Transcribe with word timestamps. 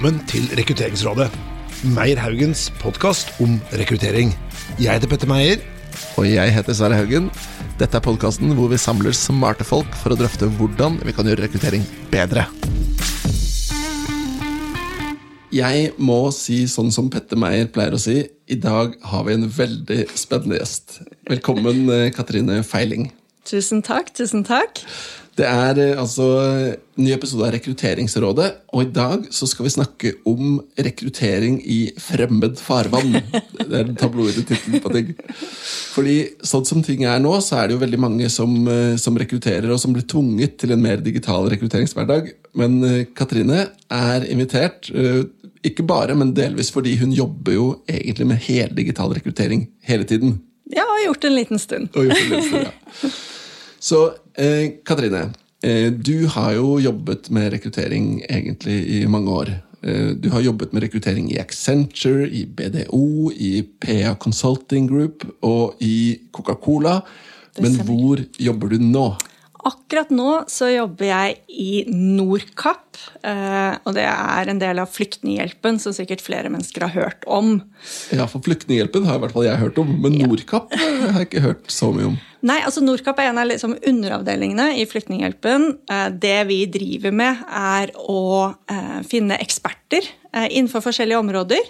velkommen 0.00 0.28
til 0.30 0.46
Rekrutteringsrådet. 0.56 1.26
Meyer 1.92 2.16
Haugens 2.22 2.70
podkast 2.80 3.34
om 3.44 3.58
rekruttering. 3.76 4.30
Jeg 4.80 4.96
heter 4.96 5.10
Petter 5.10 5.28
Meyer. 5.28 5.60
Og 6.16 6.24
jeg 6.24 6.54
heter 6.54 6.72
Sverre 6.72 6.96
Haugen. 6.96 7.26
Dette 7.76 7.98
er 7.98 8.04
podkasten 8.06 8.54
hvor 8.56 8.70
vi 8.72 8.78
samler 8.80 9.12
smarte 9.12 9.66
folk 9.68 9.92
for 10.00 10.14
å 10.14 10.16
drøfte 10.16 10.48
hvordan 10.56 10.96
vi 11.04 11.12
kan 11.12 11.28
gjøre 11.28 11.44
rekruttering 11.44 11.84
bedre. 12.08 12.46
Jeg 15.52 15.92
må 16.00 16.22
si 16.32 16.62
sånn 16.64 16.88
som 16.96 17.12
Petter 17.12 17.36
Meyer 17.36 17.68
pleier 17.68 17.92
å 17.92 18.00
si, 18.00 18.22
i 18.24 18.56
dag 18.56 18.96
har 19.04 19.28
vi 19.28 19.36
en 19.36 19.50
veldig 19.52 20.06
spennende 20.16 20.62
gjest. 20.62 21.02
Velkommen, 21.28 21.90
eh, 21.92 22.08
Katrine 22.16 22.62
Feiling. 22.64 23.10
Tusen 23.44 23.84
takk, 23.84 24.14
tusen 24.16 24.48
takk. 24.48 24.80
Det 25.40 25.48
er 25.48 25.78
eh, 25.80 25.98
altså 25.98 26.26
ny 27.00 27.14
episode 27.14 27.46
av 27.46 27.54
Rekrutteringsrådet, 27.54 28.48
og 28.74 28.82
i 28.84 28.90
dag 28.92 29.22
så 29.32 29.46
skal 29.48 29.64
vi 29.64 29.72
snakke 29.72 30.12
om 30.28 30.58
rekruttering 30.76 31.56
i 31.64 31.78
fremmed 32.00 32.60
farvann. 32.60 33.16
Det 33.60 33.78
er 33.78 33.86
den 33.86 33.96
tabloide 33.98 34.44
tittelen 34.44 34.82
på 34.84 34.92
ting. 34.92 35.14
Fordi 35.94 36.16
sånn 36.44 36.66
som 36.68 36.84
ting 36.84 37.06
er 37.08 37.22
nå, 37.22 37.32
så 37.44 37.60
er 37.60 37.68
det 37.68 37.78
jo 37.78 37.84
veldig 37.84 38.02
mange 38.02 38.28
som, 38.32 38.52
eh, 38.68 38.98
som 39.00 39.16
rekrutterer, 39.20 39.70
og 39.72 39.80
som 39.80 39.96
blir 39.96 40.04
tvunget 40.10 40.58
til 40.60 40.74
en 40.76 40.84
mer 40.84 41.00
digital 41.04 41.48
rekrutteringshverdag. 41.54 42.32
Men 42.60 42.76
eh, 42.84 43.02
Katrine 43.16 43.70
er 43.88 44.28
invitert, 44.28 44.92
ikke 45.66 45.84
bare, 45.88 46.14
men 46.16 46.34
delvis 46.36 46.70
fordi 46.72 46.94
hun 47.00 47.12
jobber 47.16 47.56
jo 47.56 47.66
egentlig 47.88 48.28
med 48.28 48.44
heldigital 48.44 49.12
rekruttering 49.16 49.66
hele 49.88 50.06
tiden. 50.08 50.38
Ja, 50.70 50.84
og 50.84 50.98
har 50.98 51.06
gjort 51.08 51.26
en 51.28 51.36
liten 51.36 51.60
stund. 51.60 51.92
Og 51.96 52.08
gjort 52.08 52.20
en 52.20 52.32
liten 52.34 52.48
stund, 52.50 52.68
ja. 52.68 53.12
Så 53.80 53.98
eh, 54.34 54.82
Katrine, 54.84 55.30
eh, 55.62 55.92
du 55.92 56.26
har 56.26 56.52
jo 56.56 56.78
jobbet 56.80 57.30
med 57.30 57.52
rekruttering 57.52 58.22
egentlig 58.28 58.78
i 59.00 59.06
mange 59.06 59.30
år. 59.30 59.52
Eh, 59.82 60.12
du 60.16 60.28
har 60.30 60.40
jobbet 60.40 60.72
med 60.72 60.82
rekruttering 60.82 61.30
i 61.32 61.38
Accenture, 61.40 62.28
i 62.28 62.44
BDO, 62.46 63.32
i 63.32 63.62
PA 63.80 64.14
Consulting 64.20 64.88
Group 64.88 65.24
og 65.42 65.80
i 65.80 66.18
Coca-Cola. 66.32 67.00
Men 67.60 67.76
hvor 67.84 68.20
jobber 68.38 68.68
du 68.68 68.78
nå? 68.78 69.06
Akkurat 69.66 70.08
nå 70.14 70.28
så 70.48 70.70
jobber 70.70 71.10
jeg 71.10 71.36
i 71.52 71.82
Norkapp. 71.90 72.96
Eh, 73.26 73.74
og 73.84 73.94
det 73.96 74.06
er 74.08 74.50
en 74.50 74.60
del 74.60 74.80
av 74.80 74.88
Flyktninghjelpen, 74.92 75.80
som 75.82 75.94
sikkert 75.96 76.22
flere 76.24 76.52
mennesker 76.52 76.86
har 76.86 76.94
hørt 76.94 77.26
om. 77.28 77.58
Ja, 78.14 78.26
for 78.30 78.44
Flyktninghjelpen 78.44 79.08
har 79.08 79.18
i 79.18 79.24
hvert 79.24 79.36
fall 79.36 79.48
jeg 79.48 79.60
hørt 79.60 79.80
om, 79.82 79.92
men 80.00 80.16
Norkapp 80.22 80.72
har 80.76 81.20
jeg 81.20 81.28
ikke 81.28 81.44
hørt 81.44 81.72
så 81.72 81.90
mye 81.92 82.12
om. 82.12 82.18
Nei, 82.46 82.56
altså 82.64 82.80
Nordkapp 82.80 83.18
er 83.20 83.28
en 83.28 83.38
av 83.42 83.50
liksom 83.50 83.74
underavdelingene 83.76 84.70
i 84.80 84.86
Flyktninghjelpen. 84.88 85.66
Eh, 85.92 86.06
det 86.22 86.38
vi 86.48 86.62
driver 86.72 87.12
med, 87.20 87.44
er 87.50 87.92
å 88.00 88.22
eh, 88.70 89.00
finne 89.08 89.40
eksperter 89.42 90.08
innenfor 90.30 90.84
forskjellige 90.84 91.18
områder 91.18 91.64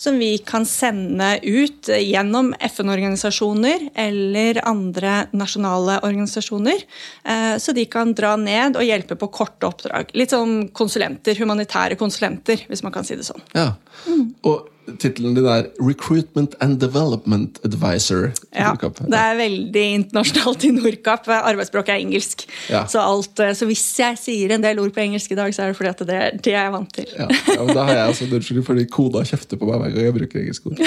som 0.00 0.18
vi 0.18 0.38
kan 0.38 0.64
sende 0.66 1.38
ut 1.42 1.88
gjennom 1.92 2.54
FN-organisasjoner 2.60 3.90
eller 3.94 4.60
andre 4.64 5.26
nasjonale 5.36 5.98
organisasjoner. 6.08 6.86
Eh, 7.24 7.56
så 7.60 7.74
de 7.76 7.84
kan 7.84 8.14
dra 8.16 8.30
ned 8.40 8.78
og 8.80 8.86
hjelpe 8.86 9.18
på 9.20 9.28
korte 9.28 9.68
oppdrag. 9.68 10.14
Litt 10.16 10.32
som 10.32 10.70
konsulenter, 10.72 11.36
humanitære 11.36 12.00
konsulenter, 12.00 12.64
hvis 12.70 12.80
man 12.86 12.96
kan 12.96 13.04
si 13.04 13.18
det 13.20 13.28
sånn. 13.28 13.44
Ja, 13.52 13.74
mm. 14.06 14.24
og 14.48 14.69
tittelen 14.98 15.34
din 15.36 15.46
er 15.46 15.68
'Recruitment 15.78 16.54
and 16.60 16.80
Development 16.80 17.58
Advisor'. 17.64 18.32
Ja, 18.54 18.72
det 18.74 19.18
er 19.18 19.36
veldig 19.38 19.84
internasjonalt 19.98 20.64
i 20.64 20.70
Nordkapp. 20.74 21.28
Arbeidsspråket 21.28 21.94
er 21.94 22.00
engelsk. 22.00 22.44
Ja. 22.70 22.84
Så, 22.86 23.00
alt, 23.00 23.40
eh, 23.40 23.54
så, 23.54 23.66
hvis 23.66 23.84
jeg 23.98 24.18
sier 24.18 24.54
en 24.54 24.64
del 24.64 24.80
ord 24.80 24.92
på 24.94 25.04
engelsk 25.04 25.32
i 25.32 25.38
dag, 25.38 25.54
så 25.54 25.62
er 25.62 25.72
det 25.72 25.78
fordi 25.78 25.92
at 25.92 26.04
det, 26.08 26.44
det 26.44 26.54
er 26.54 26.70
vant 26.74 26.92
til. 26.94 27.08
Ja, 27.18 27.28
ja 27.28 27.64
men 27.64 27.74
Da 27.76 27.84
har 27.84 27.94
jeg 27.94 28.06
altså 28.06 28.28
unnskyld 28.30 28.64
fordi 28.66 28.86
koda 28.90 29.24
kjefter 29.24 29.60
på 29.60 29.68
meg 29.68 29.80
hver 29.80 29.94
gang 29.94 30.08
jeg 30.08 30.18
bruker 30.18 30.40
engelsk 30.40 30.66
ord. 30.66 30.80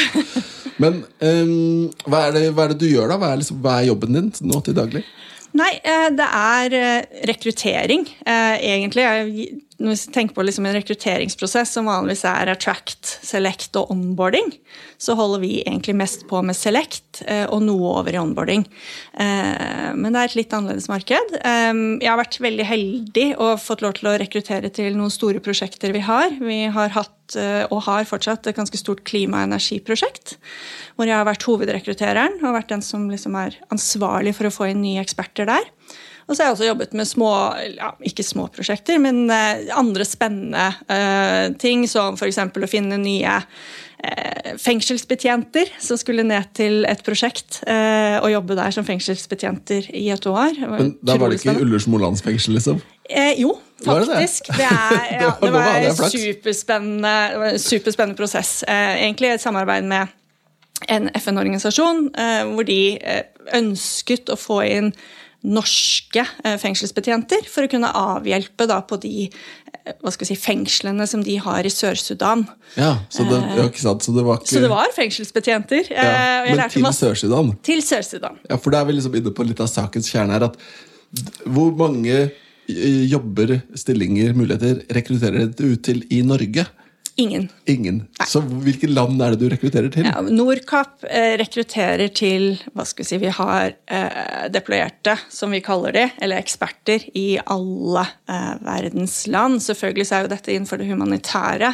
Men 0.81 1.03
um, 1.22 1.91
hva, 2.08 2.28
er 2.28 2.31
det, 2.35 2.47
hva, 2.53 2.66
er 2.66 2.74
det, 2.74 2.80
du 2.81 2.88
gjør, 2.90 3.12
da? 3.12 3.20
Hva 3.22 3.34
er, 3.34 3.44
liksom, 3.44 3.59
hva 3.62 3.78
er 3.80 3.91
jobben 3.91 4.18
din 4.18 4.31
nå 4.41 4.64
til 4.66 4.78
daglig? 4.78 5.03
Nei, 5.53 5.70
eh, 5.85 6.08
det 6.18 6.25
er 6.25 6.74
eh, 6.80 7.20
rekruttering, 7.30 8.08
egentlig. 8.25 9.06
Når 9.81 9.95
vi 9.95 10.13
tenker 10.13 10.35
på 10.35 10.44
liksom 10.45 10.67
en 10.69 10.75
rekrutteringsprosess 10.75 11.72
som 11.75 11.88
vanligvis 11.89 12.23
er 12.29 12.51
attract, 12.51 13.07
select 13.25 13.73
og 13.79 13.89
onboarding, 13.94 14.51
så 15.01 15.16
holder 15.17 15.41
vi 15.41 15.51
egentlig 15.63 15.95
mest 15.97 16.28
på 16.29 16.41
med 16.45 16.57
select 16.57 17.23
eh, 17.25 17.45
og 17.47 17.63
noe 17.66 17.95
over 18.00 18.13
i 18.13 18.19
onboarding. 18.22 18.67
Eh, 19.17 19.89
men 19.97 20.13
det 20.13 20.22
er 20.22 20.29
et 20.29 20.38
litt 20.38 20.53
annerledes 20.53 20.89
marked. 20.91 21.35
Eh, 21.39 21.72
jeg 22.03 22.11
har 22.11 22.22
vært 22.22 22.39
veldig 22.44 22.69
heldig 22.69 23.28
og 23.34 23.63
fått 23.63 23.84
lov 23.85 23.97
til 23.97 24.11
å 24.11 24.16
rekruttere 24.22 24.69
til 24.73 24.94
noen 25.00 25.13
store 25.13 25.41
prosjekter 25.44 25.95
vi 25.95 26.05
har. 26.05 26.38
Vi 26.38 26.61
har 26.73 26.94
hatt 26.94 27.11
og 27.72 27.79
har 27.85 28.03
fortsatt 28.05 28.45
et 28.45 28.57
ganske 28.57 28.78
stort 28.78 29.00
klima- 29.07 29.40
og 29.40 29.47
energiprosjekt. 29.47 30.35
Hvor 30.94 31.07
jeg 31.07 31.16
har 31.16 31.25
vært 31.25 31.45
hovedrekruttereren 31.47 32.35
og 32.44 32.57
vært 32.59 32.73
den 32.75 32.84
som 32.85 33.07
liksom 33.09 33.38
er 33.40 33.55
ansvarlig 33.73 34.35
for 34.38 34.50
å 34.50 34.53
få 34.53 34.67
inn 34.69 34.84
nye 34.84 35.01
eksperter 35.01 35.47
der. 35.50 35.72
Og 36.28 36.35
så 36.35 36.41
har 36.41 36.50
jeg 36.50 36.57
også 36.57 36.67
jobbet 36.69 36.97
med 36.97 37.07
små, 37.09 37.31
ja, 37.75 37.94
ikke 38.06 38.25
små 38.25 38.47
prosjekter, 38.53 39.00
men 39.03 39.25
eh, 39.34 39.69
andre 39.75 40.06
spennende 40.07 40.69
uh, 40.88 41.53
ting, 41.59 41.88
som 41.89 42.16
f.eks. 42.19 42.39
å 42.39 42.69
finne 42.72 43.00
nye 43.01 43.35
uh, 43.44 44.53
fengselsbetjenter 44.61 45.73
som 45.84 46.00
skulle 46.00 46.25
ned 46.28 46.47
til 46.56 46.88
et 46.89 47.03
prosjekt 47.06 47.59
uh, 47.67 48.23
og 48.23 48.31
jobbe 48.31 48.57
der 48.59 48.75
som 48.75 48.88
fengselsbetjenter 48.88 49.91
i 49.91 50.07
et 50.16 50.28
år. 50.29 50.59
Men 50.78 50.95
Da 51.03 51.19
var 51.19 51.34
det 51.34 51.41
ikke 51.41 51.59
Ullersmolands 51.66 52.23
fengsel, 52.25 52.55
liksom? 52.59 52.79
Eh, 53.09 53.41
jo, 53.41 53.57
faktisk. 53.84 54.47
Det, 54.47 54.57
det, 54.57 54.69
er, 54.72 55.07
ja, 55.25 55.31
det 55.41 55.51
var 55.53 55.75
en 55.75 55.95
superspennende, 55.95 57.57
superspennende 57.59 58.17
prosess. 58.17 58.61
Eh, 58.63 59.03
egentlig 59.03 59.34
et 59.34 59.44
samarbeid 59.44 59.84
med 59.91 60.07
en 60.91 61.09
FN-organisasjon 61.16 62.07
eh, 62.19 62.41
hvor 62.53 62.67
de 62.67 62.79
ønsket 63.55 64.31
å 64.31 64.40
få 64.40 64.63
inn 64.67 64.90
norske 65.44 66.24
eh, 66.24 66.56
fengselsbetjenter 66.59 67.48
for 67.52 67.66
å 67.66 67.72
kunne 67.72 67.90
avhjelpe 68.00 68.68
da, 68.70 68.80
på 68.88 68.98
de 69.04 69.26
eh, 69.28 69.96
hva 70.00 70.14
skal 70.16 70.30
si, 70.30 70.38
fengslene 70.40 71.08
som 71.09 71.24
de 71.26 71.36
har 71.44 71.68
i 71.68 71.72
Sør-Sudan. 71.74 72.46
Ja, 72.80 72.96
så 73.12 73.26
det, 73.28 73.42
ja, 73.58 73.68
ikke 73.68 73.84
sant? 73.84 74.06
Så 74.06 74.16
det 74.16 74.24
var, 74.28 74.40
ikke... 74.40 74.53
så 74.53 74.64
det 74.64 74.72
var 74.72 74.94
fengselsbetjenter. 74.96 75.92
Ja, 75.92 76.06
eh, 76.46 76.53
men 76.53 76.64
til 76.72 76.88
Sør-Sudan? 76.96 77.52
Til 77.66 77.84
Sør-Sudan. 77.84 78.40
Ja, 78.48 78.59
For 78.62 78.74
da 78.74 78.84
er 78.84 78.90
vi 78.90 78.98
liksom 78.98 79.20
inne 79.20 79.36
på 79.36 79.48
litt 79.48 79.64
av 79.64 79.72
sakens 79.72 80.08
kjerne 80.14 80.38
her. 80.38 80.48
at 80.48 81.44
Hvor 81.44 81.76
mange 81.76 82.30
jobber, 83.12 83.58
stillinger, 83.76 84.32
muligheter 84.38 84.86
rekrutterer 84.96 85.52
dere 85.52 85.76
ut 85.76 85.84
til 85.84 86.06
i 86.16 86.22
Norge? 86.24 86.64
Ingen. 87.16 87.50
Ingen. 87.69 88.00
Så 88.25 88.40
hvilke 88.41 88.88
land 88.90 89.22
er 89.22 89.35
det 89.35 89.44
du 89.44 89.51
rekrutterer 89.51 89.91
til? 89.94 90.07
Ja, 90.09 90.22
Nordkapp 90.34 91.03
eh, 91.06 91.35
rekrutterer 91.38 92.09
til 92.09 92.56
hva 92.74 92.88
skal 92.90 93.03
Vi 93.03 93.09
si, 93.12 93.19
vi 93.22 93.29
har 93.38 93.75
eh, 93.85 94.47
deployerte, 94.50 95.13
som 95.29 95.53
vi 95.53 95.59
kaller 95.62 95.94
de, 95.94 96.06
eller 96.25 96.41
eksperter, 96.41 97.06
i 97.13 97.38
alle 97.38 98.06
eh, 98.31 98.56
verdens 98.66 99.18
land. 99.29 99.62
Selvfølgelig 99.62 100.07
så 100.09 100.16
er 100.16 100.25
jo 100.25 100.31
dette 100.31 100.53
innenfor 100.56 100.81
det 100.81 100.88
humanitære, 100.90 101.69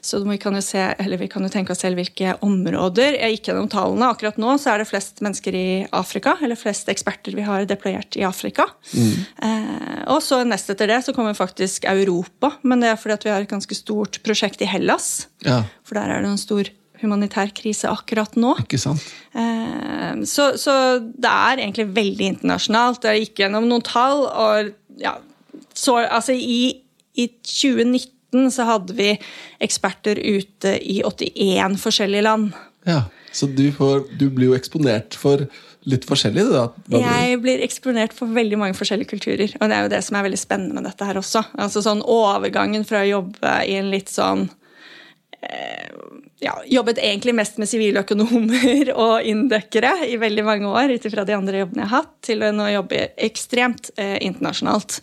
så 0.00 0.22
vi 0.24 0.38
kan 0.40 0.56
jo, 0.56 0.64
se, 0.64 0.86
vi 1.20 1.28
kan 1.28 1.44
jo 1.44 1.52
tenke 1.52 1.74
oss 1.74 1.84
selv 1.84 2.00
hvilke 2.00 2.38
områder. 2.46 3.18
Jeg 3.18 3.36
gikk 3.36 3.50
gjennom 3.50 3.68
tallene. 3.72 4.08
Akkurat 4.08 4.40
nå 4.40 4.56
så 4.56 4.72
er 4.72 4.82
det 4.84 4.88
flest 4.88 5.20
mennesker 5.24 5.58
i 5.58 5.68
Afrika, 5.92 6.38
eller 6.40 6.56
flest 6.56 6.88
eksperter 6.88 7.36
vi 7.36 7.44
har 7.44 7.68
deployert 7.68 8.16
i 8.16 8.24
Afrika. 8.24 8.70
Mm. 8.94 9.12
Eh, 9.44 10.00
og 10.14 10.24
så 10.24 10.40
nest 10.48 10.72
etter 10.72 10.88
det 10.94 11.02
så 11.04 11.12
kommer 11.12 11.36
faktisk 11.36 11.84
Europa, 11.90 12.54
men 12.64 12.80
det 12.80 12.94
er 12.94 13.00
fordi 13.00 13.18
at 13.18 13.28
vi 13.28 13.34
har 13.36 13.44
et 13.44 13.52
ganske 13.52 13.76
stort 13.76 14.22
prosjekt 14.24 14.64
i 14.64 14.64
Hellas 14.64 14.77
Hellas. 14.78 15.28
Ja. 15.44 15.62
For 15.86 15.98
der 15.98 16.14
er 16.14 16.24
det 16.24 16.32
en 16.32 16.40
stor 16.40 16.70
humanitær 17.02 17.52
krise 17.54 17.90
akkurat 17.90 18.34
nå. 18.38 18.54
Ikke 18.64 18.80
sant? 18.80 19.04
Eh, 19.36 20.24
så, 20.26 20.50
så, 20.58 20.74
det 20.98 21.30
er 21.30 21.62
egentlig 21.62 21.88
veldig 21.94 22.32
internasjonalt. 22.34 23.06
Jeg 23.06 23.28
gikk 23.28 23.44
gjennom 23.44 23.68
noen 23.70 23.84
tall, 23.86 24.24
og 24.26 24.72
ja, 25.02 25.18
så, 25.74 26.00
altså 26.02 26.34
i, 26.34 26.80
i 27.18 27.28
2019 27.46 28.50
så 28.54 28.66
hadde 28.68 28.96
vi 28.98 29.12
eksperter 29.64 30.18
ute 30.18 30.74
i 30.82 31.00
81 31.06 31.78
forskjellige 31.82 32.26
land. 32.26 32.50
Ja, 32.88 33.04
Så 33.32 33.46
du, 33.46 33.68
får, 33.72 34.06
du 34.18 34.30
blir 34.32 34.50
jo 34.50 34.56
eksponert 34.56 35.14
for 35.18 35.44
litt 35.88 36.04
forskjellig? 36.08 36.44
Da, 36.50 36.64
jeg 36.92 37.38
blir 37.42 37.62
eksponert 37.64 38.14
for 38.16 38.30
veldig 38.34 38.58
mange 38.60 38.76
forskjellige 38.76 39.12
kulturer. 39.12 39.52
Og 39.60 39.68
det 39.68 39.76
er 39.76 39.84
jo 39.84 39.92
det 39.92 40.00
som 40.04 40.18
er 40.18 40.26
veldig 40.26 40.40
spennende 40.40 40.76
med 40.76 40.88
dette 40.88 41.06
her 41.06 41.20
også. 41.20 41.44
Altså 41.60 41.82
sånn 41.84 42.02
Overgangen 42.04 42.86
fra 42.88 43.04
å 43.04 43.08
jobbe 43.08 43.54
i 43.68 43.76
en 43.78 43.92
litt 43.92 44.12
sånn 44.12 44.48
ja, 46.40 46.62
jobbet 46.66 46.98
egentlig 46.98 47.34
mest 47.34 47.58
med 47.58 47.68
siviløkonomer 47.70 48.90
og 49.04 49.26
inndøkkere 49.26 49.92
i 50.08 50.16
veldig 50.20 50.44
mange 50.46 50.70
år, 50.70 50.94
ut 50.94 51.06
ifra 51.08 51.24
de 51.26 51.36
andre 51.36 51.62
jobbene 51.62 51.84
jeg 51.84 51.90
har 51.90 52.02
hatt, 52.02 52.12
til 52.26 52.44
å 52.46 52.50
nå 52.54 52.68
jobbe 52.72 53.04
ekstremt 53.28 53.90
eh, 53.98 54.16
internasjonalt. 54.26 55.00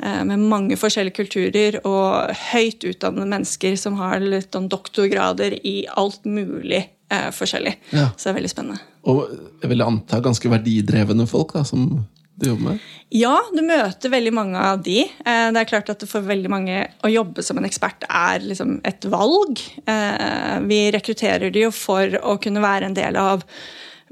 Eh, 0.00 0.22
med 0.28 0.44
mange 0.44 0.78
forskjellige 0.80 1.18
kulturer 1.20 1.78
og 1.88 2.34
høyt 2.52 2.84
utdannede 2.84 3.30
mennesker 3.30 3.78
som 3.80 3.98
har 4.00 4.24
litt 4.24 4.56
om 4.58 4.68
doktorgrader 4.72 5.56
i 5.64 5.76
alt 6.00 6.24
mulig 6.28 6.82
eh, 6.84 7.30
forskjellig. 7.34 7.76
Ja. 7.94 8.10
Så 8.16 8.28
det 8.28 8.34
er 8.34 8.40
veldig 8.40 8.52
spennende. 8.52 8.90
Og 9.08 9.24
jeg 9.62 9.72
vil 9.72 9.84
anta 9.84 10.20
ganske 10.24 10.52
verdidrevne 10.52 11.28
folk, 11.30 11.56
da, 11.56 11.64
som 11.68 12.04
du 12.34 12.48
jobber 12.48 12.72
med? 12.72 12.82
Ja, 13.14 13.36
du 13.54 13.60
møter 13.62 14.10
veldig 14.10 14.32
mange 14.34 14.58
av 14.58 14.82
de. 14.82 15.04
Eh, 15.04 15.46
det 15.54 15.60
er 15.60 15.70
klart 15.70 15.92
at 15.92 16.02
For 16.10 16.24
veldig 16.26 16.50
mange 16.50 16.80
å 17.06 17.12
jobbe 17.12 17.44
som 17.46 17.60
en 17.60 17.68
ekspert 17.68 18.06
er 18.08 18.42
liksom 18.42 18.80
et 18.86 19.06
valg. 19.06 19.62
Eh, 19.86 20.58
vi 20.66 20.80
rekrutterer 20.94 21.54
de 21.54 21.66
jo 21.68 21.72
for 21.74 22.18
å 22.22 22.36
kunne 22.42 22.64
være 22.64 22.90
en 22.90 22.98
del 22.98 23.18
av 23.20 23.46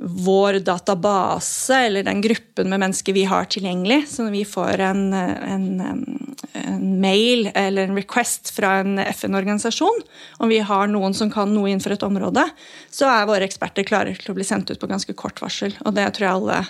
vår 0.03 0.59
database, 0.65 1.77
eller 1.87 2.07
den 2.07 2.23
gruppen 2.25 2.71
med 2.71 2.81
mennesker 2.81 3.15
vi 3.15 3.25
har 3.29 3.45
tilgjengelig. 3.51 4.07
Så 4.11 4.25
når 4.25 4.35
vi 4.35 4.45
får 4.49 4.83
en, 4.87 5.03
en, 5.15 5.67
en 6.63 6.87
mail 7.03 7.51
eller 7.55 7.91
en 7.91 7.99
request 7.99 8.51
fra 8.57 8.79
en 8.83 8.99
FN-organisasjon 9.03 10.03
om 10.43 10.51
vi 10.51 10.63
har 10.65 10.91
noen 10.91 11.15
som 11.15 11.31
kan 11.31 11.53
noe 11.55 11.71
innenfor 11.71 11.95
et 11.95 12.07
område, 12.07 12.47
så 12.91 13.11
er 13.13 13.29
våre 13.31 13.47
eksperter 13.47 13.87
klare 13.87 14.17
til 14.19 14.33
å 14.33 14.39
bli 14.39 14.47
sendt 14.49 14.73
ut 14.73 14.81
på 14.81 14.91
ganske 14.91 15.15
kort 15.19 15.43
varsel. 15.45 15.77
Og 15.85 15.95
det 15.99 16.09
tror 16.17 16.29
jeg 16.29 16.39
alle 16.41 16.63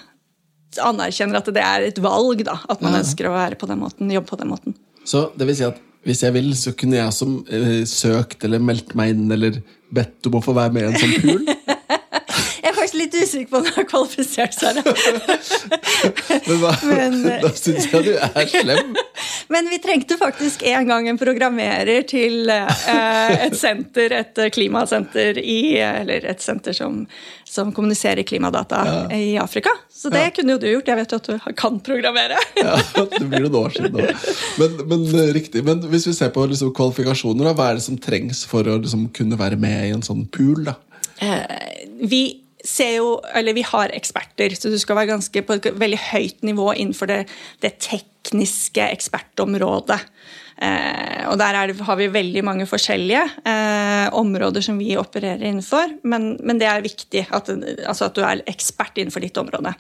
anerkjenner 0.81 1.41
at 1.41 1.51
det 1.53 1.65
er 1.65 1.87
et 1.89 2.01
valg, 2.03 2.45
da, 2.47 2.59
at 2.71 2.85
man 2.85 2.97
ja. 2.97 3.03
ønsker 3.03 3.29
å 3.29 3.35
være 3.35 3.59
på 3.61 3.69
den 3.71 3.83
måten, 3.83 4.13
jobbe 4.13 4.31
på 4.31 4.39
den 4.41 4.53
måten. 4.53 4.77
Så 5.09 5.29
det 5.37 5.49
vil 5.49 5.59
si 5.59 5.67
at 5.67 5.81
hvis 6.07 6.23
jeg 6.25 6.35
vil, 6.35 6.49
så 6.59 6.73
kunne 6.75 6.99
jeg 6.99 7.15
som 7.15 7.37
eh, 7.47 7.83
søkt 7.87 8.43
eller 8.47 8.63
meldt 8.63 8.97
meg 8.99 9.15
inn 9.15 9.31
eller 9.31 9.61
bedt 9.95 10.27
om 10.27 10.41
å 10.41 10.43
få 10.43 10.55
være 10.57 10.75
med 10.75 10.83
i 10.83 10.91
en 10.91 10.99
sånn 10.99 11.19
pool? 11.23 11.45
litt 13.03 13.15
usikker 13.15 13.51
på 13.51 13.61
om 13.61 13.67
jeg 13.67 13.75
har 13.77 13.87
kvalifisert 13.89 14.57
seg. 14.57 14.81
men 16.49 16.61
hva, 16.63 16.73
men, 16.89 17.19
da 17.45 17.51
syns 17.57 17.89
jeg 17.91 18.07
du 18.07 18.13
er 18.17 18.51
slem. 18.51 18.97
Men 19.53 19.69
vi 19.71 19.79
trengte 19.83 20.17
faktisk 20.21 20.65
en 20.71 20.89
gang 20.89 21.09
en 21.11 21.21
programmerer 21.21 22.07
til 22.09 22.51
uh, 22.51 23.33
et 23.35 23.57
senter, 23.59 24.15
et 24.23 24.43
klimasenter 24.55 25.39
i 25.39 25.77
Eller 25.83 26.27
et 26.31 26.43
senter 26.43 26.77
som, 26.77 27.03
som 27.49 27.73
kommuniserer 27.75 28.25
klimadata 28.27 28.83
ja. 28.87 29.01
i 29.17 29.37
Afrika. 29.41 29.75
Så 29.93 30.11
det 30.13 30.25
ja. 30.25 30.35
kunne 30.35 30.57
jo 30.57 30.63
du 30.63 30.69
gjort. 30.71 30.89
Jeg 30.89 31.01
vet 31.03 31.13
jo 31.15 31.21
at 31.21 31.31
du 31.31 31.57
kan 31.59 31.81
programmere. 31.85 32.39
ja, 32.63 32.79
Det 32.97 33.25
blir 33.27 33.47
noen 33.47 33.59
år 33.65 33.77
siden 33.77 33.99
da. 33.99 34.13
Men, 34.63 34.79
men, 34.91 35.05
eh, 35.15 35.33
riktig. 35.37 35.65
Men 35.67 35.83
hvis 35.93 36.09
vi 36.09 36.17
ser 36.17 36.33
på 36.35 36.47
liksom, 36.51 36.73
kvalifikasjoner, 36.77 37.51
da, 37.51 37.57
hva 37.59 37.71
er 37.71 37.81
det 37.81 37.87
som 37.87 37.99
trengs 38.01 38.47
for 38.49 38.67
å 38.67 38.79
liksom, 38.83 39.09
kunne 39.15 39.39
være 39.41 39.61
med 39.61 39.91
i 39.91 39.93
en 39.97 40.07
sånn 40.07 40.25
pool? 40.33 40.65
da? 40.71 40.79
Vi 42.03 42.42
ser 42.65 42.97
jo, 42.99 43.17
eller 43.35 43.57
vi 43.57 43.65
har 43.67 43.93
eksperter, 43.95 44.55
så 44.59 44.71
du 44.71 44.79
skal 44.81 45.01
være 45.01 45.13
ganske 45.15 45.43
på 45.47 45.59
et 45.59 45.73
veldig 45.79 46.01
høyt 46.13 46.47
nivå 46.47 46.73
innenfor 46.75 47.11
det, 47.11 47.21
det 47.65 47.77
tekniske 47.83 48.87
ekspertområdet. 48.95 50.01
Eh, 50.63 51.23
og 51.27 51.39
der 51.41 51.57
det, 51.73 51.81
har 51.83 51.99
vi 51.99 52.07
veldig 52.13 52.43
mange 52.47 52.67
forskjellige 52.71 53.23
eh, 53.49 54.07
områder 54.15 54.63
som 54.63 54.79
vi 54.79 54.95
opererer 55.01 55.43
innenfor. 55.49 55.97
Men, 56.07 56.37
men 56.45 56.61
det 56.61 56.69
er 56.71 56.85
viktig 56.85 57.25
at, 57.31 57.51
altså 57.89 58.09
at, 58.09 58.17
du 58.17 58.23
er 58.27 58.45
ekspert 58.51 58.99
innenfor 59.01 59.25
ditt 59.25 59.39
område. 59.41 59.75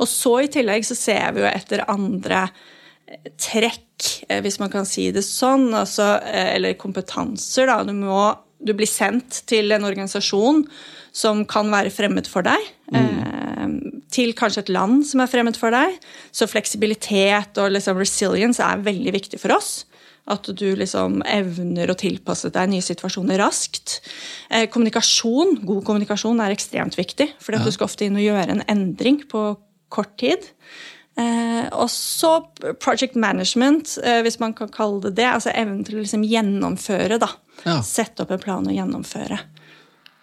Og 0.00 0.10
så 0.10 0.40
i 0.42 0.50
tillegg 0.50 0.86
så 0.88 0.98
ser 0.98 1.36
vi 1.36 1.44
jo 1.44 1.50
etter 1.50 1.84
andre 1.92 2.48
eh, 2.48 3.30
trekk, 3.38 4.24
eh, 4.28 4.40
hvis 4.42 4.58
man 4.62 4.72
kan 4.72 4.88
si 4.88 5.10
det 5.14 5.22
sånn, 5.26 5.68
altså, 5.76 6.16
eh, 6.24 6.54
eller 6.56 6.80
kompetanser. 6.80 7.70
Da. 7.70 7.82
Du, 7.86 7.94
må, 7.94 8.26
du 8.64 8.72
blir 8.76 8.88
sendt 8.88 9.42
til 9.50 9.74
en 9.74 9.86
organisasjon 9.86 10.64
som 11.14 11.44
kan 11.46 11.70
være 11.70 11.92
fremmed 11.94 12.26
for 12.30 12.46
deg, 12.46 12.70
mm. 12.90 12.98
eh, 12.98 13.74
til 14.14 14.34
kanskje 14.36 14.64
et 14.64 14.72
land 14.74 15.02
som 15.06 15.22
er 15.22 15.30
fremmed 15.30 15.58
for 15.58 15.74
deg. 15.74 15.98
Så 16.34 16.48
fleksibilitet 16.50 17.60
og 17.62 17.74
liksom 17.74 18.00
resilience 18.00 18.62
er 18.62 18.82
veldig 18.84 19.14
viktig 19.14 19.40
for 19.42 19.56
oss. 19.56 19.84
At 20.30 20.48
du 20.56 20.66
liksom 20.78 21.20
evner 21.28 21.92
å 21.92 21.98
tilpasse 22.00 22.48
deg 22.52 22.70
nye 22.72 22.84
situasjoner 22.84 23.38
raskt. 23.42 23.98
Eh, 24.48 24.66
kommunikasjon, 24.72 25.58
God 25.68 25.84
kommunikasjon 25.86 26.40
er 26.40 26.54
ekstremt 26.54 26.96
viktig, 26.98 27.34
for 27.44 27.56
ja. 27.56 27.62
du 27.62 27.70
skal 27.74 27.90
ofte 27.90 28.08
inn 28.08 28.16
og 28.18 28.24
gjøre 28.24 28.56
en 28.56 28.66
endring 28.72 29.20
på 29.28 29.52
kort 29.92 30.16
tid. 30.18 30.48
Eh, 31.14 31.66
og 31.70 31.86
så 31.92 32.40
project 32.82 33.14
management, 33.14 33.98
eh, 34.02 34.22
hvis 34.26 34.40
man 34.40 34.54
kan 34.56 34.68
kalle 34.72 35.00
det 35.04 35.14
det. 35.20 35.28
Altså 35.30 35.52
evnen 35.54 35.84
til 35.86 36.00
å 36.00 36.02
liksom 36.02 36.24
gjennomføre. 36.26 37.20
da. 37.22 37.30
Ja. 37.64 37.80
Sette 37.84 38.24
opp 38.24 38.34
en 38.34 38.42
plan 38.42 38.66
og 38.66 38.76
gjennomføre. 38.76 39.40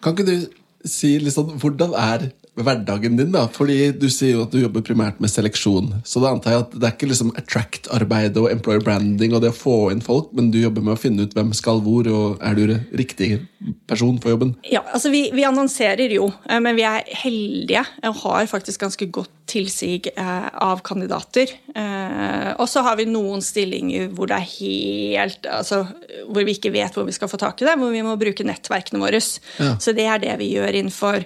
Kan 0.01 0.15
ikke 0.15 0.27
du 0.27 0.87
si 0.87 1.15
litt 1.21 1.35
sånn, 1.35 1.57
hvordan 1.61 1.93
er 1.97 2.29
hverdagen 2.59 3.17
din? 3.17 3.31
da? 3.31 3.45
Fordi 3.51 3.91
Du 3.91 4.09
sier 4.09 4.35
jo 4.35 4.45
at 4.45 4.51
du 4.51 4.59
jobber 4.61 4.83
primært 4.85 5.21
med 5.23 5.31
seleksjon. 5.31 6.01
Så 6.03 6.21
da 6.23 6.33
antar 6.33 6.55
jeg 6.55 6.65
at 6.65 6.73
det 6.75 6.87
er 6.87 6.95
ikke 6.95 7.11
liksom 7.11 7.31
attract-arbeid 7.39 8.37
og 8.41 8.51
employer 8.51 8.83
branding 8.83 9.35
og 9.35 9.43
det 9.43 9.53
å 9.53 9.57
få 9.57 9.77
inn 9.93 10.03
folk, 10.03 10.31
men 10.35 10.51
du 10.51 10.59
jobber 10.61 10.83
med 10.83 10.95
å 10.97 10.99
finne 10.99 11.25
ut 11.25 11.35
hvem 11.37 11.53
skal 11.55 11.81
hvor, 11.85 12.07
og 12.11 12.43
er 12.43 12.57
du 12.57 12.75
riktig 12.97 13.31
person 13.87 14.17
for 14.21 14.33
jobben? 14.33 14.55
Ja, 14.67 14.81
altså 14.91 15.11
vi, 15.13 15.27
vi 15.35 15.45
annonserer 15.47 16.11
jo, 16.11 16.31
eh, 16.49 16.59
men 16.63 16.75
vi 16.77 16.85
er 16.87 17.05
heldige 17.23 17.85
og 18.09 18.19
har 18.25 18.49
faktisk 18.51 18.83
ganske 18.83 19.07
godt 19.13 19.31
tilsig 19.51 20.09
eh, 20.15 20.47
av 20.63 20.81
kandidater. 20.85 21.51
Eh, 21.75 22.49
og 22.55 22.67
så 22.71 22.83
har 22.85 22.97
vi 22.99 23.07
noen 23.09 23.43
stillinger 23.45 24.09
hvor 24.15 24.31
det 24.31 24.39
er 24.39 24.51
helt 24.57 25.47
altså, 25.49 25.83
hvor 26.27 26.47
vi 26.47 26.55
ikke 26.57 26.73
vet 26.73 26.95
hvor 26.97 27.07
vi 27.07 27.15
skal 27.15 27.31
få 27.31 27.39
tak 27.41 27.61
i 27.61 27.67
det, 27.67 27.77
hvor 27.79 27.93
vi 27.93 28.03
må 28.05 28.17
bruke 28.19 28.47
nettverkene 28.47 29.01
våre. 29.01 29.21
Ja. 29.61 29.75
Så 29.81 29.95
det 29.95 30.07
er 30.07 30.21
det 30.23 30.35
vi 30.41 30.53
gjør 30.55 30.77
innenfor 30.81 31.25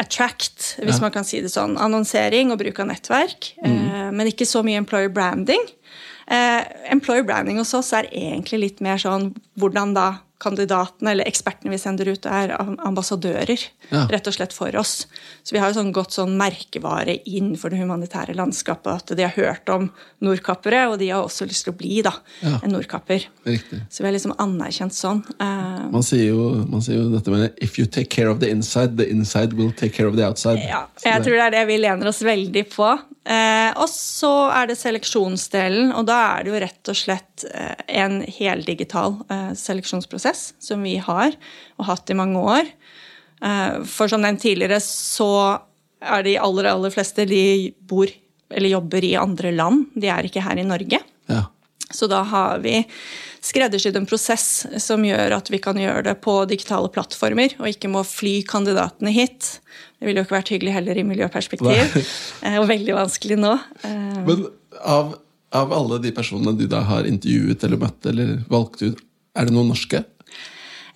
attract, 0.00 0.74
hvis 0.80 0.96
ja. 0.96 1.02
man 1.04 1.12
kan 1.14 1.26
si 1.26 1.42
det 1.44 1.52
sånn. 1.52 1.76
Annonsering 1.80 2.54
og 2.54 2.60
bruk 2.62 2.80
av 2.82 2.88
nettverk. 2.90 3.52
Mm. 3.60 3.76
Eh, 3.76 4.08
men 4.16 4.30
ikke 4.30 4.48
så 4.48 4.64
mye 4.66 4.80
employer 4.80 5.12
branding. 5.12 5.62
Eh, 6.30 6.62
employer 6.92 7.26
branding 7.26 7.60
hos 7.60 7.74
oss 7.76 7.92
er 7.96 8.08
egentlig 8.08 8.62
litt 8.64 8.82
mer 8.84 9.00
sånn 9.02 9.32
hvordan 9.60 9.94
da 9.96 10.08
kandidatene 10.40 11.12
eller 11.12 11.28
ekspertene 11.28 11.72
vi 11.74 11.78
sender 11.80 12.08
ut, 12.08 12.26
er 12.26 12.54
ambassadører 12.58 13.60
ja. 13.90 14.06
rett 14.10 14.28
og 14.30 14.36
slett 14.36 14.54
for 14.56 14.74
oss. 14.80 15.04
Så 15.44 15.54
vi 15.54 15.60
har 15.60 15.70
jo 15.70 15.78
sånn 15.80 15.92
godt 15.94 16.16
sånn 16.16 16.36
merkevare 16.40 17.18
innenfor 17.28 17.72
det 17.72 17.80
humanitære 17.82 18.36
landskapet. 18.38 19.04
At 19.04 19.12
de 19.18 19.26
har 19.26 19.36
hørt 19.36 19.68
om 19.72 19.90
nordkappere, 20.24 20.86
og 20.90 20.98
de 21.02 21.10
har 21.12 21.26
også 21.26 21.48
lyst 21.48 21.66
til 21.66 21.74
å 21.74 21.78
bli 21.80 22.00
da, 22.06 22.14
ja. 22.40 22.56
en 22.64 22.74
nordkapper. 22.74 23.28
Riktig. 23.48 23.82
Så 23.92 24.04
vi 24.04 24.10
er 24.10 24.16
liksom 24.16 24.34
anerkjent 24.40 24.96
sånn. 24.96 25.22
Uh, 25.36 25.86
man, 25.92 26.04
sier 26.06 26.32
jo, 26.32 26.48
man, 26.70 26.84
sier 26.84 27.02
jo, 27.02 27.10
dette 27.12 27.34
med 27.34 27.60
'if 27.60 27.78
you 27.78 27.86
take 27.86 28.08
care 28.08 28.32
of 28.32 28.40
the 28.40 28.50
inside, 28.50 28.96
the 28.96 29.08
inside 29.10 29.56
will 29.58 29.72
take 29.72 29.94
care 29.96 30.08
of 30.08 30.16
the 30.16 30.24
outside'. 30.24 30.60
Ja, 30.64 30.86
jeg 31.04 31.24
tror 31.24 31.36
det 31.36 31.46
er 31.50 31.56
det 31.60 31.66
vi 31.68 31.80
lener 31.80 32.08
oss 32.08 32.22
veldig 32.24 32.66
på. 32.72 32.90
Uh, 33.30 33.70
og 33.76 33.88
så 33.92 34.32
er 34.56 34.70
det 34.70 34.78
seleksjonsdelen, 34.80 35.92
og 35.92 36.08
da 36.08 36.16
er 36.32 36.44
det 36.44 36.54
jo 36.54 36.60
rett 36.64 36.92
og 36.92 36.96
slett 36.96 37.44
uh, 37.52 37.76
en 37.86 38.22
heldigital 38.24 39.20
seleksjonsprosess 39.58 40.29
prosess 40.30 40.54
som 40.58 40.82
vi 40.82 40.98
har 40.98 41.34
og 41.78 41.86
hatt 41.86 42.10
i 42.10 42.14
mange 42.14 42.38
år. 42.38 42.66
Eh, 43.42 43.84
for 43.84 44.08
som 44.08 44.20
nevnt 44.20 44.42
tidligere, 44.42 44.80
så 44.80 45.60
er 46.00 46.22
de 46.22 46.38
aller, 46.38 46.64
aller 46.64 46.90
fleste 46.90 47.26
de 47.26 47.72
bor 47.80 48.08
eller 48.50 48.68
jobber 48.68 49.04
i 49.04 49.16
andre 49.16 49.52
land. 49.52 49.90
De 49.94 50.08
er 50.08 50.26
ikke 50.26 50.42
her 50.42 50.58
i 50.58 50.66
Norge. 50.66 51.00
Ja. 51.28 51.46
Så 51.90 52.06
da 52.06 52.22
har 52.22 52.60
vi 52.62 52.84
skreddersydd 53.42 53.96
en 53.96 54.06
prosess 54.06 54.66
som 54.78 55.04
gjør 55.04 55.34
at 55.34 55.50
vi 55.50 55.58
kan 55.58 55.78
gjøre 55.78 56.04
det 56.06 56.20
på 56.22 56.44
digitale 56.46 56.88
plattformer, 56.92 57.56
og 57.58 57.68
ikke 57.70 57.90
må 57.90 58.04
fly 58.04 58.42
kandidatene 58.46 59.10
hit. 59.10 59.60
Det 59.98 60.06
ville 60.06 60.20
jo 60.20 60.26
ikke 60.28 60.38
vært 60.38 60.52
hyggelig 60.54 60.74
heller 60.76 60.98
i 60.98 61.06
miljøperspektiv, 61.06 61.96
Nei. 61.96 62.04
Eh, 62.46 62.58
og 62.60 62.68
veldig 62.70 62.94
vanskelig 62.94 63.38
nå. 63.40 63.56
Eh, 63.86 64.22
Men 64.26 64.46
av, 64.80 65.14
av, 65.52 65.72
alle 65.74 65.98
de 66.04 66.14
personene 66.14 66.54
du 66.58 66.66
da 66.70 66.84
har 66.86 67.08
intervjuet 67.08 67.64
eller 67.66 67.80
møtt 67.80 68.06
eller 68.06 68.36
valgt 68.50 68.84
ut, 68.86 69.02
er 69.34 69.46
det 69.46 69.54
noen 69.54 69.70
norske? 69.72 70.04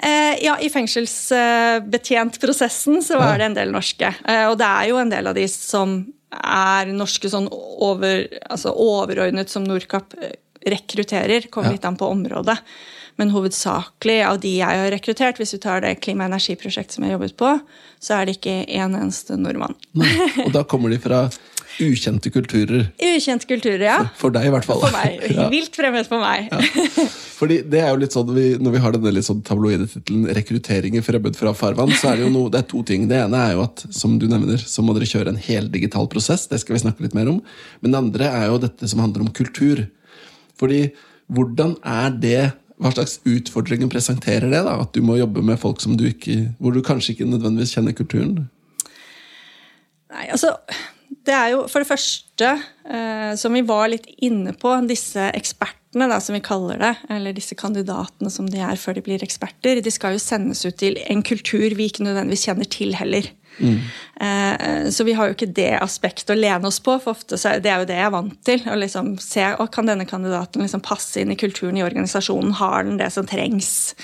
Eh, 0.05 0.45
ja, 0.45 0.59
i 0.61 0.69
fengselsbetjentprosessen 0.71 3.03
så 3.03 3.19
var 3.19 3.39
det 3.39 3.45
en 3.49 3.55
del 3.57 3.73
norske. 3.73 4.15
Eh, 4.29 4.49
og 4.51 4.59
det 4.61 4.67
er 4.69 4.89
jo 4.91 4.97
en 5.01 5.11
del 5.13 5.27
av 5.31 5.35
de 5.39 5.49
som 5.49 6.07
er 6.35 6.87
norske 6.93 7.29
sånn 7.31 7.49
over, 7.53 8.27
altså 8.53 8.71
overordnet 8.85 9.51
som 9.53 9.65
Nordkapp 9.65 10.15
eh, 10.21 10.33
rekrutterer. 10.69 11.41
Kommer 11.53 11.73
litt 11.73 11.85
an 11.89 11.97
på 11.97 12.07
området. 12.13 12.57
Men 13.17 13.31
hovedsakelig 13.31 14.25
av 14.27 14.41
de 14.43 14.57
jeg 14.59 14.79
har 14.83 14.91
rekruttert, 14.93 15.39
hvis 15.39 15.55
du 15.55 15.59
tar 15.63 15.81
det 15.85 16.01
klima- 16.03 16.25
og 16.27 16.31
energiprosjektet 16.35 16.95
som 16.97 17.05
jeg 17.05 17.11
har 17.13 17.19
jobbet 17.21 17.37
på, 17.41 17.51
så 18.03 18.11
er 18.19 18.23
det 18.27 18.35
ikke 18.37 18.57
en 18.67 18.97
eneste 18.99 19.33
nordmann. 19.39 19.75
Nei. 19.97 20.13
Og 20.45 20.53
da 20.53 20.63
kommer 20.71 20.89
de 20.93 20.99
fra 21.01 21.19
ukjente 21.83 22.31
kulturer. 22.31 22.87
Ukjente 23.03 23.49
kulturer, 23.51 23.85
ja. 23.87 23.97
For, 24.19 24.35
deg, 24.35 24.49
i 24.49 24.53
hvert 24.55 24.67
fall. 24.67 24.83
For 24.85 24.95
meg. 24.95 25.25
ja. 25.37 25.47
Vilt 25.53 25.77
fremmed 25.77 26.09
for 26.09 26.23
meg. 26.23 26.51
Ja. 26.53 27.07
Fordi 27.35 27.61
det 27.71 27.81
er 27.83 27.93
jo 27.93 28.01
litt 28.03 28.15
sånn, 28.15 28.31
vi, 28.37 28.47
Når 28.63 28.77
vi 28.77 28.83
har 28.85 28.95
denne 28.95 29.13
litt 29.17 29.27
sånn 29.27 29.43
tabloide 29.47 29.89
tittelen 29.91 30.29
'Rekruttering 30.37 30.99
i 30.99 31.05
fremmed 31.05 31.39
fra 31.39 31.55
farvann', 31.57 31.95
så 31.99 32.13
er 32.13 32.21
det 32.21 32.27
jo 32.29 32.33
noe, 32.35 32.53
det 32.53 32.63
er 32.63 32.69
to 32.71 32.83
ting. 32.87 33.09
Det 33.11 33.19
ene 33.25 33.41
er 33.41 33.57
jo 33.57 33.65
at 33.67 33.87
som 33.95 34.19
du 34.21 34.29
nevner, 34.31 34.61
så 34.61 34.85
må 34.85 34.95
dere 34.97 35.11
kjøre 35.11 35.35
en 35.35 35.41
heldigital 35.41 36.09
prosess. 36.13 36.47
Det 36.51 36.63
skal 36.63 36.79
vi 36.79 36.85
snakke 36.85 37.07
litt 37.07 37.17
mer 37.19 37.33
om. 37.33 37.43
Men 37.83 37.95
det 37.95 38.03
andre 38.05 38.31
er 38.43 38.47
jo 38.53 38.61
dette 38.63 38.91
som 38.91 39.03
handler 39.03 39.27
om 39.27 39.35
kultur. 39.35 39.87
Fordi 40.61 40.87
hvordan 41.33 41.77
er 41.83 42.15
det 42.23 42.43
hva 42.83 42.91
slags 42.91 43.21
utfordringer 43.29 43.89
presenterer 43.91 44.51
det? 44.51 44.63
da, 44.67 44.79
At 44.83 44.95
du 44.95 45.03
må 45.03 45.19
jobbe 45.19 45.43
med 45.43 45.61
folk 45.63 45.81
som 45.83 45.97
du 45.99 46.07
ikke, 46.09 46.55
hvor 46.59 46.75
du 46.75 46.83
kanskje 46.83 47.15
ikke 47.15 47.29
nødvendigvis 47.31 47.75
kjenner 47.77 47.95
kulturen? 47.97 48.49
Nei, 50.15 50.27
altså 50.31 50.55
det 51.25 51.35
er 51.35 51.53
jo 51.55 51.65
for 51.71 51.83
det 51.83 51.89
første, 51.89 52.51
eh, 52.85 53.33
som 53.41 53.57
vi 53.57 53.65
var 53.67 53.89
litt 53.93 54.07
inne 54.25 54.55
på, 54.57 54.73
disse 54.89 55.31
ekspertene, 55.33 56.09
da, 56.11 56.19
som 56.21 56.37
vi 56.37 56.43
kaller 56.45 56.81
det, 56.81 56.93
eller 57.13 57.37
disse 57.37 57.57
kandidatene 57.59 58.33
som 58.33 58.49
de 58.51 58.61
er 58.61 58.81
før 58.81 58.99
de 58.99 59.05
blir 59.07 59.25
eksperter, 59.25 59.81
de 59.81 59.95
skal 59.95 60.17
jo 60.17 60.23
sendes 60.23 60.65
ut 60.67 60.77
til 60.81 60.99
en 61.07 61.25
kultur 61.25 61.77
vi 61.79 61.89
ikke 61.89 62.05
nødvendigvis 62.07 62.47
kjenner 62.51 62.71
til 62.71 62.95
heller. 62.99 63.31
Mm. 63.55 63.77
så 64.91 65.05
vi 65.07 65.13
har 65.15 65.29
jo 65.29 65.35
ikke 65.37 65.53
det 65.55 65.77
aspektet 65.79 66.33
å 66.33 66.35
lene 66.35 66.67
oss 66.67 66.81
på, 66.83 66.97
for 66.99 67.15
ofte 67.15 67.39
så 67.39 67.53
er 67.53 67.61
det 67.63 67.71
er 67.71 67.85
jo 67.85 67.87
det 67.87 67.99
jeg 68.01 68.07
er 68.09 68.11
vant 68.11 68.41
til. 68.49 68.65
Å 68.67 68.79
liksom 68.81 69.13
se 69.23 69.45
om 69.63 69.69
kan 69.71 69.87
denne 69.87 70.09
kandidaten 70.11 70.65
liksom 70.65 70.83
passe 70.83 71.23
inn 71.23 71.31
i 71.31 71.39
kulturen 71.39 71.79
i 71.79 71.85
organisasjonen, 71.87 72.57
har 72.59 72.83
den 72.89 72.99
det 72.99 73.13
som 73.15 73.29
trengs? 73.31 73.95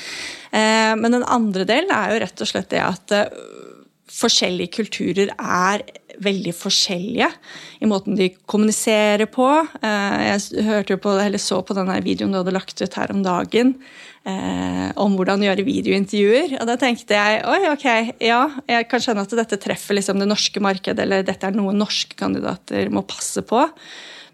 Eh, 0.52 0.94
men 0.98 1.18
den 1.18 1.26
andre 1.26 1.66
delen 1.66 1.90
er 1.94 2.14
jo 2.14 2.22
rett 2.22 2.44
og 2.44 2.52
slett 2.52 2.70
det 2.70 2.84
at 2.84 3.16
eh, 3.16 3.34
forskjellige 4.10 4.74
kulturer 4.80 5.34
er 5.34 5.84
veldig 6.20 6.52
forskjellige 6.56 7.30
i 7.80 7.88
måten 7.90 8.18
de 8.18 8.30
kommuniserer 8.50 9.28
på. 9.30 9.48
Jeg 9.82 10.66
hørte 10.66 10.98
på, 11.00 11.16
eller 11.16 11.40
så 11.42 11.62
på 11.64 11.76
denne 11.76 11.96
videoen 12.04 12.34
du 12.34 12.40
hadde 12.42 12.54
lagt 12.54 12.80
ut 12.80 12.98
her 13.00 13.14
om 13.14 13.24
dagen 13.24 13.76
eh, 14.28 14.88
om 15.00 15.16
hvordan 15.16 15.44
gjøre 15.44 15.66
videointervjuer. 15.66 16.56
Og 16.60 16.68
da 16.68 16.76
tenkte 16.80 17.16
jeg 17.16 17.42
oi, 17.48 17.60
ok, 17.72 17.88
ja, 18.24 18.42
jeg 18.68 18.88
kan 18.90 19.04
skjønne 19.04 19.26
at 19.26 19.36
dette 19.42 19.60
treffer 19.62 19.98
liksom 19.98 20.20
det 20.20 20.28
norske 20.30 20.62
markedet, 20.62 21.04
eller 21.04 21.26
dette 21.26 21.48
er 21.48 21.56
noe 21.56 21.74
norske 21.76 22.16
kandidater 22.18 22.92
må 22.92 23.04
passe 23.08 23.44
på. 23.46 23.64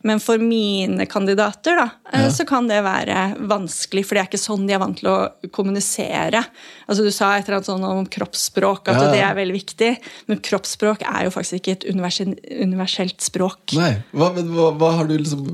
Men 0.06 0.20
for 0.22 0.38
mine 0.42 1.06
kandidater 1.10 1.76
da, 1.80 1.86
eh, 2.12 2.26
ja. 2.26 2.30
så 2.32 2.46
kan 2.48 2.68
det 2.70 2.78
være 2.86 3.24
vanskelig, 3.50 4.04
for 4.06 4.16
det 4.16 4.22
er 4.22 4.30
ikke 4.30 4.40
sånn 4.40 4.68
de 4.68 4.76
er 4.76 4.82
vant 4.82 4.98
til 5.00 5.10
å 5.10 5.16
kommunisere. 5.54 6.44
Altså 6.86 7.06
Du 7.06 7.10
sa 7.14 7.32
et 7.34 7.48
eller 7.48 7.58
annet 7.58 7.70
sånn 7.70 7.86
om 7.88 8.06
kroppsspråk, 8.16 8.86
at 8.92 9.00
ja, 9.00 9.06
ja. 9.08 9.12
det 9.14 9.22
er 9.26 9.38
veldig 9.40 9.56
viktig. 9.58 9.92
Men 10.30 10.42
kroppsspråk 10.46 11.02
er 11.10 11.26
jo 11.26 11.34
faktisk 11.34 11.60
ikke 11.60 11.76
et 11.80 11.88
universelt 11.90 13.24
språk. 13.24 13.76
Nei, 13.78 13.96
hva, 14.14 14.30
hva, 14.36 14.72
hva 14.78 14.92
har, 15.00 15.10
du 15.10 15.18
liksom, 15.18 15.46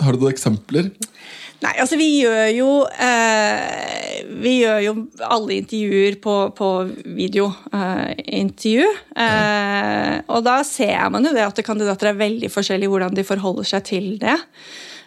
har 0.00 0.16
du 0.16 0.24
noen 0.24 0.32
eksempler? 0.32 0.92
Nei, 1.64 1.72
altså 1.80 1.96
vi 1.96 2.08
gjør 2.20 2.48
jo 2.52 2.70
eh, 3.00 4.24
Vi 4.42 4.52
gjør 4.58 4.80
jo 4.84 4.92
alle 5.24 5.58
intervjuer 5.60 6.16
på, 6.22 6.34
på 6.56 6.68
videointervju. 7.16 8.88
Eh, 9.16 9.24
eh, 9.24 10.16
og 10.28 10.44
da 10.44 10.58
ser 10.66 11.08
man 11.14 11.24
jo 11.24 11.32
det 11.34 11.44
at 11.46 11.62
kandidater 11.64 12.06
er 12.10 12.20
veldig 12.20 12.50
forskjellige 12.52 12.90
hvordan 12.92 13.16
de 13.16 13.24
forholder 13.26 13.64
seg 13.70 13.73
til 13.82 14.14
det. 14.22 14.36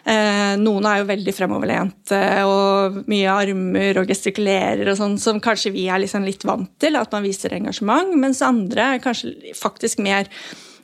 Eh, 0.08 0.54
noen 0.60 0.86
er 0.88 1.00
jo 1.00 1.08
veldig 1.10 1.34
fremoverlente 1.36 2.20
og 2.48 3.02
mye 3.10 3.32
armer 3.32 4.00
og 4.00 4.08
gestikulerer 4.08 4.88
og 4.88 5.00
sånn, 5.00 5.18
som 5.20 5.40
kanskje 5.44 5.74
vi 5.74 5.88
er 5.90 6.00
liksom 6.04 6.24
litt 6.24 6.46
vant 6.48 6.70
til, 6.80 6.96
at 6.96 7.12
man 7.12 7.26
viser 7.26 7.56
engasjement, 7.56 8.14
mens 8.16 8.40
andre 8.44 8.94
er 8.94 9.04
kanskje 9.04 9.34
faktisk 9.58 10.00
mer 10.04 10.30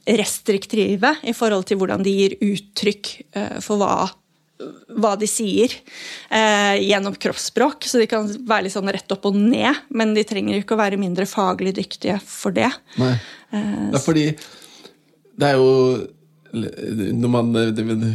restriktive 0.04 1.14
i 1.24 1.32
forhold 1.32 1.64
til 1.70 1.80
hvordan 1.80 2.04
de 2.04 2.12
gir 2.12 2.36
uttrykk 2.44 3.14
eh, 3.36 3.56
for 3.64 3.80
hva 3.80 4.10
hva 4.94 5.14
de 5.18 5.26
sier 5.28 5.72
eh, 6.30 6.76
gjennom 6.84 7.16
kroppsspråk. 7.18 7.86
Så 7.90 7.98
de 8.00 8.08
kan 8.10 8.28
være 8.46 8.66
litt 8.66 8.74
sånn 8.76 8.90
rett 8.94 9.10
opp 9.14 9.26
og 9.28 9.38
ned, 9.38 9.82
men 9.90 10.14
de 10.16 10.22
trenger 10.26 10.60
ikke 10.60 10.76
å 10.76 10.80
være 10.80 11.00
mindre 11.00 11.26
faglig 11.28 11.74
dyktige 11.76 12.20
for 12.22 12.54
det. 12.54 12.70
Nei. 13.00 13.16
Eh, 13.50 13.72
det 13.90 13.98
er 13.98 14.04
fordi 14.04 14.26
det 15.34 15.50
er 15.50 15.58
jo 15.58 15.72
når 16.54 17.30
man, 17.32 17.52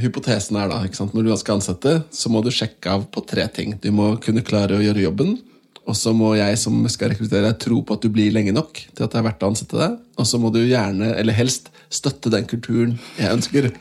Hypotesen 0.01 0.57
er 0.59 0.71
da, 0.71 0.79
når 0.85 1.27
du 1.27 1.31
skal 1.39 1.59
ansette, 1.59 1.99
så 2.11 2.31
må 2.31 2.41
du 2.45 2.51
sjekke 2.53 2.95
av 2.95 3.05
på 3.11 3.23
tre 3.27 3.45
ting. 3.53 3.75
Du 3.81 3.91
må 3.95 4.13
kunne 4.23 4.45
klare 4.45 4.77
å 4.77 4.83
gjøre 4.83 5.05
jobben. 5.05 5.37
Og 5.89 5.95
så 5.97 6.13
må 6.13 6.35
jeg 6.37 6.57
som 6.61 6.83
skal 6.91 7.13
rekruttere 7.13 7.47
deg, 7.47 7.57
tro 7.63 7.79
på 7.81 7.95
at 7.97 8.03
du 8.05 8.11
blir 8.13 8.33
lenge 8.35 8.53
nok 8.53 8.77
til 8.77 9.05
at 9.05 9.09
det 9.09 9.19
er 9.19 9.25
verdt 9.25 9.45
å 9.45 9.49
ansette 9.49 9.79
deg. 9.79 9.95
Og 10.21 10.27
så 10.29 10.39
må 10.41 10.51
du 10.53 10.59
gjerne, 10.61 11.15
eller 11.17 11.37
helst, 11.37 11.71
støtte 11.89 12.29
den 12.33 12.45
kulturen 12.49 12.97
jeg 13.17 13.33
ønsker. 13.33 13.71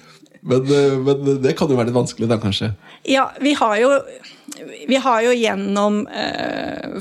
Men, 0.41 0.65
eh, 0.73 0.97
men, 1.05 1.43
det 1.45 1.53
kan 1.59 1.69
jo 1.69 1.77
være 1.77 1.91
litt 1.91 1.99
vanskelig, 1.99 2.31
da, 2.31 2.38
kanskje? 2.41 2.73
Ja, 3.09 3.29
vi 3.43 3.53
har 3.59 3.77
jo, 3.83 3.91
vi 4.88 5.00
har 5.05 5.25
jo 5.27 5.35
gjennom 5.37 6.05
eh, 6.09 6.97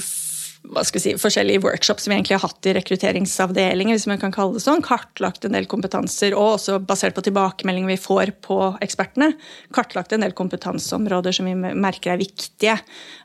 hva 0.74 0.84
skal 0.88 1.02
si, 1.02 1.14
forskjellige 1.20 1.62
workshops 1.64 2.06
som 2.06 2.12
vi 2.12 2.18
egentlig 2.18 2.36
har 2.38 2.44
hatt 2.44 2.68
i 2.68 2.74
rekrutteringsavdelinger, 2.76 3.96
hvis 3.96 4.08
man 4.10 4.20
kan 4.22 4.34
kalle 4.36 4.58
det 4.58 4.64
sånn, 4.64 4.84
kartlagt 4.86 5.46
en 5.48 5.56
del 5.56 5.68
kompetanser, 5.70 6.36
og 6.36 6.58
også 6.58 6.80
basert 6.84 7.16
på 7.16 7.24
tilbakemeldinger 7.28 7.94
vi 7.94 8.00
får 8.02 8.34
på 8.46 8.58
ekspertene, 8.84 9.32
kartlagt 9.76 10.16
en 10.16 10.26
del 10.26 10.36
kompetanseområder 10.38 11.38
som 11.38 11.48
vi 11.50 11.56
merker 11.56 12.16
er 12.16 12.22
viktige, 12.22 12.78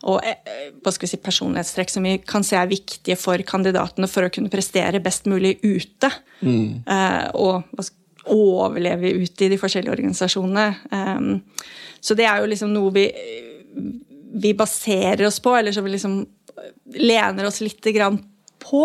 og 0.06 0.20
eh, 0.26 0.68
hva 0.82 0.94
skal 0.94 1.08
vi 1.08 1.14
si, 1.14 1.22
personlighetstrekk 1.22 1.94
som 1.94 2.06
vi 2.06 2.18
kan 2.22 2.46
se 2.46 2.58
er 2.58 2.70
viktige 2.70 3.18
for 3.20 3.42
kandidatene 3.46 4.10
for 4.10 4.26
å 4.28 4.32
kunne 4.32 4.52
prestere 4.52 5.02
best 5.02 5.26
mulig 5.30 5.56
ute. 5.64 6.12
Mm. 6.42 6.82
Eh, 6.86 7.26
og 7.38 7.66
hva 7.72 7.86
skal 7.86 8.00
overleve 8.30 9.10
ute 9.18 9.46
i 9.46 9.50
de 9.50 9.58
forskjellige 9.58 9.90
organisasjonene. 9.90 10.68
Um, 10.94 11.40
så 11.98 12.14
det 12.18 12.26
er 12.28 12.38
jo 12.38 12.50
liksom 12.50 12.70
noe 12.74 12.92
vi, 12.94 13.08
vi 14.42 14.52
baserer 14.58 15.24
oss 15.26 15.40
på, 15.42 15.54
eller 15.58 15.74
så 15.74 15.82
vi 15.82 15.94
liksom 15.96 16.20
lener 16.98 17.48
oss 17.48 17.60
litt 17.64 17.84
grann 17.94 18.20
på. 18.62 18.84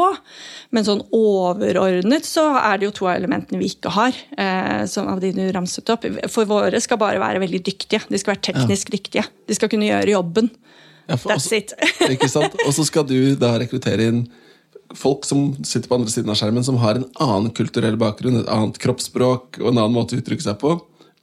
Men 0.74 0.86
sånn 0.88 1.03
overordnet 1.15 2.25
så 2.27 2.47
er 2.59 2.79
det 2.79 2.89
jo 2.89 2.95
to 2.97 3.09
av 3.09 3.17
elementene 3.19 3.62
vi 3.62 3.69
ikke 3.71 3.93
har. 3.93 4.17
Eh, 4.38 4.86
som 4.89 5.09
av 5.12 5.21
de 5.24 5.31
du 5.36 5.43
ramset 5.53 5.93
opp. 5.93 6.07
For 6.33 6.50
våre 6.50 6.81
skal 6.83 7.00
bare 7.01 7.21
være 7.21 7.43
veldig 7.43 7.62
dyktige. 7.69 8.01
De 8.09 8.19
skal 8.19 8.36
være 8.36 8.45
teknisk 8.51 8.89
ja. 8.89 8.97
dyktige. 8.97 9.27
De 9.47 9.57
skal 9.57 9.71
kunne 9.71 9.89
gjøre 9.89 10.15
jobben. 10.15 10.51
Ja, 11.07 11.15
That's 11.15 11.38
også, 11.38 11.62
it. 11.62 11.77
ikke 12.17 12.29
sant? 12.31 12.57
Og 12.65 12.74
så 12.75 12.83
skal 12.88 13.07
du 13.07 13.17
da 13.39 13.55
rekruttere 13.62 14.09
inn 14.12 14.25
folk 14.95 15.25
som 15.27 15.50
sitter 15.67 15.89
på 15.89 15.97
andre 15.97 16.12
siden 16.12 16.31
av 16.31 16.38
skjermen, 16.39 16.63
som 16.63 16.79
har 16.79 17.00
en 17.00 17.07
annen 17.24 17.51
kulturell 17.55 17.97
bakgrunn, 18.00 18.39
et 18.39 18.51
annet 18.51 18.77
kroppsspråk 18.79 19.59
og 19.59 19.71
en 19.71 19.81
annen 19.81 19.95
måte 19.95 20.15
å 20.15 20.21
uttrykke 20.21 20.45
seg 20.45 20.59
på. 20.62 20.77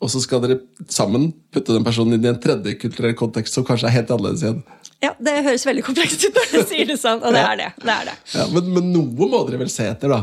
Og 0.04 0.12
så 0.12 0.20
skal 0.20 0.42
dere 0.44 0.60
sammen 0.92 1.30
putte 1.54 1.72
den 1.72 1.84
personen 1.86 2.18
inn 2.18 2.26
i 2.26 2.30
en 2.30 2.40
tredje 2.40 2.76
kulturell 2.80 3.14
kontekst 3.16 3.56
som 3.56 3.64
kanskje 3.64 3.88
er 3.88 3.96
helt 3.96 4.12
annerledes 4.12 4.44
igjen. 4.44 4.58
Ja, 5.04 5.12
Det 5.20 5.34
høres 5.46 5.64
veldig 5.66 5.84
komplekst 5.84 6.26
ut 6.26 6.36
når 6.36 6.50
du 6.52 6.58
sier 6.70 6.88
det 6.88 6.98
sånn, 7.00 7.22
og 7.24 7.34
det 7.36 7.44
er 7.44 7.60
det. 7.60 7.70
det, 7.82 7.94
er 7.94 8.10
det. 8.10 8.16
Ja, 8.34 8.44
men, 8.52 8.68
men, 8.76 8.90
noe 8.92 9.28
må 9.32 9.42
dere 9.48 9.62
vel 9.64 9.72
se 9.72 9.88
etter, 9.90 10.12
da? 10.12 10.20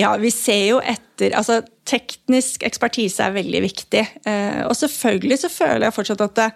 Ja, 0.00 0.12
vi 0.20 0.32
ser 0.34 0.66
jo 0.68 0.82
etter 0.84 1.36
altså 1.38 1.62
Teknisk 1.82 2.62
ekspertise 2.62 3.24
er 3.26 3.32
veldig 3.34 3.60
viktig. 3.64 4.02
Eh, 4.22 4.60
og 4.68 4.76
selvfølgelig 4.78 5.40
så 5.42 5.48
føler 5.50 5.88
jeg 5.88 5.94
fortsatt 5.96 6.20
at 6.22 6.36
det, 6.38 6.46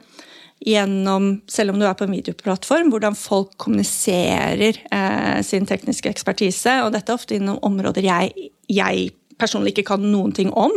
gjennom, 0.63 1.43
selv 1.51 1.75
om 1.75 1.81
du 1.81 1.87
er 1.87 1.97
på 1.99 2.07
en 2.07 2.15
videoplattform, 2.15 2.93
hvordan 2.93 3.17
folk 3.19 3.57
kommuniserer 3.61 4.79
eh, 4.95 5.43
sin 5.45 5.67
tekniske 5.69 6.11
ekspertise. 6.15 6.79
Og 6.85 6.95
dette 6.95 7.13
er 7.13 7.19
ofte 7.19 7.37
innom 7.37 7.59
områder 7.67 8.07
jeg, 8.07 8.51
jeg, 8.71 9.11
personlig 9.37 9.75
ikke 9.75 9.91
kan 9.91 10.07
noen 10.07 10.33
ting 10.37 10.53
om. 10.57 10.73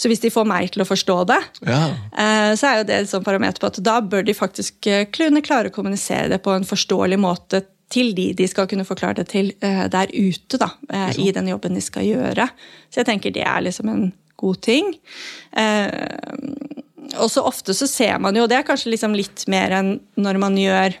Så 0.00 0.08
hvis 0.08 0.22
de 0.22 0.30
får 0.32 0.46
meg 0.48 0.70
til 0.72 0.80
å 0.80 0.88
forstå 0.88 1.16
det, 1.28 1.40
ja. 1.68 1.82
eh, 2.16 2.52
så 2.56 2.70
er 2.70 2.78
jo 2.78 2.86
det 2.88 2.96
et 3.02 3.10
sånt 3.10 3.26
parameter 3.26 3.60
på 3.60 3.68
at 3.68 3.80
da 3.84 3.98
bør 4.00 4.24
de 4.24 4.36
faktisk 4.36 4.88
eh, 4.88 5.04
kunne 5.12 5.42
klare 5.44 5.68
å 5.68 5.74
kommunisere 5.74 6.30
det 6.32 6.40
på 6.44 6.54
en 6.54 6.64
forståelig 6.64 7.18
måte 7.20 7.60
til 7.92 8.14
de 8.16 8.30
de 8.38 8.46
skal 8.48 8.68
kunne 8.70 8.86
forklare 8.88 9.18
det 9.20 9.26
til 9.32 9.50
eh, 9.66 9.84
der 9.92 10.12
ute, 10.14 10.60
da, 10.62 10.70
i 11.20 11.28
den 11.36 11.50
jobben 11.50 11.76
de 11.76 11.84
skal 11.84 12.06
gjøre. 12.06 12.48
Så 12.88 13.02
jeg 13.02 13.10
tenker 13.10 13.34
det 13.34 13.44
er 13.44 13.66
liksom 13.66 13.92
en 13.92 14.08
god 14.40 14.60
ting. 14.64 14.94
Og 17.20 17.28
så 17.28 17.42
ofte 17.44 17.74
så 17.76 17.88
ser 17.90 18.16
man 18.22 18.38
jo, 18.38 18.46
og 18.46 18.48
det 18.48 18.56
er 18.56 18.64
kanskje 18.64 18.94
liksom 18.94 19.12
litt 19.18 19.44
mer 19.52 19.74
enn 19.76 19.90
når 20.16 20.38
man 20.40 20.56
gjør 20.56 20.96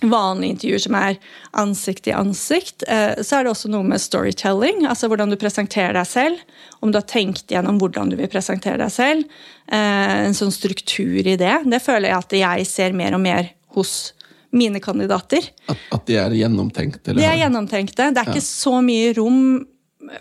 vanlige 0.00 0.54
intervjuer 0.54 0.82
som 0.84 0.96
er 0.98 1.18
ansikt 1.58 2.08
i 2.10 2.14
ansikt, 2.16 2.84
eh, 2.88 3.22
så 3.22 3.38
er 3.38 3.46
det 3.46 3.52
også 3.52 3.70
noe 3.72 3.86
med 3.86 4.02
storytelling. 4.02 4.84
Altså 4.88 5.10
hvordan 5.10 5.32
du 5.32 5.38
presenterer 5.40 5.96
deg 5.96 6.08
selv. 6.08 6.42
Om 6.80 6.92
du 6.92 7.00
har 7.00 7.08
tenkt 7.10 7.50
gjennom 7.50 7.80
hvordan 7.80 8.12
du 8.12 8.18
vil 8.18 8.30
presentere 8.30 8.78
deg 8.82 8.92
selv. 8.94 9.40
Eh, 9.66 10.26
en 10.28 10.36
sånn 10.36 10.54
struktur 10.54 11.18
i 11.24 11.38
det. 11.40 11.56
Det 11.66 11.82
føler 11.82 12.12
jeg 12.12 12.18
at 12.18 12.38
jeg 12.42 12.70
ser 12.70 12.96
mer 12.96 13.16
og 13.18 13.24
mer 13.24 13.50
hos 13.76 14.12
mine 14.54 14.80
kandidater. 14.80 15.44
At, 15.68 15.80
at 15.92 16.06
de 16.08 16.16
er 16.20 16.36
gjennomtenkte? 16.38 17.12
Eller? 17.12 17.20
De 17.20 17.28
er 17.28 17.42
gjennomtenkte. 17.42 18.12
Det 18.14 18.22
er 18.22 18.30
ja. 18.30 18.36
ikke 18.36 18.46
så 18.46 18.78
mye 18.84 19.12
rom 19.18 19.42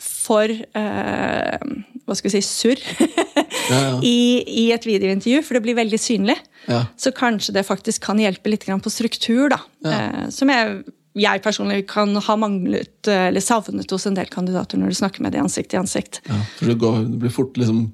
for 0.01 0.50
eh, 0.50 1.67
hva 2.07 2.15
skal 2.17 2.31
vi 2.31 2.34
si, 2.34 2.43
surr 2.46 2.81
ja, 3.72 3.79
ja. 3.79 3.96
I, 4.05 4.19
I, 4.41 4.65
et 4.75 4.88
videointervju, 4.88 5.41
for 5.46 5.57
det 5.57 5.63
blir 5.67 5.77
veldig 5.77 6.00
synlig. 6.01 6.38
Ja. 6.67 6.86
Så 7.00 7.13
kanskje 7.15 7.55
det 7.57 7.67
faktisk 7.67 8.05
kan 8.07 8.19
hjelpe 8.22 8.51
litt 8.51 8.65
på 8.67 8.93
struktur, 8.93 9.51
da. 9.53 9.60
Eh, 9.88 10.24
som 10.34 10.51
jeg, 10.51 10.79
jeg, 11.17 11.43
personlig 11.46 11.84
kan 11.91 12.15
ha 12.15 12.39
manglet 12.39 13.12
eller 13.12 13.43
savnet 13.43 13.91
hos 13.93 14.07
en 14.10 14.17
del 14.17 14.31
kandidater 14.34 14.81
når 14.81 14.93
du 14.93 15.00
snakker 15.01 15.25
med 15.25 15.36
dem 15.36 15.46
ansikt 15.48 15.74
til 15.74 15.84
ansikt. 15.84 16.22
Ja, 16.27 16.41
for 16.57 16.72
det, 16.72 16.79
går, 16.81 17.03
det 17.12 17.22
blir 17.25 17.38
fort 17.38 17.60
liksom 17.60 17.88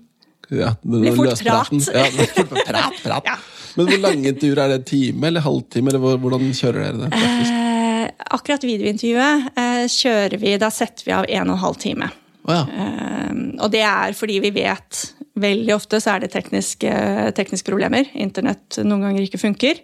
ja, 0.53 0.75
det 0.81 0.99
blir 0.99 1.15
fort 1.17 1.39
prat. 1.39 1.71
Ja, 1.93 2.05
prat, 2.67 3.03
prat. 3.03 3.29
Men 3.73 3.89
hvor 3.89 4.01
lange 4.03 4.29
intervjuer 4.29 4.65
er 4.65 4.75
det? 4.75 4.83
Time 4.91 5.27
eller 5.27 5.41
halvtime? 5.41 5.89
eller 5.89 6.17
Hvordan 6.21 6.51
kjører 6.53 6.83
dere 6.83 6.97
det? 7.05 7.13
Faktisk? 7.15 7.62
Akkurat 8.33 8.63
videointervjuet 8.65 9.57
eh, 9.59 9.85
kjører 9.91 10.39
vi, 10.41 10.55
da 10.61 10.71
setter 10.73 11.05
vi 11.05 11.15
av 11.15 11.27
en 11.29 11.51
og 11.51 11.57
en 11.57 11.65
halv 11.67 11.81
time. 11.81 12.09
Oh, 12.43 12.53
ja. 12.55 12.63
eh, 12.67 13.35
og 13.63 13.69
det 13.71 13.83
er 13.87 14.15
fordi 14.17 14.41
vi 14.43 14.55
vet 14.55 15.03
Veldig 15.33 15.71
ofte 15.73 15.97
så 15.97 16.11
er 16.13 16.21
det 16.21 16.27
tekniske, 16.29 16.89
tekniske 17.33 17.65
problemer. 17.65 18.05
Internett 18.21 18.77
noen 18.85 19.01
ganger 19.01 19.23
ikke 19.25 19.39
funker. 19.41 19.79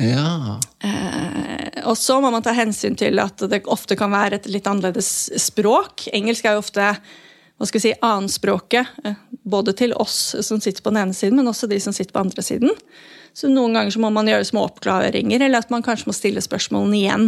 Ja. 0.00 0.54
Eh, 0.80 1.82
og 1.84 1.98
så 2.00 2.16
må 2.24 2.30
man 2.32 2.44
ta 2.44 2.54
hensyn 2.56 2.96
til 2.96 3.20
at 3.20 3.44
det 3.52 3.66
ofte 3.68 3.98
kan 4.00 4.14
være 4.14 4.38
et 4.40 4.48
litt 4.48 4.64
annerledes 4.70 5.10
språk. 5.44 6.06
Engelsk 6.16 6.48
er 6.48 6.56
jo 6.56 6.62
ofte 6.64 6.86
hva 6.88 7.68
skal 7.68 7.82
vi 7.82 7.84
si, 7.84 7.92
annenspråket. 8.00 8.96
eh, 9.04 9.20
Både 9.44 9.76
til 9.76 9.92
oss 10.00 10.38
som 10.40 10.62
sitter 10.64 10.80
på 10.80 10.94
den 10.94 11.02
ene 11.02 11.16
siden, 11.16 11.36
men 11.36 11.52
også 11.52 11.68
de 11.68 11.76
som 11.84 11.92
sitter 11.92 12.16
på 12.16 12.24
andre 12.24 12.42
siden. 12.42 12.72
Så 13.34 13.48
noen 13.50 13.74
ganger 13.74 13.90
så 13.90 13.98
må 13.98 14.12
man 14.14 14.28
gjøre 14.30 14.46
små 14.46 14.62
oppklaringer, 14.68 15.42
eller 15.42 15.64
at 15.64 15.70
man 15.74 15.82
kanskje 15.82 16.06
må 16.06 16.14
stille 16.14 16.42
spørsmålene 16.44 16.98
igjen. 17.00 17.24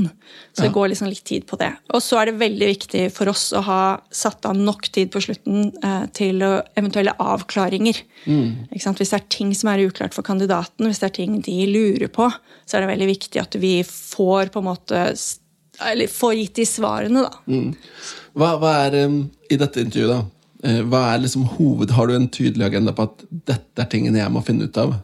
Så 0.54 0.62
det 0.62 0.72
går 0.76 0.92
liksom 0.92 1.08
litt 1.10 1.24
tid 1.26 1.48
på 1.50 1.58
det. 1.58 1.72
Og 1.90 2.02
så 2.04 2.20
er 2.20 2.30
det 2.30 2.36
veldig 2.44 2.68
viktig 2.70 3.02
for 3.14 3.32
oss 3.32 3.48
å 3.56 3.62
ha 3.66 3.80
satt 4.14 4.46
av 4.46 4.54
nok 4.54 4.86
tid 4.94 5.10
på 5.10 5.24
slutten 5.24 5.72
eh, 5.82 6.04
til 6.14 6.44
eventuelle 6.46 7.16
avklaringer. 7.18 7.98
Sant? 8.78 9.02
Hvis 9.02 9.10
det 9.10 9.18
er 9.18 9.26
ting 9.34 9.50
som 9.58 9.72
er 9.72 9.82
uklart 9.82 10.14
for 10.14 10.26
kandidaten, 10.26 10.86
hvis 10.86 11.02
det 11.02 11.10
er 11.10 11.16
ting 11.18 11.40
de 11.42 11.56
lurer 11.72 12.06
på, 12.14 12.30
så 12.66 12.78
er 12.78 12.86
det 12.86 12.92
veldig 12.94 13.10
viktig 13.10 13.42
at 13.42 13.58
vi 13.58 13.74
får 13.86 14.54
på 14.54 14.62
en 14.62 14.70
måte 14.70 15.02
eller 15.84 16.08
får 16.08 16.38
gitt 16.38 16.54
de 16.56 16.64
svarene, 16.68 17.26
da. 17.26 17.58
Hva, 18.36 18.54
hva 18.62 18.70
er 18.86 18.94
um, 19.04 19.18
i 19.52 19.58
dette 19.60 19.82
intervjuet, 19.82 20.14
da? 20.14 20.22
Eh, 20.64 20.80
Hva 20.88 21.02
er 21.12 21.20
liksom 21.24 21.44
hoved... 21.58 21.92
Har 21.96 22.08
du 22.08 22.14
en 22.16 22.30
tydelig 22.32 22.64
agenda 22.70 22.94
på 22.96 23.04
at 23.10 23.26
dette 23.28 23.82
er 23.82 23.90
tingene 23.92 24.22
jeg 24.22 24.32
må 24.32 24.42
finne 24.46 24.70
ut 24.70 24.80
av? 24.80 24.94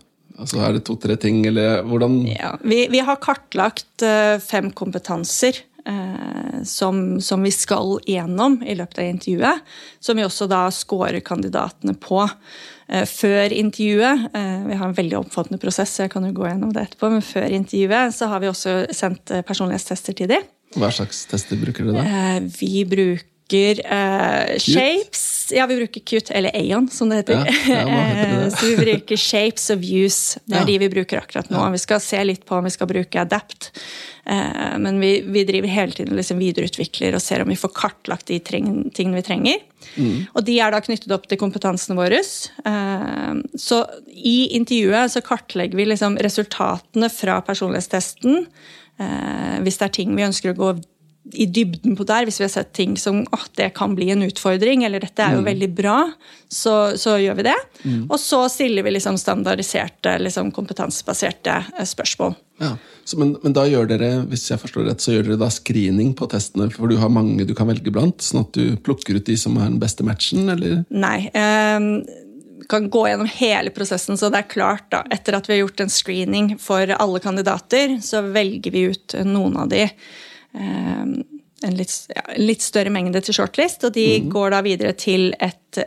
Altså 0.41 0.62
Er 0.65 0.77
det 0.77 0.87
to-tre 0.89 1.17
ting, 1.21 1.43
eller 1.47 1.83
hvordan 1.87 2.23
Ja, 2.31 2.57
vi, 2.65 2.87
vi 2.93 3.03
har 3.05 3.21
kartlagt 3.23 4.05
eh, 4.07 4.39
fem 4.43 4.71
kompetanser 4.73 5.59
eh, 5.87 6.62
som, 6.65 7.21
som 7.21 7.43
vi 7.43 7.53
skal 7.55 7.99
gjennom 8.09 8.61
i 8.65 8.77
løpet 8.79 9.03
av 9.03 9.11
intervjuet. 9.11 9.75
Som 10.01 10.21
vi 10.21 10.27
også 10.27 10.49
da 10.51 10.65
scorer 10.75 11.21
kandidatene 11.25 11.95
på 12.01 12.23
eh, 12.25 13.05
før 13.09 13.55
intervjuet. 13.57 14.29
Eh, 14.33 14.59
vi 14.71 14.79
har 14.81 14.89
en 14.89 14.99
veldig 14.99 15.21
omfattende 15.25 15.61
prosess, 15.62 15.97
så 15.97 16.07
jeg 16.07 16.15
kan 16.15 16.27
jo 16.29 16.35
gå 16.41 16.49
gjennom 16.49 16.73
det 16.75 16.87
etterpå. 16.87 17.12
Men 17.12 17.27
før 17.27 17.49
intervjuet 17.51 18.17
så 18.17 18.31
har 18.33 18.43
vi 18.43 18.51
også 18.53 18.79
sendt 18.95 19.35
eh, 19.35 19.45
personlighetstester 19.47 20.17
til 20.23 20.33
dem. 20.33 20.49
Hva 20.79 20.89
slags 20.95 21.27
tester 21.29 21.61
bruker 21.61 21.89
dere 21.89 22.01
da? 22.01 22.09
Eh, 22.09 22.49
vi 22.57 22.87
bruker 22.89 23.83
eh, 23.85 24.57
shapes 24.62 25.32
Ja, 25.53 25.67
vi 25.69 25.77
bruker 25.77 26.01
Qt, 26.01 26.31
eller 26.35 26.51
Aon, 26.57 26.89
som 26.89 27.09
det 27.13 27.21
heter. 27.23 27.43
Ja, 27.69 27.83
ja, 27.83 28.05
heter 28.09 28.31
det? 28.31 28.39
Eh, 28.43 28.49
Så 28.57 28.67
vi 28.67 28.77
bruker 28.77 29.17
shapes 29.21 29.71
of 29.71 29.83
use. 29.85 30.41
Det 30.47 30.57
er 30.61 30.65
de 30.67 30.79
vi 30.83 30.89
bruker 30.93 31.21
akkurat 31.21 31.51
nå. 31.53 31.61
Vi 31.75 31.79
skal 31.83 32.01
se 32.01 32.23
litt 32.25 32.45
på 32.49 32.57
om 32.59 32.65
vi 32.65 32.73
skal 32.75 32.89
bruke 32.91 33.21
Adapt. 33.21 33.71
Eh, 34.27 34.79
Men 34.79 35.01
vi, 35.01 35.13
vi 35.27 35.45
driver 35.49 35.69
hele 35.69 35.93
tiden 35.93 36.17
liksom 36.17 36.41
videreutvikler 36.43 37.15
og 37.19 37.23
ser 37.23 37.43
om 37.45 37.49
vi 37.53 37.59
får 37.61 37.73
kartlagt 37.77 38.27
de 38.33 38.39
tingene 38.41 39.17
vi 39.19 39.23
trenger. 39.27 39.61
Mm. 39.97 40.27
Og 40.35 40.45
de 40.47 40.59
er 40.63 40.71
da 40.73 40.81
knyttet 40.81 41.13
opp 41.15 41.27
til 41.31 41.41
kompetansene 41.41 41.99
våre. 41.99 42.21
Eh, 42.23 43.33
Så 43.59 43.83
i 44.13 44.39
intervjuet 44.57 45.13
så 45.17 45.21
kartlegger 45.27 45.77
vi 45.77 45.89
liksom 45.93 46.17
resultatene 46.23 47.11
fra 47.13 47.41
personlighetstesten. 47.47 48.47
Hvis 49.65 49.79
det 49.81 49.87
er 49.89 49.93
ting 49.97 50.13
vi 50.15 50.23
ønsker 50.23 50.53
å 50.53 50.59
gå 50.59 50.67
i 51.33 51.47
dybden 51.47 51.95
på 51.97 52.05
der, 52.07 52.26
hvis 52.26 52.41
vi 52.41 52.45
har 52.45 52.50
sett 52.50 52.73
ting 52.75 52.97
som 52.99 53.21
at 53.35 53.50
det 53.59 53.69
kan 53.76 53.95
bli 53.95 54.09
en 54.11 54.25
utfordring, 54.26 54.83
eller 54.85 55.05
dette 55.05 55.23
er 55.23 55.37
jo 55.37 55.45
veldig 55.47 55.69
bra, 55.75 55.99
så, 56.50 56.97
så 56.99 57.14
gjør 57.23 57.37
vi 57.38 57.45
det. 57.47 57.59
Og 58.09 58.17
så 58.21 58.41
stiller 58.50 58.83
vi 58.83 58.97
liksom 58.97 59.19
standardiserte, 59.21 60.17
liksom 60.19 60.50
kompetansebaserte 60.55 61.59
eh, 61.79 61.87
spørsmål. 61.87 62.35
Ja. 62.62 62.73
Så, 63.05 63.19
men, 63.19 63.37
men 63.43 63.55
da 63.55 63.64
gjør 63.71 63.88
dere 63.91 64.11
hvis 64.31 64.49
jeg 64.50 64.61
forstår 64.62 64.88
rett, 64.91 65.02
så 65.02 65.14
gjør 65.14 65.31
dere 65.31 65.41
da 65.45 65.50
screening 65.55 66.11
på 66.19 66.26
testene, 66.31 66.69
for 66.75 66.91
du 66.91 66.99
har 66.99 67.12
mange 67.12 67.47
du 67.47 67.55
kan 67.59 67.71
velge 67.71 67.95
blant, 67.95 68.23
sånn 68.23 68.43
at 68.43 68.59
du 68.59 68.75
plukker 68.83 69.19
ut 69.19 69.29
de 69.31 69.38
som 69.38 69.57
er 69.59 69.71
den 69.71 69.81
beste 69.83 70.07
matchen, 70.07 70.50
eller? 70.52 70.83
Nei. 70.91 71.31
Eh, 71.31 71.88
kan 72.73 72.91
gå 72.91 73.07
gjennom 73.09 73.31
hele 73.31 73.71
prosessen, 73.75 74.19
så 74.19 74.31
det 74.33 74.43
er 74.43 74.50
klart 74.50 74.91
da, 74.95 75.02
Etter 75.12 75.37
at 75.37 75.49
vi 75.49 75.57
har 75.57 75.64
gjort 75.64 75.83
en 75.85 75.91
screening 75.93 76.52
for 76.62 76.91
alle 76.97 77.23
kandidater, 77.23 77.99
så 78.02 78.23
velger 78.35 78.75
vi 78.75 78.87
ut 78.91 79.19
noen 79.29 79.59
av 79.64 79.71
de. 79.71 79.87
Eh, 80.55 81.05
en 81.63 81.79
litt, 81.79 81.95
ja, 82.11 82.25
litt 82.41 82.65
større 82.65 82.93
mengde 82.93 83.23
til 83.23 83.37
shortlist, 83.37 83.87
og 83.87 83.95
de 83.95 84.07
går 84.31 84.55
da 84.55 84.63
videre 84.67 84.95
til 84.99 85.31
et 85.41 85.83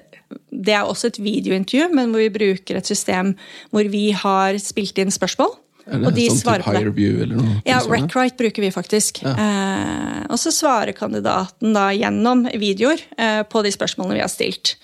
Det 0.49 0.73
er 0.73 0.87
også 0.87 1.11
et 1.11 1.19
videointervju, 1.21 1.91
men 1.93 2.09
hvor 2.09 2.23
vi 2.23 2.31
bruker 2.33 2.79
et 2.79 2.87
system 2.87 3.35
hvor 3.69 3.85
vi 3.91 4.09
har 4.15 4.57
spilt 4.57 4.97
inn 4.97 5.13
spørsmål. 5.13 5.51
Eller, 5.85 6.09
og 6.09 6.15
de 6.17 6.25
sånn 6.31 6.39
svarer 6.39 6.65
på 6.65 6.73
det. 6.73 6.93
view 6.97 7.19
eller 7.21 7.37
noe? 7.37 7.59
Ja, 7.61 7.77
tilsvarende? 7.77 8.09
RecRite 8.09 8.39
bruker 8.39 8.65
vi 8.65 8.71
faktisk. 8.73 9.21
Eh, 9.29 10.23
og 10.25 10.39
så 10.41 10.53
svarer 10.53 10.97
kandidaten 10.97 11.75
da 11.77 11.91
gjennom 11.93 12.47
videoer 12.57 13.03
eh, 13.21 13.43
på 13.45 13.61
de 13.61 13.73
spørsmålene 13.75 14.17
vi 14.17 14.23
har 14.23 14.31
stilt. 14.33 14.75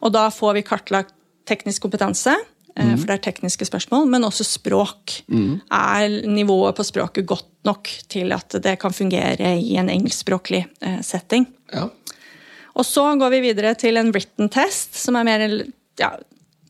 Og 0.00 0.14
da 0.16 0.30
får 0.32 0.56
vi 0.56 0.64
kartlagt 0.64 1.12
teknisk 1.46 1.84
kompetanse, 1.84 2.32
eh, 2.76 2.94
for 2.96 3.08
det 3.08 3.16
er 3.16 3.24
tekniske 3.28 3.68
spørsmål, 3.68 4.06
men 4.12 4.26
også 4.28 4.46
språk. 4.46 5.20
Er 5.72 6.20
nivået 6.28 6.76
på 6.76 6.86
språket 6.86 7.26
godt 7.26 7.48
nok 7.66 7.90
til 8.12 8.32
at 8.36 8.58
det 8.62 8.78
kan 8.82 8.94
fungere 8.94 9.56
i 9.58 9.76
en 9.80 9.90
engelskspråklig 9.92 10.66
eh, 10.80 11.00
setting? 11.02 11.48
Ja. 11.74 11.88
Og 12.76 12.84
så 12.84 13.08
går 13.16 13.32
vi 13.32 13.44
videre 13.48 13.74
til 13.74 13.96
en 13.96 14.12
written 14.12 14.50
test, 14.52 14.96
som 15.00 15.16
er 15.16 15.24
mer 15.24 15.46
ja, 15.96 16.12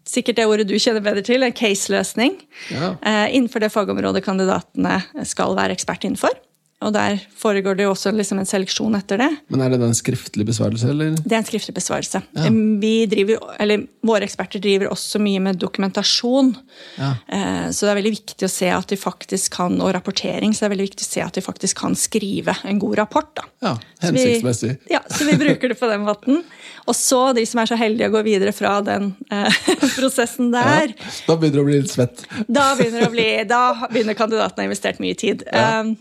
sikkert 0.06 0.38
det 0.38 0.46
ordet 0.46 0.68
du 0.70 0.76
kjenner 0.78 1.02
bedre 1.04 1.24
til, 1.26 1.42
en 1.42 1.54
case-løsning. 1.54 2.38
Ja. 2.70 2.94
Eh, 3.02 3.36
innenfor 3.36 3.62
det 3.62 3.72
fagområdet 3.74 4.24
kandidatene 4.24 5.00
skal 5.26 5.56
være 5.58 5.76
ekspert 5.76 6.06
innenfor. 6.06 6.34
Og 6.84 6.92
der 6.92 7.16
foregår 7.40 7.78
det 7.78 7.86
jo 7.86 7.92
også 7.94 8.10
liksom 8.12 8.36
en 8.42 8.44
seleksjon 8.48 8.94
etter 8.98 9.16
det. 9.22 9.30
Men 9.48 9.62
er 9.64 9.70
det 9.72 9.78
en 9.80 9.94
skriftlig 9.96 10.44
besvarelse, 10.44 10.90
eller? 10.92 11.14
Det 11.16 11.32
er 11.32 11.38
en 11.40 11.46
skriftlig 11.48 11.72
besvarelse. 11.78 12.20
Ja. 12.36 12.50
Vi 12.82 13.06
driver, 13.08 13.46
eller 13.58 13.86
Våre 14.06 14.22
eksperter 14.28 14.60
driver 14.62 14.92
også 14.92 15.18
mye 15.18 15.40
med 15.42 15.56
dokumentasjon. 15.58 16.52
Ja. 17.00 17.14
Eh, 17.32 17.70
Så 17.72 17.86
det 17.86 17.90
er 17.94 17.98
veldig 18.02 18.12
viktig 18.12 18.46
å 18.46 18.52
se 18.52 18.68
at 18.70 18.86
de 18.92 18.96
faktisk 19.00 19.56
kan, 19.56 19.80
og 19.80 19.94
rapportering, 19.96 20.52
så 20.52 20.60
det 20.60 20.68
er 20.68 20.74
veldig 20.76 20.86
viktig 20.90 21.06
å 21.08 21.10
se 21.14 21.24
at 21.24 21.32
de 21.34 21.42
faktisk 21.42 21.80
kan 21.80 21.96
skrive 21.98 22.54
en 22.68 22.78
god 22.78 22.98
rapport. 23.00 23.32
da. 23.34 23.42
Ja, 23.62 23.72
Så 24.02 24.12
vi- 24.12 24.20
hensiktsmessig. 24.20 24.76
Ja, 24.90 25.00
så 25.10 25.24
vi 25.24 25.32
bruker 25.40 25.68
det 25.72 25.80
på 25.80 25.88
den 25.90 26.04
måten. 26.04 26.44
Og 26.86 26.94
så 26.94 27.34
de 27.34 27.44
som 27.46 27.58
er 27.60 27.66
så 27.66 27.76
heldige 27.80 28.10
å 28.12 28.12
gå 28.20 28.22
videre 28.22 28.52
fra 28.52 28.80
den 28.82 29.14
eh, 29.32 29.50
prosessen 29.96 30.52
der. 30.52 30.92
Ja. 30.92 31.10
Da 31.26 31.36
begynner 31.40 31.56
det 31.56 31.64
å 31.64 31.70
bli 31.72 31.80
litt 31.80 31.90
svett. 31.90 32.26
Da 32.46 32.74
begynner, 32.76 33.08
å 33.08 33.10
bli, 33.10 33.44
da 33.48 33.88
begynner 33.90 34.14
kandidaten 34.14 34.60
å 34.60 34.62
ha 34.62 34.68
investert 34.68 35.00
mye 35.00 35.16
tid. 35.16 35.42
Ja. 35.50 35.80
Um, 35.80 35.96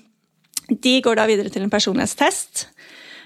De 0.70 0.96
går 1.02 1.20
da 1.20 1.28
videre 1.30 1.52
til 1.54 1.66
en 1.66 1.74
personlighetstest. 1.74 2.68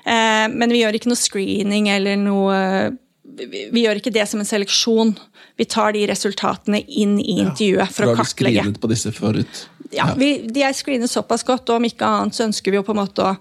Eh, 0.05 0.47
Men 0.51 0.71
vi 0.71 0.83
gjør 0.83 0.99
ikke 0.99 1.11
noe 1.11 1.19
screening 1.19 1.89
eller 1.93 2.19
noe 2.19 2.97
vi, 3.29 3.83
gjør 3.83 3.99
ikke 3.99 4.13
det 4.13 4.25
som 4.29 4.41
en 4.41 4.47
seleksjon. 4.47 5.13
Vi 5.59 5.67
tar 5.69 5.93
de 5.95 6.05
resultatene 6.09 6.81
inn 6.87 7.17
i 7.21 7.39
intervjuet 7.43 7.91
for 7.93 8.07
Da 8.07 8.13
å 8.13 8.19
har 8.19 8.71
du 8.73 8.79
på 8.81 8.91
disse 8.91 9.11
forut. 9.15 9.65
Ja, 9.93 10.11
vi, 10.17 10.47
De 10.47 10.63
er 10.65 10.75
screenet 10.77 11.11
såpass 11.11 11.45
godt, 11.47 11.69
og 11.69 11.79
om 11.79 11.87
ikke 11.87 12.07
annet 12.07 12.37
så 12.37 12.47
ønsker 12.47 12.73
vi 12.73 12.79
jo 12.79 12.85
på 12.87 12.95
en 12.95 13.01
måte 13.01 13.25
å 13.25 13.35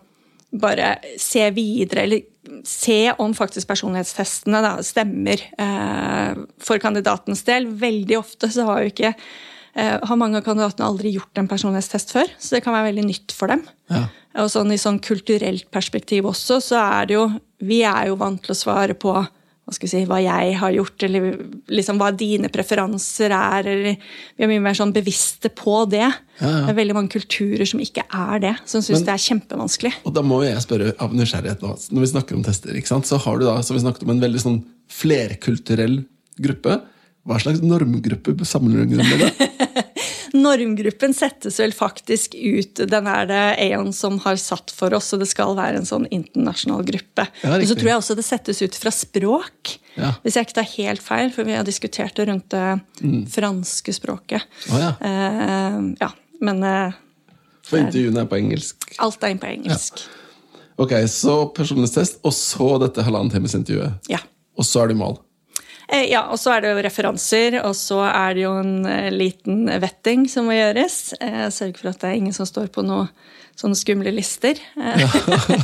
bare 0.58 0.96
se 1.20 1.44
videre, 1.52 2.06
eller 2.06 2.64
se 2.64 3.12
om 3.20 3.34
faktisk 3.36 3.68
personlighetstestene 3.68 4.62
da, 4.64 4.70
stemmer 4.84 5.42
eh, 5.60 6.38
for 6.64 6.80
kandidatens 6.80 7.44
del. 7.48 7.68
Veldig 7.80 8.16
ofte 8.18 8.48
så 8.52 8.64
har 8.70 8.82
jo 8.82 8.92
ikke 8.94 9.12
har 9.76 10.18
mange 10.18 10.40
av 10.40 10.46
kandidatene 10.46 10.86
aldri 10.88 11.12
gjort 11.14 11.38
en 11.38 11.48
personlighetstest 11.50 12.14
før, 12.14 12.30
så 12.40 12.56
det 12.56 12.62
kan 12.64 12.74
være 12.74 12.88
veldig 12.90 13.04
nytt 13.08 13.34
for 13.36 13.52
dem. 13.52 13.64
Ja. 13.92 14.06
Og 14.42 14.50
sånn 14.52 14.72
I 14.74 14.78
sånn 14.80 15.00
kulturelt 15.02 15.68
perspektiv 15.74 16.28
også, 16.30 16.60
så 16.64 16.78
er 16.80 17.08
det 17.08 17.18
jo 17.18 17.26
Vi 17.58 17.82
er 17.82 18.06
jo 18.10 18.18
vant 18.20 18.38
til 18.44 18.54
å 18.54 18.58
svare 18.58 18.94
på 18.94 19.12
hva 19.68 19.74
skal 19.76 19.90
si, 19.90 19.98
hva 20.08 20.16
jeg 20.22 20.52
har 20.56 20.72
gjort, 20.72 21.02
eller 21.04 21.24
liksom 21.76 21.98
hva 22.00 22.06
dine 22.16 22.48
preferanser 22.48 23.34
er. 23.36 23.66
eller 23.68 23.98
Vi 24.38 24.46
er 24.46 24.48
mye 24.48 24.62
mer 24.64 24.76
sånn 24.78 24.94
bevisste 24.96 25.50
på 25.52 25.82
det. 25.92 26.06
Ja, 26.06 26.46
ja. 26.46 26.62
Det 26.64 26.72
er 26.72 26.78
veldig 26.78 26.96
mange 26.96 27.12
kulturer 27.12 27.68
som 27.68 27.82
ikke 27.84 28.06
er 28.08 28.40
det, 28.46 28.54
som 28.64 28.80
syns 28.80 29.04
det 29.04 29.12
er 29.12 29.20
kjempevanskelig. 29.20 29.92
Og 30.08 30.14
da 30.16 30.22
må 30.24 30.40
jeg 30.46 30.62
spørre 30.64 30.94
av 30.96 31.12
nysgjerrighet 31.12 31.60
nå. 31.66 31.74
Når 31.92 32.06
vi 32.06 32.10
snakker 32.14 32.38
om 32.38 32.46
tester, 32.46 32.80
så 32.80 33.20
har 33.26 33.42
du 33.42 33.44
da, 33.44 33.58
som 33.60 33.76
vi 33.76 33.82
snakket 33.84 34.06
om, 34.06 34.14
en 34.14 34.24
veldig 34.24 34.40
sånn 34.46 34.58
flerkulturell 34.88 35.98
gruppe. 36.40 36.78
Hva 37.28 37.36
slags 37.42 37.60
normgruppe 37.60 38.46
sammenligner 38.48 39.02
du 39.02 39.04
med 39.04 39.26
det? 39.26 39.48
Normgruppen 40.38 41.14
settes 41.16 41.58
vel 41.60 41.72
faktisk 41.76 42.34
ut. 42.36 42.80
Den 42.88 43.08
er 43.08 43.28
det 43.28 43.42
Aon 43.68 43.92
som 43.96 44.18
har 44.24 44.38
satt 44.40 44.72
for 44.74 44.92
oss, 44.96 45.10
og 45.14 45.22
det 45.22 45.28
skal 45.30 45.54
være 45.56 45.80
en 45.80 45.88
sånn 45.88 46.06
internasjonal 46.14 46.84
gruppe. 46.88 47.26
Ja, 47.42 47.56
og 47.56 47.66
så 47.68 47.76
tror 47.78 47.92
jeg 47.92 48.00
også 48.02 48.16
det 48.18 48.26
settes 48.26 48.62
ut 48.64 48.78
fra 48.80 48.92
språk. 48.94 49.74
Ja. 49.96 50.14
Hvis 50.24 50.38
jeg 50.38 50.48
ikke 50.48 50.58
tar 50.60 50.70
helt 50.74 51.04
feil, 51.04 51.32
for 51.34 51.48
vi 51.48 51.56
har 51.56 51.66
diskutert 51.66 52.16
det 52.18 52.28
rundt 52.30 52.48
det 52.54 53.28
franske 53.32 53.94
språket. 53.96 54.44
Oh, 54.70 54.78
ja. 54.80 54.92
Uh, 55.02 55.92
ja, 56.00 56.12
men 56.44 56.64
uh, 56.64 56.98
For 57.68 57.80
intervjuene 57.82 58.24
er 58.24 58.30
på 58.30 58.40
engelsk. 58.40 58.90
alt 59.04 59.24
er 59.26 59.38
på 59.40 59.52
engelsk. 59.52 60.04
Ok, 60.78 60.94
Så 61.10 61.40
personlighetstest, 61.56 62.20
og 62.22 62.36
så 62.36 62.76
dette 62.84 63.02
halvannen 63.02 63.32
times 63.32 63.56
intervjuet. 63.58 64.12
Ja. 64.12 64.20
Og 64.58 64.66
så 64.66 64.84
er 64.84 64.90
du 64.90 64.94
i 64.94 65.00
mål. 65.00 65.18
Eh, 65.88 66.06
Ja, 66.10 66.26
og 66.32 66.38
så 66.40 66.52
er 66.54 66.64
det 66.64 66.72
jo 66.74 66.82
referanser, 66.84 67.58
og 67.64 67.74
så 67.76 68.02
er 68.08 68.36
det 68.36 68.44
jo 68.44 68.54
en 68.60 68.86
eh, 68.88 69.08
liten 69.14 69.66
vetting 69.80 70.26
som 70.30 70.48
må 70.48 70.56
gjøres. 70.56 71.14
Eh, 71.20 71.46
Sørge 71.54 71.80
for 71.80 71.92
at 71.92 72.02
det 72.02 72.10
er 72.10 72.18
ingen 72.20 72.36
som 72.36 72.48
står 72.48 72.68
på 72.74 72.84
noen 72.86 73.08
sånne 73.58 73.78
skumle 73.78 74.12
lister. 74.14 74.60
Ja. 74.76 75.08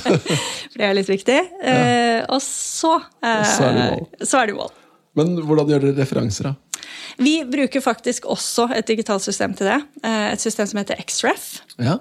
For 0.73 0.81
det 0.81 0.87
er 0.89 0.97
litt 0.99 1.11
viktig. 1.13 1.37
Ja. 1.63 2.25
Og 2.35 2.41
så, 2.43 2.97
så 3.23 3.69
er 3.69 4.49
det 4.49 4.55
jo 4.57 4.59
mål. 4.59 4.73
Men 5.15 5.37
hvordan 5.47 5.71
gjør 5.71 5.85
dere 5.85 6.01
referanser, 6.01 6.49
da? 6.51 6.81
Vi 7.23 7.37
bruker 7.47 7.85
faktisk 7.85 8.27
også 8.27 8.67
et 8.75 8.89
digitalt 8.91 9.23
system 9.23 9.55
til 9.55 9.71
det. 9.71 9.77
Et 10.03 10.43
system 10.43 10.67
som 10.67 10.81
heter 10.81 10.99
XREF. 11.07 11.45
Ja, 11.79 12.01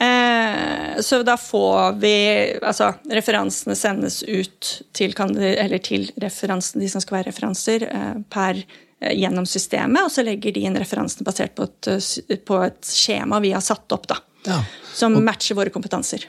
Eh, 0.00 1.00
så 1.00 1.22
da 1.22 1.36
får 1.36 1.92
vi 2.00 2.14
Altså, 2.62 2.94
referansene 3.12 3.76
sendes 3.76 4.22
ut 4.22 4.70
til, 4.96 5.12
eller 5.36 5.82
til 5.84 6.08
referansen, 6.22 6.80
de 6.80 6.88
som 6.88 7.02
skal 7.04 7.18
være 7.18 7.28
referanser, 7.28 7.84
eh, 7.84 8.14
per 8.32 8.62
eh, 8.62 9.12
gjennom 9.18 9.46
systemet, 9.48 10.00
og 10.06 10.12
så 10.12 10.24
legger 10.24 10.56
de 10.56 10.64
inn 10.64 10.78
referansene 10.80 11.26
basert 11.26 11.54
på 11.58 11.68
et, 11.68 12.40
på 12.48 12.62
et 12.64 12.80
skjema 12.94 13.42
vi 13.44 13.52
har 13.52 13.64
satt 13.64 13.92
opp, 13.92 14.08
da. 14.08 14.20
Ja. 14.48 14.62
Som 14.96 15.18
matcher 15.24 15.58
våre 15.58 15.72
kompetanser. 15.74 16.24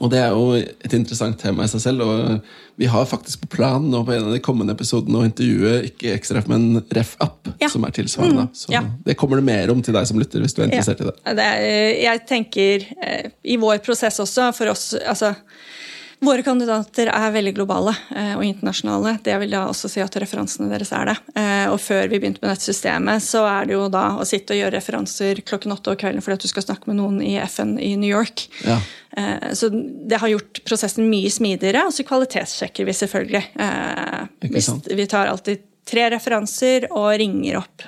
Og 0.00 0.10
det 0.12 0.20
er 0.22 0.32
jo 0.32 0.56
et 0.56 0.94
interessant 0.96 1.36
tema 1.40 1.66
i 1.66 1.70
seg 1.70 1.82
selv. 1.84 2.04
og 2.06 2.78
Vi 2.80 2.88
har 2.90 3.08
faktisk 3.08 3.44
på 3.44 3.50
planen 3.56 3.90
nå 3.92 4.02
på 4.06 4.14
en 4.14 4.28
av 4.28 4.34
de 4.34 4.40
kommende 4.44 4.74
episodene 4.76 5.20
å 5.20 5.26
intervjue 5.28 5.74
ikke 5.90 6.16
XRF, 6.22 6.48
men 6.52 6.80
RefUp, 6.94 7.52
ja. 7.60 7.68
som 7.72 7.84
er 7.86 7.94
tilsvarende. 7.96 8.46
Mm, 8.48 8.56
så 8.56 8.74
ja. 8.74 8.82
Det 9.06 9.18
kommer 9.20 9.40
det 9.40 9.46
mer 9.50 9.74
om 9.74 9.82
til 9.84 9.96
deg 9.96 10.08
som 10.08 10.20
lytter, 10.20 10.44
hvis 10.44 10.56
du 10.56 10.62
er 10.62 10.70
interessert 10.70 11.02
ja. 11.02 11.10
i 11.10 11.12
det. 11.12 11.36
det 11.38 11.48
er, 11.52 11.92
jeg 12.06 12.24
tenker 12.30 12.88
eh, 13.04 13.30
i 13.44 13.58
vår 13.60 13.82
prosess 13.84 14.20
også, 14.22 14.50
for 14.56 14.72
oss 14.72 14.92
altså 15.02 15.34
Våre 16.22 16.42
kandidater 16.46 17.08
er 17.10 17.32
veldig 17.34 17.50
globale 17.56 17.92
eh, 18.14 18.36
og 18.36 18.44
internasjonale. 18.46 19.16
Det 19.26 19.34
vil 19.42 19.54
da 19.56 19.64
også 19.66 19.88
si 19.90 20.02
at 20.04 20.16
referansene 20.22 20.68
deres 20.70 20.92
er 20.94 21.08
det. 21.10 21.16
Eh, 21.34 21.64
og 21.66 21.80
før 21.82 22.06
vi 22.12 22.20
begynte 22.22 22.38
med 22.44 22.52
dette 22.52 22.68
systemet, 22.68 23.24
så 23.26 23.42
er 23.50 23.66
det 23.66 23.74
jo 23.74 23.88
da 23.90 24.04
å 24.14 24.26
sitte 24.28 24.54
og 24.54 24.60
gjøre 24.60 24.76
referanser 24.76 25.42
klokken 25.42 25.74
åtte 25.74 25.90
om 25.90 25.98
kvelden 25.98 26.22
fordi 26.22 26.38
at 26.38 26.46
du 26.46 26.52
skal 26.52 26.66
snakke 26.68 26.86
med 26.92 27.00
noen 27.00 27.18
i 27.26 27.34
FN 27.42 27.74
i 27.82 27.96
New 27.98 28.10
York. 28.10 28.46
Ja. 28.62 28.78
Eh, 29.18 29.50
så 29.58 29.72
det 29.72 30.22
har 30.22 30.30
gjort 30.30 30.62
prosessen 30.68 31.10
mye 31.10 31.32
smidigere, 31.32 31.88
og 31.90 31.96
så 31.96 32.06
kvalitetssjekker 32.06 32.86
vi 32.86 32.96
selvfølgelig. 33.02 33.44
Vi 34.94 35.10
tar 35.10 35.34
alltid 35.34 35.68
tre 35.90 36.06
referanser 36.14 36.86
og 36.94 37.10
ringer 37.18 37.58
opp 37.64 37.82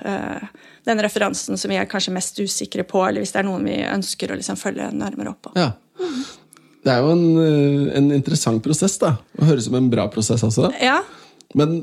den 0.84 1.00
referansen 1.06 1.54
som 1.54 1.70
vi 1.70 1.78
er 1.78 1.86
kanskje 1.86 2.12
mest 2.16 2.40
usikre 2.42 2.82
på, 2.82 2.98
eller 3.06 3.22
hvis 3.22 3.32
det 3.36 3.44
er 3.44 3.46
noen 3.46 3.62
vi 3.70 3.78
ønsker 3.86 4.34
å 4.34 4.42
liksom 4.42 4.58
følge 4.58 4.90
nærmere 4.90 5.30
opp 5.30 5.46
på. 5.46 5.54
Ja. 5.62 5.70
Det 6.84 6.92
er 6.92 7.00
jo 7.00 7.12
en, 7.14 7.26
eh, 7.40 7.92
en 7.98 8.10
interessant 8.12 8.62
prosess, 8.64 8.98
da. 9.00 9.16
Det 9.32 9.48
høres 9.48 9.64
ut 9.64 9.70
som 9.70 9.78
en 9.80 9.90
bra 9.92 10.06
prosess 10.12 10.44
også. 10.44 10.68
Ja. 10.82 11.00
Men 11.56 11.78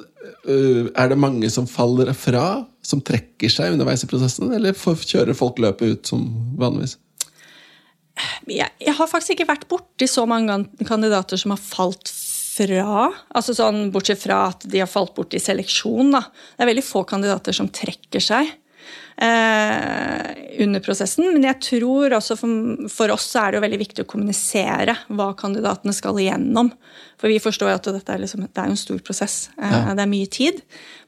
uh, 0.46 0.90
er 1.00 1.12
det 1.12 1.18
mange 1.20 1.50
som 1.54 1.68
faller 1.70 2.12
fra, 2.18 2.66
som 2.86 3.02
trekker 3.06 3.50
seg 3.50 3.74
underveis 3.74 4.04
i 4.04 4.10
prosessen? 4.12 4.52
Eller 4.54 4.76
kjører 4.76 5.38
folk 5.38 5.62
løpet 5.64 5.96
ut 5.96 6.12
som 6.12 6.26
vanligvis? 6.60 6.98
Jeg, 8.52 8.68
jeg 8.84 8.94
har 8.98 9.10
faktisk 9.10 9.38
ikke 9.38 9.50
vært 9.54 9.70
borti 9.72 10.10
så 10.12 10.28
mange 10.30 10.60
kandidater 10.86 11.40
som 11.40 11.56
har 11.56 11.62
falt 11.64 12.12
fra. 12.12 13.08
altså 13.32 13.56
sånn, 13.56 13.86
Bortsett 13.94 14.22
fra 14.22 14.44
at 14.52 14.66
de 14.70 14.84
har 14.84 14.90
falt 14.92 15.16
bort 15.16 15.34
i 15.34 15.42
seleksjon. 15.42 16.12
Da. 16.14 16.26
Det 16.28 16.66
er 16.66 16.72
veldig 16.74 16.86
få 16.86 17.06
kandidater 17.08 17.56
som 17.56 17.72
trekker 17.72 18.22
seg 18.22 18.52
under 19.22 20.82
prosessen. 20.82 21.28
Men 21.36 21.44
jeg 21.46 21.60
tror 21.62 22.16
også 22.18 22.38
for, 22.40 22.88
for, 22.90 23.12
oss 23.14 23.28
er 23.38 23.52
det 23.52 23.60
jo 23.60 23.64
veldig 23.66 23.80
viktig 23.82 24.06
å 24.06 24.10
kommunisere 24.10 24.96
hva 25.14 25.32
kandidatene 25.38 25.94
skal 25.94 26.18
igjennom. 26.22 26.72
For 27.22 27.30
vi 27.30 27.38
forstår 27.42 27.76
at 27.76 27.86
dette 27.86 28.16
er, 28.16 28.24
liksom, 28.24 28.48
det 28.48 28.58
er 28.58 28.72
en 28.72 28.80
stor 28.80 29.02
prosess. 29.06 29.52
Eh, 29.62 29.70
ja. 29.70 29.94
Det 29.94 30.02
er 30.02 30.10
mye 30.10 30.30
tid. 30.32 30.62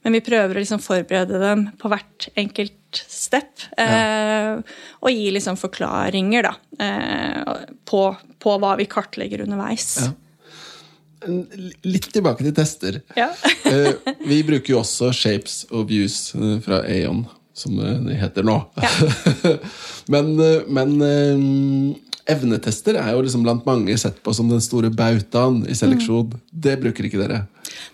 Men 0.05 0.17
vi 0.17 0.23
prøver 0.25 0.53
å 0.53 0.61
liksom 0.61 0.81
forberede 0.83 1.39
dem 1.41 1.67
på 1.79 1.89
hvert 1.89 2.27
enkelt 2.37 3.03
step. 3.09 3.65
Eh, 3.81 3.93
ja. 3.93 4.57
Og 5.01 5.09
gi 5.09 5.31
liksom 5.33 5.57
forklaringer 5.57 6.45
da, 6.45 6.53
eh, 6.85 7.63
på, 7.89 8.03
på, 8.37 8.57
hva 8.61 8.75
vi 8.77 8.89
kartlegger 8.91 9.47
underveis. 9.47 9.95
Ja. 10.03 10.11
Litt 11.87 12.11
tilbake 12.13 12.43
til 12.43 12.53
tester. 12.55 12.99
Ja. 13.17 13.31
Eh, 13.65 13.95
vi 14.27 14.43
bruker 14.45 14.75
jo 14.75 14.81
også 14.83 15.09
shapes 15.15 15.63
og 15.71 15.87
views 15.89 16.33
eh, 16.35 16.59
fra 16.61 16.83
Aeon 16.83 17.23
som 17.53 17.77
det 17.77 18.17
heter 18.17 18.45
nå. 18.45 18.57
Ja. 18.81 18.89
men, 20.13 20.35
men 20.73 20.95
um, 21.01 21.95
evnetester 22.29 22.97
er 22.99 23.13
jo 23.13 23.23
liksom 23.23 23.43
blant 23.45 23.65
mange 23.67 23.95
sett 24.01 24.21
på 24.23 24.33
som 24.35 24.49
den 24.51 24.63
store 24.63 24.91
bautaen 24.93 25.63
i 25.69 25.75
seleksjon. 25.77 26.31
Mm. 26.33 26.45
Det 26.67 26.77
bruker 26.81 27.09
ikke 27.09 27.21
dere? 27.21 27.43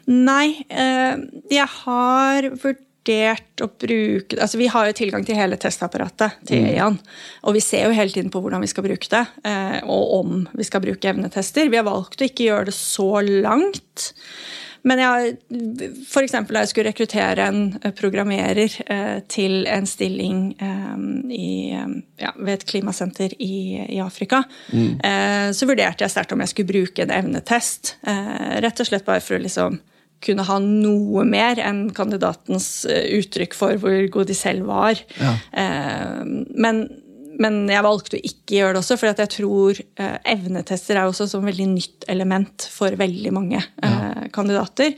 Nei. 0.09 0.61
Jeg 0.69 1.67
har 1.83 2.49
vurdert 2.53 3.63
å 3.63 3.69
bruke 3.71 4.37
altså 4.37 4.59
Vi 4.59 4.67
har 4.69 4.89
jo 4.89 4.95
tilgang 4.99 5.23
til 5.25 5.37
hele 5.39 5.57
testapparatet 5.61 6.39
til 6.49 6.61
mm. 6.61 6.69
EAN. 6.75 6.99
Og 7.49 7.57
vi 7.57 7.63
ser 7.63 7.87
jo 7.87 7.95
hele 7.97 8.13
tiden 8.13 8.31
på 8.33 8.41
hvordan 8.43 8.61
vi 8.63 8.69
skal 8.69 8.85
bruke 8.85 9.09
det, 9.11 9.25
og 9.87 10.15
om 10.19 10.43
vi 10.53 10.67
skal 10.67 10.83
bruke 10.85 11.09
evnetester. 11.09 11.71
Vi 11.71 11.79
har 11.79 11.87
valgt 11.89 12.21
å 12.21 12.29
ikke 12.29 12.49
gjøre 12.51 12.69
det 12.69 12.77
så 12.77 13.11
langt. 13.25 14.09
Men 14.87 15.01
jeg, 15.01 15.33
for 16.07 16.23
eksempel 16.23 16.55
da 16.55 16.63
jeg 16.63 16.71
skulle 16.71 16.91
rekruttere 16.91 17.47
en 17.49 17.61
eh, 17.81 17.93
programmerer 17.95 18.77
eh, 18.85 19.17
til 19.31 19.63
en 19.69 19.87
stilling 19.89 20.43
eh, 20.55 21.03
i, 21.35 21.51
ja, 22.21 22.31
ved 22.37 22.53
et 22.53 22.65
klimasenter 22.69 23.35
i, 23.43 23.79
i 23.97 23.99
Afrika, 24.03 24.43
mm. 24.71 25.01
så 25.55 25.67
vurderte 25.67 26.03
jeg 26.03 26.13
sterkt 26.13 26.33
om 26.33 26.41
jeg 26.43 26.51
skulle 26.51 26.71
bruke 26.71 27.03
en 27.03 27.13
evnetest. 27.13 27.93
Rett 28.03 28.81
og 28.81 28.87
slett 28.89 29.05
bare 29.07 29.23
for 29.23 29.37
å 29.37 29.43
liksom 29.43 29.79
kunne 30.23 30.43
ha 30.43 30.57
noe 30.59 31.23
mer 31.27 31.61
enn 31.63 31.85
kandidatens 31.95 32.83
uttrykk 32.89 33.55
for 33.55 33.79
hvor 33.79 34.09
god 34.11 34.31
de 34.31 34.35
selv 34.35 34.67
var. 34.67 34.99
Ja. 35.19 35.35
men 36.51 36.83
men 37.39 37.61
jeg 37.71 37.83
valgte 37.85 38.17
å 38.17 38.23
ikke 38.29 38.57
gjøre 38.57 38.75
det 38.75 38.81
også, 38.81 38.97
for 38.99 39.09
jeg 39.09 39.31
tror 39.31 39.79
eh, 39.79 40.15
evnetester 40.33 40.99
er 40.99 41.07
også 41.07 41.27
et 41.27 41.45
veldig 41.47 41.67
nytt 41.71 42.07
element 42.11 42.65
for 42.73 42.95
veldig 42.99 43.31
mange 43.35 43.61
eh, 43.61 43.93
ja. 43.93 44.25
kandidater. 44.35 44.95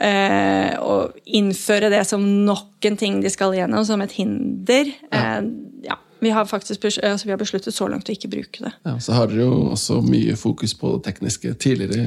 Eh, 0.00 0.76
å 0.78 1.10
innføre 1.26 1.90
det 1.92 2.04
som 2.08 2.22
nok 2.46 2.86
en 2.88 3.00
ting 3.00 3.18
de 3.24 3.32
skal 3.32 3.56
igjennom, 3.56 3.84
som 3.84 4.00
et 4.04 4.14
hinder 4.16 4.88
ja. 5.10 5.40
Ja. 5.84 5.98
Vi 6.20 6.30
har 6.36 6.44
faktisk 6.48 6.84
altså 6.84 7.26
vi 7.26 7.32
har 7.32 7.40
besluttet 7.40 7.74
så 7.74 7.88
langt 7.88 8.08
å 8.08 8.14
ikke 8.14 8.30
bruke 8.32 8.64
det. 8.66 8.72
Ja, 8.84 8.98
Så 9.00 9.16
har 9.16 9.30
dere 9.30 9.46
jo 9.48 9.72
også 9.72 10.02
mye 10.04 10.36
fokus 10.36 10.76
på 10.76 10.94
det 10.98 11.06
tekniske 11.08 11.54
tidligere 11.60 12.04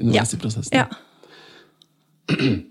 underveis 0.00 0.34
i 0.34 0.40
prosessen. 0.40 0.80
Ja. 0.80 0.88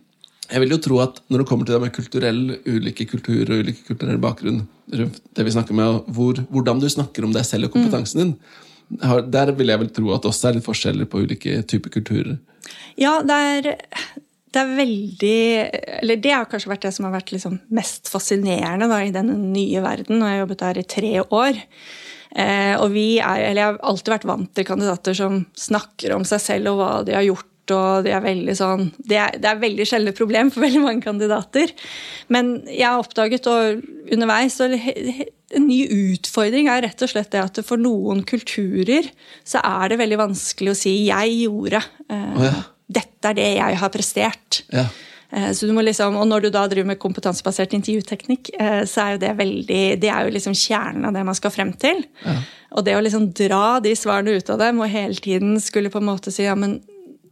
Jeg 0.50 0.64
vil 0.64 0.74
jo 0.74 0.80
tro 0.82 1.02
at 1.04 1.20
når 1.30 1.44
det 1.44 1.48
kommer 1.50 1.68
til 1.68 1.76
det 1.76 1.84
med 1.84 1.94
kulturell, 1.94 2.42
ulike 2.66 3.06
kulturer 3.10 3.52
og 3.54 3.66
ulike 3.66 3.86
kulturell 3.86 4.18
bakgrunn, 4.22 4.64
det 4.90 5.46
vi 5.46 5.54
snakker 5.54 5.78
med, 5.78 6.10
hvor, 6.16 6.42
hvordan 6.50 6.82
du 6.82 6.88
snakker 6.90 7.28
om 7.28 7.36
deg 7.36 7.46
selv 7.46 7.70
og 7.70 7.76
kompetansen 7.76 8.24
din, 8.24 8.34
der 9.30 9.54
vil 9.54 9.70
jeg 9.70 9.82
vel 9.84 9.92
tro 9.94 10.16
at 10.16 10.24
det 10.24 10.32
også 10.32 10.50
er 10.50 10.58
litt 10.58 10.66
forskjeller 10.66 11.10
på 11.10 11.22
ulike 11.22 11.62
typer 11.70 11.94
kulturer. 11.94 12.40
Ja, 12.98 13.20
det 13.22 13.38
er, 13.38 13.70
det 14.50 14.62
er 14.62 14.76
veldig 14.78 15.40
Eller 16.02 16.20
det 16.22 16.34
har 16.34 16.50
kanskje 16.50 16.72
vært 16.72 16.88
det 16.88 16.94
som 16.96 17.06
har 17.08 17.14
vært 17.14 17.32
liksom 17.34 17.60
mest 17.76 18.10
fascinerende 18.12 18.90
da, 18.90 19.00
i 19.06 19.14
den 19.14 19.30
nye 19.54 19.84
verden. 19.86 20.18
Og 20.18 20.26
jeg 20.26 20.38
har 20.38 20.44
jobbet 20.44 20.64
der 20.64 20.82
i 20.82 20.88
tre 20.96 21.14
år. 21.22 21.62
Eh, 22.30 22.76
og 22.78 22.92
vi 22.94 23.08
er, 23.18 23.46
eller 23.48 23.62
Jeg 23.62 23.70
har 23.72 23.80
alltid 23.92 24.14
vært 24.14 24.28
vant 24.30 24.52
til 24.54 24.68
kandidater 24.68 25.18
som 25.18 25.40
snakker 25.58 26.14
om 26.18 26.26
seg 26.30 26.44
selv 26.44 26.74
og 26.74 26.82
hva 26.82 26.92
de 27.06 27.16
har 27.18 27.26
gjort 27.26 27.49
og 27.75 28.05
de 28.05 28.13
er 28.15 28.23
veldig 28.23 28.55
sånn 28.58 28.88
Det 28.97 29.17
er, 29.19 29.36
det 29.41 29.49
er 29.49 29.62
veldig 29.62 29.88
sjeldne 29.88 30.13
problem 30.17 30.51
for 30.53 30.65
veldig 30.65 30.84
mange 30.84 31.05
kandidater. 31.05 31.73
Men 32.34 32.58
jeg 32.67 32.88
har 32.88 33.01
oppdaget 33.01 33.49
og 33.51 33.84
underveis 34.13 34.60
og 34.63 34.75
En 34.75 35.65
ny 35.65 35.82
utfordring 36.13 36.67
er 36.69 36.84
rett 36.86 37.01
og 37.01 37.10
slett 37.10 37.32
det 37.34 37.41
at 37.41 37.60
for 37.65 37.82
noen 37.82 38.21
kulturer 38.27 39.08
så 39.41 39.63
er 39.65 39.89
det 39.89 39.97
veldig 39.97 40.19
vanskelig 40.19 40.75
å 40.75 40.77
si 40.77 40.91
'jeg 41.08 41.39
gjorde'. 41.41 41.86
Oh, 42.13 42.43
ja. 42.45 42.51
Dette 42.86 43.32
er 43.32 43.34
det 43.34 43.47
jeg 43.58 43.79
har 43.82 43.89
prestert. 43.89 44.62
Ja. 44.69 44.86
Eh, 45.32 45.51
så 45.53 45.67
du 45.67 45.73
må 45.73 45.84
liksom, 45.86 46.17
og 46.17 46.27
når 46.29 46.45
du 46.45 46.49
da 46.53 46.65
driver 46.69 46.89
med 46.91 47.01
kompetansebasert 47.01 47.75
intervjuteknikk, 47.77 48.49
eh, 48.60 48.82
så 48.89 49.03
er 49.03 49.15
jo 49.15 49.23
det 49.25 49.34
veldig, 49.38 49.84
det 50.01 50.10
er 50.10 50.25
jo 50.25 50.34
liksom 50.34 50.55
kjernen 50.58 51.05
av 51.05 51.13
det 51.13 51.25
man 51.27 51.38
skal 51.38 51.53
frem 51.53 51.73
til. 51.82 52.01
Ja. 52.25 52.39
Og 52.77 52.86
det 52.86 52.95
å 52.97 53.03
liksom 53.03 53.29
dra 53.38 53.79
de 53.84 53.95
svarene 53.97 54.38
ut 54.38 54.49
av 54.49 54.62
dem 54.62 54.82
og 54.82 54.89
hele 54.89 55.17
tiden 55.17 55.58
skulle 55.62 55.93
på 55.93 56.01
en 56.01 56.10
måte 56.10 56.34
si 56.34 56.45
ja, 56.45 56.55
men 56.58 56.79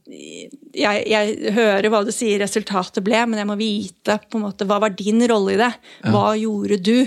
jeg, 0.08 1.04
jeg, 1.10 1.54
hører 1.56 1.90
hva 1.92 2.02
du 2.06 2.14
sier 2.16 2.40
resultatet 2.42 3.04
ble, 3.06 3.20
men 3.28 3.42
jeg 3.42 3.50
må 3.50 3.58
vite 3.60 4.18
på 4.30 4.40
en 4.40 4.46
måte, 4.48 4.68
hva 4.68 4.80
var 4.84 4.96
din 4.96 5.20
rolle 5.28 5.56
i 5.56 5.60
det. 5.60 5.72
Hva 6.08 6.32
ja. 6.32 6.42
gjorde 6.46 6.80
du? 6.80 6.98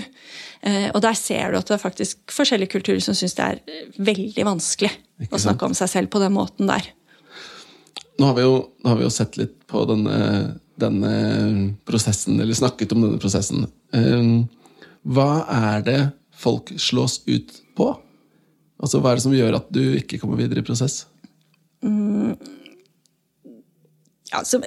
Eh, 0.61 0.87
og 0.91 1.01
der 1.03 1.17
ser 1.17 1.51
du 1.51 1.59
at 1.59 1.69
det 1.69 1.77
er 1.77 1.81
faktisk 1.81 2.33
forskjellige 2.35 2.75
kulturer 2.75 3.01
som 3.03 3.17
syns 3.17 3.37
det 3.37 3.47
er 3.47 3.61
veldig 3.97 4.45
vanskelig 4.45 4.91
å 5.31 5.41
snakke 5.41 5.69
om 5.69 5.77
seg 5.77 5.89
selv 5.89 6.11
på 6.13 6.21
den 6.21 6.35
måten 6.35 6.69
der. 6.69 6.91
Nå 8.21 8.29
har 8.29 8.37
vi 8.37 8.45
jo, 8.45 8.55
har 8.85 8.99
vi 8.99 9.07
jo 9.07 9.13
sett 9.13 9.39
litt 9.39 9.57
på 9.71 9.81
denne, 9.89 10.19
denne, 10.81 11.11
prosessen, 11.87 12.37
eller 12.43 12.57
snakket 12.57 12.93
om 12.93 13.07
denne 13.07 13.21
prosessen. 13.21 13.65
Eh, 13.97 14.31
hva 15.09 15.31
er 15.73 15.85
det 15.87 15.99
folk 16.37 16.69
slås 16.81 17.21
ut 17.25 17.55
på? 17.77 17.93
Altså, 18.81 19.01
Hva 19.01 19.11
er 19.11 19.17
det 19.17 19.25
som 19.25 19.33
gjør 19.33 19.57
at 19.57 19.69
du 19.73 19.83
ikke 19.97 20.17
kommer 20.21 20.37
videre 20.41 20.61
i 20.61 20.65
prosess? 20.65 21.05
Mm 21.81 22.60
ja, 24.31 24.43
så, 24.47 24.61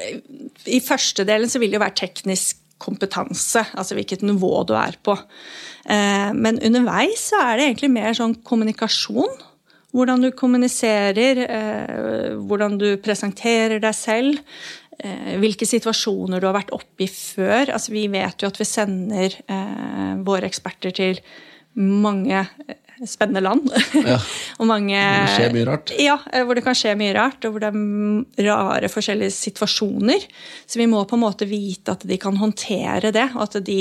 I 0.67 0.81
første 0.85 1.25
delen 1.29 1.51
så 1.51 1.61
vil 1.63 1.73
det 1.73 1.79
jo 1.79 1.85
være 1.85 1.99
teknisk 2.05 2.61
kompetanse, 2.85 3.63
altså 3.79 3.97
hvilket 3.97 4.25
nivå 4.27 4.53
du 4.69 4.75
er 4.77 4.97
på. 5.05 5.17
Eh, 5.89 6.31
men 6.37 6.61
underveis 6.65 7.31
så 7.31 7.41
er 7.43 7.59
det 7.59 7.69
egentlig 7.69 7.93
mer 7.95 8.17
sånn 8.17 8.37
kommunikasjon. 8.47 9.43
Hvordan 9.95 10.25
du 10.25 10.33
kommuniserer, 10.35 11.39
eh, 11.45 12.33
hvordan 12.35 12.79
du 12.81 12.89
presenterer 13.03 13.79
deg 13.83 13.95
selv. 13.95 14.41
Eh, 14.99 15.35
hvilke 15.43 15.67
situasjoner 15.67 16.43
du 16.43 16.49
har 16.49 16.57
vært 16.59 16.75
oppi 16.75 17.09
før. 17.11 17.73
Altså, 17.73 17.95
vi 17.95 18.07
vet 18.11 18.43
jo 18.43 18.51
at 18.51 18.61
vi 18.61 18.69
sender 18.69 19.39
våre 20.25 20.47
eksperter 20.47 20.95
til 20.95 21.19
mange 21.75 22.45
spennende 23.11 23.43
land. 23.45 23.69
Ja. 24.05 24.19
og 24.61 24.69
mange 24.71 24.97
Det 24.97 25.37
skjer 25.37 25.55
mye 25.57 25.69
rart. 25.69 25.95
Ja, 26.01 26.17
hvor 26.47 26.59
det 26.59 26.65
kan 26.67 26.79
skje 26.79 26.97
mye 26.99 27.15
rart, 27.17 27.45
og 27.45 27.55
hvor 27.55 27.65
det 27.65 27.71
er 27.71 28.49
rare 28.49 28.91
forskjellige 28.93 29.35
situasjoner. 29.37 30.27
Så 30.67 30.81
vi 30.81 30.89
må 30.91 31.05
på 31.09 31.19
en 31.19 31.25
måte 31.25 31.49
vite 31.51 31.97
at 31.97 32.07
de 32.09 32.19
kan 32.21 32.39
håndtere 32.41 33.13
det, 33.15 33.29
og 33.35 33.47
at 33.49 33.61
de 33.67 33.81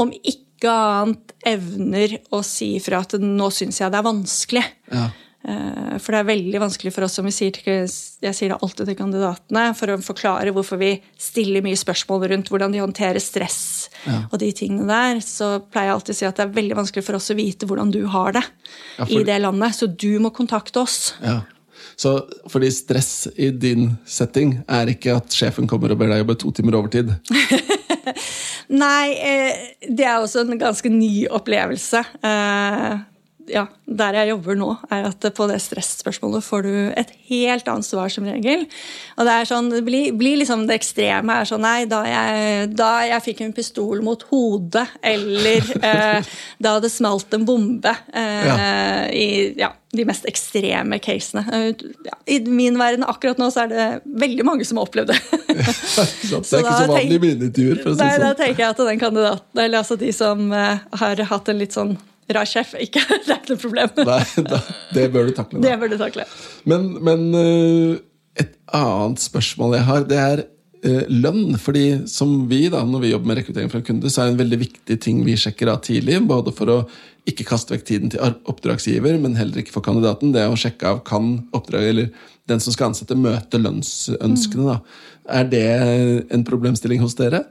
om 0.00 0.10
ikke 0.10 0.70
annet 0.70 1.34
evner 1.44 2.16
å 2.32 2.40
si 2.46 2.72
fra 2.82 3.02
at 3.04 3.18
nå 3.20 3.50
syns 3.52 3.82
jeg 3.82 3.92
det 3.92 4.00
er 4.00 4.06
vanskelig. 4.06 4.64
Ja. 4.92 5.08
Eh, 5.44 5.98
For 6.00 6.12
det 6.14 6.20
er 6.22 6.28
veldig 6.30 6.60
vanskelig 6.62 6.92
for 6.94 7.04
oss, 7.04 7.12
som 7.18 7.24
vi 7.28 7.30
sier 7.36 7.52
til, 7.52 7.84
jeg 8.24 8.34
sier 8.34 8.48
det 8.54 8.58
alltid 8.64 8.86
til 8.88 8.96
kandidatene, 8.96 9.64
for 9.76 9.92
å 9.92 9.98
forklare 10.02 10.52
hvorfor 10.56 10.80
vi 10.80 10.94
stiller 11.20 11.60
mye 11.64 11.76
spørsmål 11.76 12.28
rundt 12.32 12.48
hvordan 12.52 12.72
de 12.72 12.80
håndterer 12.80 13.20
stress 13.20 13.90
Ja. 14.06 14.22
og 14.32 14.38
de 14.40 14.50
tingene 14.52 14.86
der. 14.88 15.20
Så 15.20 15.60
pleier 15.70 15.90
jeg 15.92 15.94
alltid 15.98 16.14
å 16.14 16.18
si 16.18 16.26
at 16.26 16.36
det 16.36 16.46
er 16.48 16.54
veldig 16.62 16.76
vanskelig 16.80 17.04
for 17.04 17.14
oss 17.20 17.30
å 17.30 17.36
vite 17.36 17.66
hvordan 17.68 17.92
du 17.92 18.06
har 18.06 18.32
det 18.32 18.44
Ja, 18.98 19.04
for- 19.04 19.20
i 19.20 19.22
det 19.24 19.40
landet. 19.42 19.74
Så 19.76 19.86
du 19.96 20.18
må 20.18 20.32
kontakte 20.32 20.80
oss. 20.80 21.14
Ja. 21.22 21.42
Så 21.96 22.26
fordi 22.48 22.70
stress 22.72 23.28
i 23.36 23.50
din 23.50 23.98
setting 24.06 24.64
er 24.68 24.86
ikke 24.86 25.16
at 25.16 25.28
sjefen 25.30 25.68
kommer 25.68 25.92
og 25.92 25.98
ber 25.98 26.08
deg 26.08 26.24
jobbe 26.26 26.38
to 26.38 26.50
timer 26.50 26.72
overtid. 26.80 27.12
Nei, 28.68 29.12
eh, 29.12 29.52
det 29.92 30.06
er 30.08 30.18
også 30.24 30.40
en 30.48 30.58
ganske 30.58 30.90
ny 30.90 31.26
opplevelse. 31.28 32.00
Ja, 33.52 33.66
Der 33.84 34.14
jeg 34.16 34.30
jobber 34.30 34.56
nå, 34.56 34.70
er 34.90 35.04
at 35.10 35.24
på 35.36 35.44
det 35.50 35.58
stresspørsmålet 35.60 36.44
får 36.46 36.62
du 36.64 36.70
et 36.96 37.10
helt 37.28 37.66
annet 37.68 37.84
svar 37.84 38.08
som 38.08 38.24
regel. 38.24 38.62
Og 39.18 39.26
det 39.28 39.34
er 39.34 39.48
sånn, 39.50 39.68
det 39.70 39.82
blir, 39.84 40.12
blir 40.16 40.38
liksom 40.40 40.62
det 40.68 40.78
ekstreme 40.80 41.36
er 41.42 41.48
sånn 41.50 41.60
Nei, 41.64 41.84
da 41.90 42.00
jeg, 42.08 42.70
da 42.78 42.88
jeg 43.04 43.22
fikk 43.26 43.42
en 43.44 43.52
pistol 43.56 44.00
mot 44.06 44.22
hodet, 44.30 44.86
eller 45.04 45.68
eh, 45.90 46.30
da 46.64 46.76
det 46.80 46.90
smalt 46.94 47.34
en 47.36 47.44
bombe 47.48 47.92
eh, 48.14 48.46
Ja. 48.48 48.56
i 49.12 49.26
ja, 49.60 49.70
de 49.94 50.04
mest 50.08 50.24
ekstreme 50.30 50.98
casene. 51.04 51.44
Eh, 51.52 51.84
Ja, 52.08 52.16
I 52.26 52.40
min 52.48 52.78
verden 52.80 53.04
akkurat 53.04 53.38
nå 53.38 53.50
så 53.52 53.66
er 53.66 53.68
det 53.74 53.84
veldig 54.24 54.44
mange 54.48 54.64
som 54.64 54.80
har 54.80 54.88
opplevd 54.88 55.12
det. 55.12 55.20
Så 56.24 56.40
det 56.40 56.46
Så 56.48 56.56
er 56.58 56.64
ikke 56.64 56.80
så 56.80 56.88
vanlig 56.90 57.20
i 57.20 57.22
mine 57.22 57.46
intervjuer. 57.50 57.82
for 57.84 57.92
å 57.92 57.94
si 57.94 58.00
det 58.08 58.18
da 58.24 58.32
sånn. 58.32 58.40
tenker 58.40 58.64
jeg 58.64 58.70
at 58.72 58.82
den 58.88 58.98
kandidaten, 59.04 59.60
eller 59.68 59.78
altså 59.84 59.96
de 60.00 60.10
som 60.16 60.48
eh, 60.52 60.78
har 61.04 61.24
hatt 61.30 61.52
en 61.52 61.60
litt 61.60 61.76
sånn 61.76 61.94
rar 62.32 62.48
sjef, 62.48 62.74
ikke 62.80 63.02
det 63.26 63.28
er 63.28 63.38
ikke 63.38 63.54
noe 63.54 63.62
problem. 63.62 63.94
Nei, 64.08 64.48
da, 64.48 64.60
det 64.96 65.06
bør 65.14 65.28
du 65.28 65.36
takle. 65.36 65.62
Det 65.64 65.76
bør 65.80 65.92
du 65.92 66.00
takle. 66.00 66.26
Men, 66.70 66.90
men 67.04 67.30
eh, 67.38 68.02
et 68.40 68.56
annet 68.74 69.22
spørsmål 69.22 69.78
jeg 69.78 69.88
har, 69.88 70.06
det 70.10 70.20
er 70.20 70.44
eh, 70.44 71.02
lønn. 71.12 71.58
Fordi 71.60 71.86
som 72.10 72.36
vi, 72.50 72.66
da, 72.72 72.84
når 72.88 73.04
vi 73.04 73.14
jobber 73.14 73.32
med 73.32 73.40
rekruttering 73.42 73.72
fra 73.72 73.82
kunder, 73.82 74.08
kunde, 74.08 74.14
så 74.14 74.22
er 74.22 74.30
det 74.30 74.36
en 74.36 74.44
veldig 74.44 74.60
viktig 74.64 75.00
ting 75.04 75.24
vi 75.26 75.36
sjekker 75.40 75.72
av 75.72 75.82
tidlig. 75.86 76.20
Både 76.30 76.54
for 76.56 76.72
å 76.72 76.78
ikke 77.28 77.46
kaste 77.48 77.72
vekk 77.72 77.88
tiden 77.88 78.12
til 78.12 78.36
oppdragsgiver, 78.50 79.16
men 79.20 79.36
heller 79.38 79.62
ikke 79.62 79.72
for 79.72 79.84
kandidaten. 79.84 80.34
Det 80.34 80.42
er 80.44 80.52
å 80.52 80.60
sjekke 80.60 80.90
av 80.90 81.02
kan 81.08 81.38
oppdrag, 81.56 81.88
eller 81.92 82.30
den 82.50 82.60
som 82.60 82.74
skal 82.74 82.90
ansette, 82.90 83.16
møte 83.16 83.60
lønnsønskene. 83.60 84.74
Da. 84.74 84.80
Er 85.40 85.48
det 85.48 85.66
en 86.34 86.44
problemstilling 86.44 87.00
hos 87.00 87.16
dere? 87.16 87.46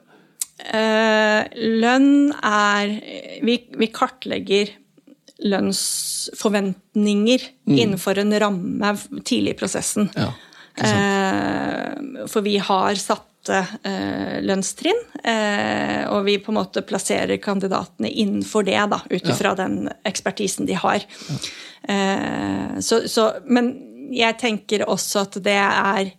Eh, 0.63 1.41
lønn 1.83 2.31
er 2.39 2.93
vi, 3.43 3.57
vi 3.75 3.87
kartlegger 3.91 4.71
lønnsforventninger 5.43 7.41
innenfor 7.67 8.21
en 8.21 8.39
ramme 8.39 8.93
tidlig 9.25 9.55
i 9.55 9.59
prosessen. 9.59 10.09
Ja. 10.15 10.31
Eh, 10.77 12.27
for 12.31 12.41
vi 12.45 12.57
har 12.63 12.95
satte 12.95 13.59
eh, 13.83 14.39
lønnstrinn, 14.45 15.01
eh, 15.23 16.07
og 16.07 16.23
vi 16.29 16.39
på 16.39 16.53
en 16.53 16.59
måte 16.61 16.85
plasserer 16.87 17.41
kandidatene 17.43 18.09
innenfor 18.09 18.63
det, 18.67 18.79
ut 19.09 19.29
ifra 19.35 19.53
den 19.59 19.89
ekspertisen 20.07 20.69
de 20.69 20.79
har. 20.79 21.03
Eh, 21.83 22.79
så, 22.79 23.03
så, 23.11 23.31
men 23.45 23.73
jeg 24.13 24.39
tenker 24.39 24.87
også 24.87 25.25
at 25.27 25.37
det 25.43 25.59
er 25.59 26.13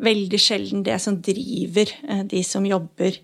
veldig 0.00 0.40
sjelden 0.40 0.84
det 0.86 0.96
som 1.02 1.20
driver 1.22 1.90
eh, 2.08 2.24
de 2.30 2.42
som 2.46 2.64
jobber 2.66 3.20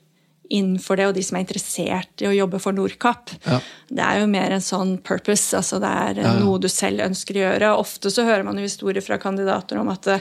innenfor 0.50 0.96
det, 0.98 1.06
og 1.10 1.14
de 1.14 1.22
som 1.22 1.36
er 1.38 1.44
interessert 1.46 2.22
i 2.24 2.28
å 2.30 2.34
jobbe 2.34 2.58
for 2.62 2.74
Nordkapp. 2.76 3.30
Ja. 3.46 3.60
Det 3.90 4.02
er 4.06 4.20
jo 4.24 4.30
mer 4.30 4.50
en 4.56 4.64
sånn 4.64 4.96
purpose, 5.06 5.54
altså 5.56 5.78
det 5.82 5.90
er 5.90 6.22
Ja, 6.24 6.32
ja. 6.34 6.38
noe 6.42 6.58
du 6.62 6.68
selv 6.68 7.00
ønsker 7.06 7.38
å 7.38 7.44
gjøre. 7.46 7.74
Ofte 7.78 8.10
så 8.10 8.24
hører 8.26 8.44
man 8.44 8.58
jo 8.58 8.66
historier 8.66 9.02
fra 9.06 9.18
kandidater 9.22 9.78
om 9.78 9.88
at 9.94 10.06
eh, 10.10 10.20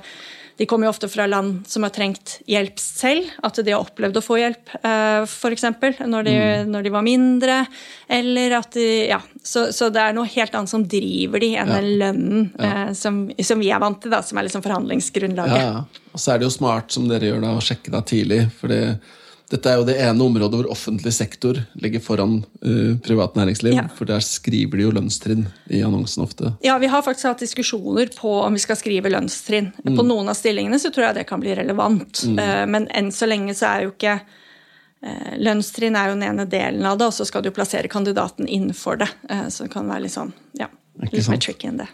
de 0.59 0.65
kommer 0.67 0.89
jo 0.89 0.91
ofte 0.91 1.07
fra 1.07 1.23
land 1.25 1.61
som 1.71 1.85
har 1.87 1.91
trengt 1.95 2.33
hjelp 2.45 2.75
selv. 2.83 3.29
At 3.47 3.55
de 3.63 3.71
har 3.71 3.79
opplevd 3.79 4.17
å 4.19 4.23
få 4.25 4.35
hjelp, 4.41 4.73
eh, 4.83 5.21
f.eks. 5.23 5.63
Når, 6.03 6.23
de, 6.27 6.33
Mm. 6.35 6.71
når 6.73 6.83
de 6.83 6.89
var 6.91 7.01
mindre. 7.05 7.65
Eller 8.09 8.57
at 8.57 8.71
de 8.75 9.07
Ja. 9.07 9.21
Så, 9.41 9.69
så 9.71 9.87
det 9.89 10.01
er 10.03 10.13
noe 10.13 10.27
helt 10.27 10.51
annet 10.53 10.67
som 10.69 10.83
driver 10.83 11.39
de 11.39 11.53
enn 11.55 11.67
Ja. 11.71 11.79
den 11.79 11.87
lønnen 12.01 12.51
eh, 12.59 12.91
som, 12.93 13.31
som 13.41 13.57
vi 13.63 13.71
er 13.71 13.79
vant 13.79 14.01
til, 14.03 14.11
da, 14.11 14.19
som 14.21 14.37
er 14.37 14.43
liksom 14.49 14.61
forhandlingsgrunnlaget. 14.67 15.55
Ja, 15.63 15.71
ja. 15.79 15.85
Og 16.13 16.19
så 16.19 16.33
er 16.33 16.39
det 16.39 16.49
jo 16.49 16.57
smart, 16.57 16.91
som 16.91 17.07
dere 17.07 17.31
gjør 17.31 17.41
da, 17.47 17.55
å 17.55 17.63
sjekke 17.63 17.89
da 17.95 18.01
tidlig. 18.03 18.41
For 18.59 18.67
det, 18.67 18.99
dette 19.49 19.69
er 19.71 19.79
jo 19.79 19.85
det 19.87 19.95
ene 19.97 20.21
området 20.21 20.59
hvor 20.59 20.67
offentlig 20.69 21.11
sektor 21.15 21.57
ligger 21.81 22.01
foran 22.05 22.35
uh, 22.61 22.97
privat 23.01 23.37
næringsliv. 23.37 23.73
Ja. 23.79 23.87
For 23.97 24.09
der 24.09 24.21
skriver 24.21 24.77
de 24.77 24.85
jo 24.85 24.91
lønnstrinn 24.93 25.47
i 25.73 25.81
annonsen 25.85 26.23
ofte. 26.25 26.53
Ja, 26.65 26.77
vi 26.81 26.89
har 26.91 27.01
faktisk 27.05 27.31
hatt 27.31 27.41
diskusjoner 27.41 28.11
på 28.13 28.35
om 28.43 28.53
vi 28.53 28.61
skal 28.61 28.77
skrive 28.77 29.09
lønnstrinn. 29.09 29.71
Mm. 29.81 29.95
På 29.97 30.05
noen 30.05 30.29
av 30.29 30.37
stillingene 30.37 30.77
så 30.81 30.93
tror 30.93 31.07
jeg 31.09 31.19
det 31.21 31.25
kan 31.31 31.41
bli 31.41 31.57
relevant. 31.57 32.21
Eh, 32.29 32.65
Men 32.69 32.85
enn 32.93 33.09
så 33.15 33.29
lenge 33.29 33.57
så 33.57 33.71
er 33.71 33.87
jo 33.87 33.95
ikke 33.95 34.19
uh, 34.21 35.33
Lønnstrinn 35.41 35.97
er 35.97 36.11
jo 36.11 36.19
den 36.19 36.27
ene 36.29 36.45
delen 36.49 36.85
av 36.85 37.01
det, 37.01 37.09
og 37.09 37.17
så 37.17 37.25
skal 37.25 37.45
du 37.45 37.49
plassere 37.55 37.89
kandidaten 37.89 38.45
innenfor 38.45 39.01
det. 39.01 39.09
Så 39.49 39.65
det 39.65 39.73
kan 39.73 39.89
være 39.89 40.05
litt 40.05 40.13
sånn, 40.13 40.35
ja, 40.59 40.69
Ikke 41.01 41.17
litt 41.17 41.33
mer 41.33 41.41
tricky 41.41 41.71
enn 41.71 41.81
det. 41.81 41.89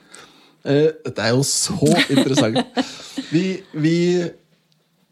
Dette 0.66 1.22
er 1.22 1.36
jo 1.38 1.44
så 1.46 1.78
interessant. 2.10 2.58
vi, 3.36 3.62
vi 3.78 4.00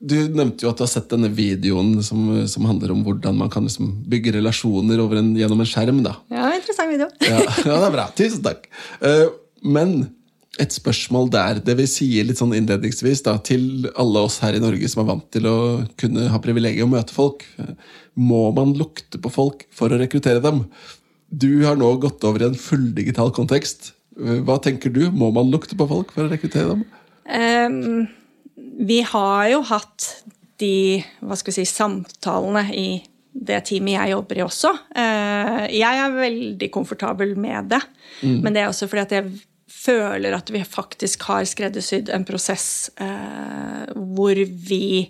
Du 0.03 0.15
nevnte 0.35 0.65
jo 0.65 0.71
at 0.73 0.79
du 0.79 0.83
har 0.83 0.91
sett 0.91 1.07
denne 1.13 1.29
videoen 1.31 1.95
som, 2.03 2.25
som 2.51 2.65
handler 2.67 2.91
om 2.91 3.05
hvordan 3.05 3.37
man 3.39 3.51
kan 3.51 3.63
liksom 3.63 3.93
bygge 4.11 4.33
relasjoner 4.35 4.99
en, 4.99 5.29
gjennom 5.39 5.61
en 5.63 5.69
skjerm. 5.69 6.01
da. 6.03 6.17
Ja, 6.33 6.49
interessant 6.57 6.91
video. 6.91 7.07
Ja, 7.29 7.39
ja, 7.39 7.77
det 7.77 7.87
er 7.87 7.95
bra. 7.95 8.09
Tusen 8.17 8.43
takk. 8.43 8.67
Eh, 8.99 9.29
men 9.63 9.95
et 10.61 10.75
spørsmål 10.75 11.31
der, 11.33 11.61
det 11.65 11.77
vi 11.79 11.85
sier 11.89 12.27
litt 12.27 12.37
sånn 12.37 12.51
innledningsvis 12.53 13.23
da, 13.25 13.37
til 13.41 13.87
alle 13.97 14.25
oss 14.27 14.41
her 14.43 14.57
i 14.57 14.61
Norge 14.61 14.89
som 14.91 15.01
er 15.01 15.07
vant 15.13 15.25
til 15.33 15.47
å 15.49 15.57
kunne 15.97 16.27
ha 16.29 16.41
privilegiet 16.43 16.85
å 16.85 16.91
møte 16.91 17.15
folk. 17.15 17.45
Må 18.19 18.49
man 18.53 18.75
lukte 18.77 19.21
på 19.23 19.31
folk 19.33 19.63
for 19.73 19.89
å 19.93 20.01
rekruttere 20.01 20.43
dem? 20.43 20.65
Du 21.33 21.63
har 21.63 21.79
nå 21.79 21.89
gått 22.03 22.27
over 22.27 22.43
i 22.43 22.49
en 22.51 22.59
fulldigital 22.59 23.31
kontekst. 23.33 23.93
Hva 24.19 24.59
tenker 24.61 24.93
du? 24.93 25.07
Må 25.09 25.31
man 25.33 25.49
lukte 25.49 25.79
på 25.79 25.87
folk 25.89 26.11
for 26.13 26.27
å 26.27 26.29
rekruttere 26.29 26.75
dem? 26.75 26.83
Ehm, 27.25 28.05
vi 28.77 29.01
har 29.05 29.47
jo 29.51 29.63
hatt 29.69 30.09
de 30.61 31.03
si, 31.51 31.65
samtalene 31.67 32.67
i 32.73 32.87
det 33.33 33.63
teamet 33.67 33.95
jeg 33.95 34.13
jobber 34.13 34.39
i 34.39 34.43
også. 34.45 34.71
Eh, 34.95 35.63
jeg 35.73 36.03
er 36.03 36.13
veldig 36.19 36.69
komfortabel 36.73 37.33
med 37.39 37.71
det, 37.73 37.81
men 38.21 38.53
det 38.53 38.63
er 38.63 38.69
også 38.69 38.87
fordi 38.89 39.03
at 39.07 39.15
jeg 39.17 39.31
føler 39.73 40.37
at 40.37 40.51
vi 40.53 40.61
faktisk 40.63 41.25
har 41.27 41.47
skreddersydd 41.49 42.11
en 42.13 42.25
prosess 42.27 42.91
eh, 43.01 43.89
hvor 44.13 44.37
vi 44.37 45.09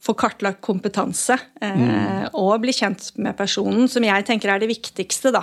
får 0.00 0.16
kartlagt 0.16 0.62
kompetanse 0.64 1.36
mm. 1.60 2.30
og 2.40 2.62
blir 2.62 2.72
kjent 2.72 3.10
med 3.20 3.36
personen, 3.36 3.84
som 3.90 4.06
jeg 4.06 4.24
tenker 4.24 4.48
er 4.48 4.62
det 4.62 4.70
viktigste. 4.70 5.28
da. 5.34 5.42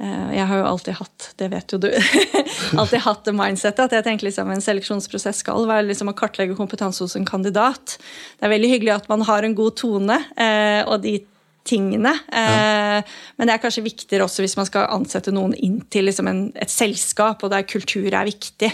Eh, 0.00 0.28
jeg 0.32 0.46
har 0.48 0.60
jo 0.62 0.68
alltid 0.70 0.96
hatt 0.96 1.26
det 1.40 1.50
vet 1.52 1.74
jo 1.74 1.78
du, 1.82 1.88
alltid 2.80 3.02
hatt 3.04 3.26
det 3.26 3.34
mindsettet 3.36 3.82
at 3.84 3.96
jeg 3.98 4.06
tenker 4.06 4.30
liksom 4.30 4.48
en 4.52 4.62
seleksjonsprosess 4.64 5.42
skal 5.44 5.66
være 5.68 5.90
liksom 5.90 6.08
å 6.12 6.16
kartlegge 6.16 6.56
kompetanse 6.56 7.04
hos 7.04 7.18
en 7.18 7.28
kandidat. 7.28 7.98
Det 8.38 8.48
er 8.48 8.54
veldig 8.54 8.70
hyggelig 8.72 8.94
at 8.96 9.10
man 9.12 9.26
har 9.28 9.44
en 9.44 9.56
god 9.58 9.76
tone 9.80 10.16
eh, 10.40 10.80
og 10.86 11.02
de 11.04 11.18
tingene. 11.68 12.14
Ja. 12.32 13.02
Men 13.36 13.46
det 13.46 13.52
er 13.52 13.60
kanskje 13.62 13.84
viktigere 13.84 14.24
også 14.24 14.40
hvis 14.42 14.56
man 14.56 14.66
skal 14.66 14.88
ansette 14.90 15.30
noen 15.30 15.52
inn 15.60 15.76
til 15.92 16.08
liksom 16.08 16.30
en, 16.30 16.40
et 16.56 16.72
selskap, 16.72 17.44
og 17.44 17.52
der 17.52 17.66
kultur 17.68 18.08
er 18.08 18.24
viktig. 18.26 18.70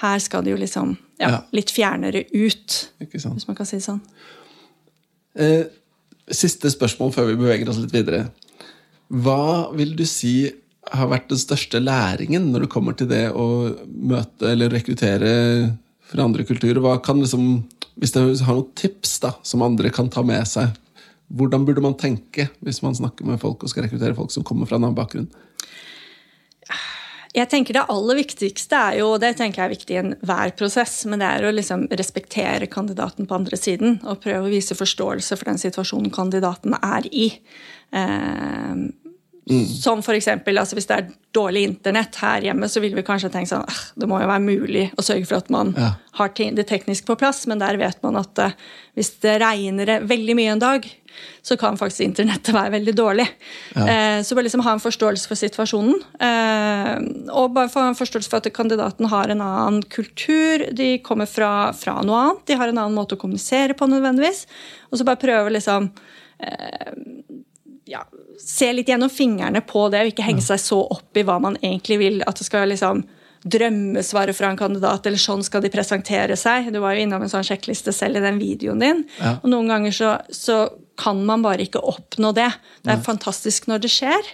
Her 0.00 0.22
skal 0.24 0.42
det 0.42 0.54
jo 0.54 0.58
liksom 0.58 0.96
ja, 1.20 1.28
Ja. 1.28 1.42
litt 1.54 1.70
fjernere 1.70 2.24
ut, 2.32 2.78
hvis 2.98 3.46
man 3.46 3.58
kan 3.60 3.68
si 3.68 3.76
det 3.76 3.84
sånn. 3.84 4.00
Eh, 5.36 5.68
siste 6.32 6.72
spørsmål 6.72 7.12
før 7.14 7.28
vi 7.28 7.36
beveger 7.44 7.70
oss 7.70 7.78
litt 7.84 7.94
videre. 7.94 8.24
Hva 9.14 9.70
vil 9.76 9.94
du 9.98 10.04
si 10.08 10.50
har 10.92 11.08
vært 11.08 11.30
den 11.30 11.40
største 11.40 11.80
læringen 11.80 12.50
når 12.52 12.64
det 12.64 12.72
kommer 12.72 12.96
til 12.98 13.08
det 13.10 13.28
å 13.30 13.46
møte 13.86 14.50
eller 14.50 14.72
rekruttere 14.74 15.34
fra 16.10 16.26
andre 16.26 16.46
kulturer? 16.48 16.82
Hva 16.82 16.98
kan 17.04 17.22
liksom, 17.22 17.62
hvis 18.00 18.14
du 18.14 18.20
har 18.20 18.58
noen 18.58 18.72
tips 18.78 19.18
da, 19.22 19.34
som 19.46 19.64
andre 19.64 19.92
kan 19.94 20.10
ta 20.12 20.24
med 20.26 20.44
seg, 20.50 20.74
hvordan 21.34 21.64
burde 21.64 21.82
man 21.84 21.96
tenke 21.98 22.50
hvis 22.64 22.82
man 22.84 22.96
snakker 22.96 23.26
med 23.26 23.40
folk 23.42 23.64
og 23.64 23.72
skal 23.72 23.86
rekruttere 23.86 24.16
folk 24.18 24.34
som 24.34 24.44
kommer 24.46 24.68
fra 24.68 24.78
en 24.78 24.88
annen 24.88 24.98
bakgrunn? 24.98 25.30
Jeg 27.34 27.50
tenker 27.50 27.74
Det 27.74 27.88
aller 27.90 28.14
viktigste 28.20 28.78
er 28.78 28.98
jo, 29.00 29.08
og 29.16 29.22
det 29.24 29.32
tenker 29.40 29.58
jeg 29.58 29.66
er 29.66 29.72
viktig 29.72 29.94
i 29.96 29.98
enhver 29.98 30.52
prosess, 30.54 31.00
men 31.10 31.18
det 31.18 31.26
er 31.26 31.46
å 31.48 31.54
liksom 31.54 31.88
respektere 31.98 32.68
kandidaten 32.70 33.26
på 33.26 33.34
andre 33.34 33.58
siden 33.58 33.96
og 34.04 34.20
prøve 34.22 34.46
å 34.46 34.52
vise 34.52 34.76
forståelse 34.78 35.34
for 35.40 35.50
den 35.50 35.58
situasjonen 35.58 36.14
kandidaten 36.14 36.76
er 36.78 37.08
i. 37.10 37.26
Eh, 37.90 38.84
Som 39.44 40.00
for 40.02 40.16
eksempel, 40.16 40.56
altså 40.56 40.72
Hvis 40.78 40.86
det 40.88 40.96
er 40.96 41.08
dårlig 41.36 41.66
internett 41.68 42.16
her 42.16 42.40
hjemme, 42.46 42.68
så 42.70 42.80
vil 42.80 42.94
vi 42.96 43.02
kanskje 43.04 43.28
tenke 43.32 43.50
sånn 43.50 43.66
«Ah, 43.68 43.80
det 44.00 44.08
må 44.08 44.16
jo 44.22 44.28
være 44.30 44.40
mulig 44.40 44.84
å 44.96 45.04
sørge 45.04 45.26
for 45.28 45.36
at 45.42 45.50
man 45.52 45.74
Ja. 45.76 45.90
har 46.16 46.30
det 46.32 46.64
teknisk 46.68 47.04
på 47.04 47.16
plass, 47.18 47.46
men 47.46 47.58
der 47.58 47.76
vet 47.76 48.00
man 48.02 48.16
at 48.16 48.38
eh, 48.38 48.54
hvis 48.96 49.10
det 49.20 49.40
regner 49.42 50.00
veldig 50.06 50.36
mye 50.38 50.52
en 50.54 50.62
dag, 50.62 50.88
så 51.42 51.58
kan 51.58 51.76
faktisk 51.76 52.00
internettet 52.06 52.54
være 52.58 52.72
veldig 52.78 52.94
dårlig. 52.94 53.26
Eh, 53.76 54.22
så 54.22 54.34
bare 54.34 54.46
liksom 54.46 54.62
ha 54.64 54.72
en 54.72 54.80
forståelse 54.80 55.28
for 55.28 55.36
situasjonen. 55.36 56.00
Eh, 56.24 57.28
og 57.34 57.52
bare 57.52 57.68
få 57.68 57.84
en 57.88 57.98
forståelse 57.98 58.30
for 58.30 58.38
at 58.40 58.52
kandidaten 58.54 59.10
har 59.12 59.28
en 59.28 59.42
annen 59.44 59.82
kultur. 59.82 60.70
De 60.72 60.98
kommer 61.04 61.26
fra, 61.26 61.72
fra 61.76 62.00
noe 62.02 62.16
annet. 62.22 62.46
De 62.46 62.54
har 62.56 62.68
en 62.70 62.78
annen 62.78 62.96
måte 62.96 63.18
å 63.18 63.20
kommunisere 63.20 63.74
på 63.76 63.90
nødvendigvis. 63.90 64.46
Og 64.90 64.98
så 64.98 65.04
bare 65.04 65.20
prøve 65.20 65.52
liksom 65.58 65.90
ja, 67.90 68.04
se 68.40 68.70
litt 68.72 68.88
gjennom 68.88 69.12
fingrene 69.12 69.60
på 69.66 69.88
det, 69.92 70.02
og 70.02 70.14
ikke 70.14 70.26
henge 70.26 70.44
seg 70.44 70.60
så 70.62 70.80
opp 70.96 71.16
i 71.16 71.24
hva 71.26 71.38
man 71.42 71.58
egentlig 71.60 72.00
vil. 72.00 72.22
At 72.28 72.40
det 72.40 72.48
skal 72.48 72.70
liksom 72.72 73.04
drømmesvaret 73.44 74.36
fra 74.36 74.50
en 74.50 74.58
kandidat, 74.58 75.04
eller 75.06 75.20
sånn 75.20 75.44
skal 75.44 75.64
de 75.64 75.72
presentere 75.72 76.36
seg. 76.40 76.70
Du 76.72 76.80
var 76.80 76.96
jo 76.96 77.04
innom 77.04 77.24
en 77.24 77.32
sånn 77.32 77.44
sjekkliste 77.44 77.92
selv 77.92 78.20
i 78.20 78.24
den 78.24 78.40
videoen 78.40 78.80
din. 78.80 79.04
Ja. 79.18 79.36
Og 79.42 79.50
noen 79.52 79.68
ganger 79.68 79.92
så, 79.96 80.14
så 80.32 80.62
kan 81.00 81.20
man 81.28 81.44
bare 81.44 81.66
ikke 81.66 81.82
oppnå 81.84 82.32
det. 82.36 82.48
Det 82.86 82.94
er 82.94 83.04
fantastisk 83.04 83.68
når 83.68 83.84
det 83.84 83.92
skjer. 83.92 84.32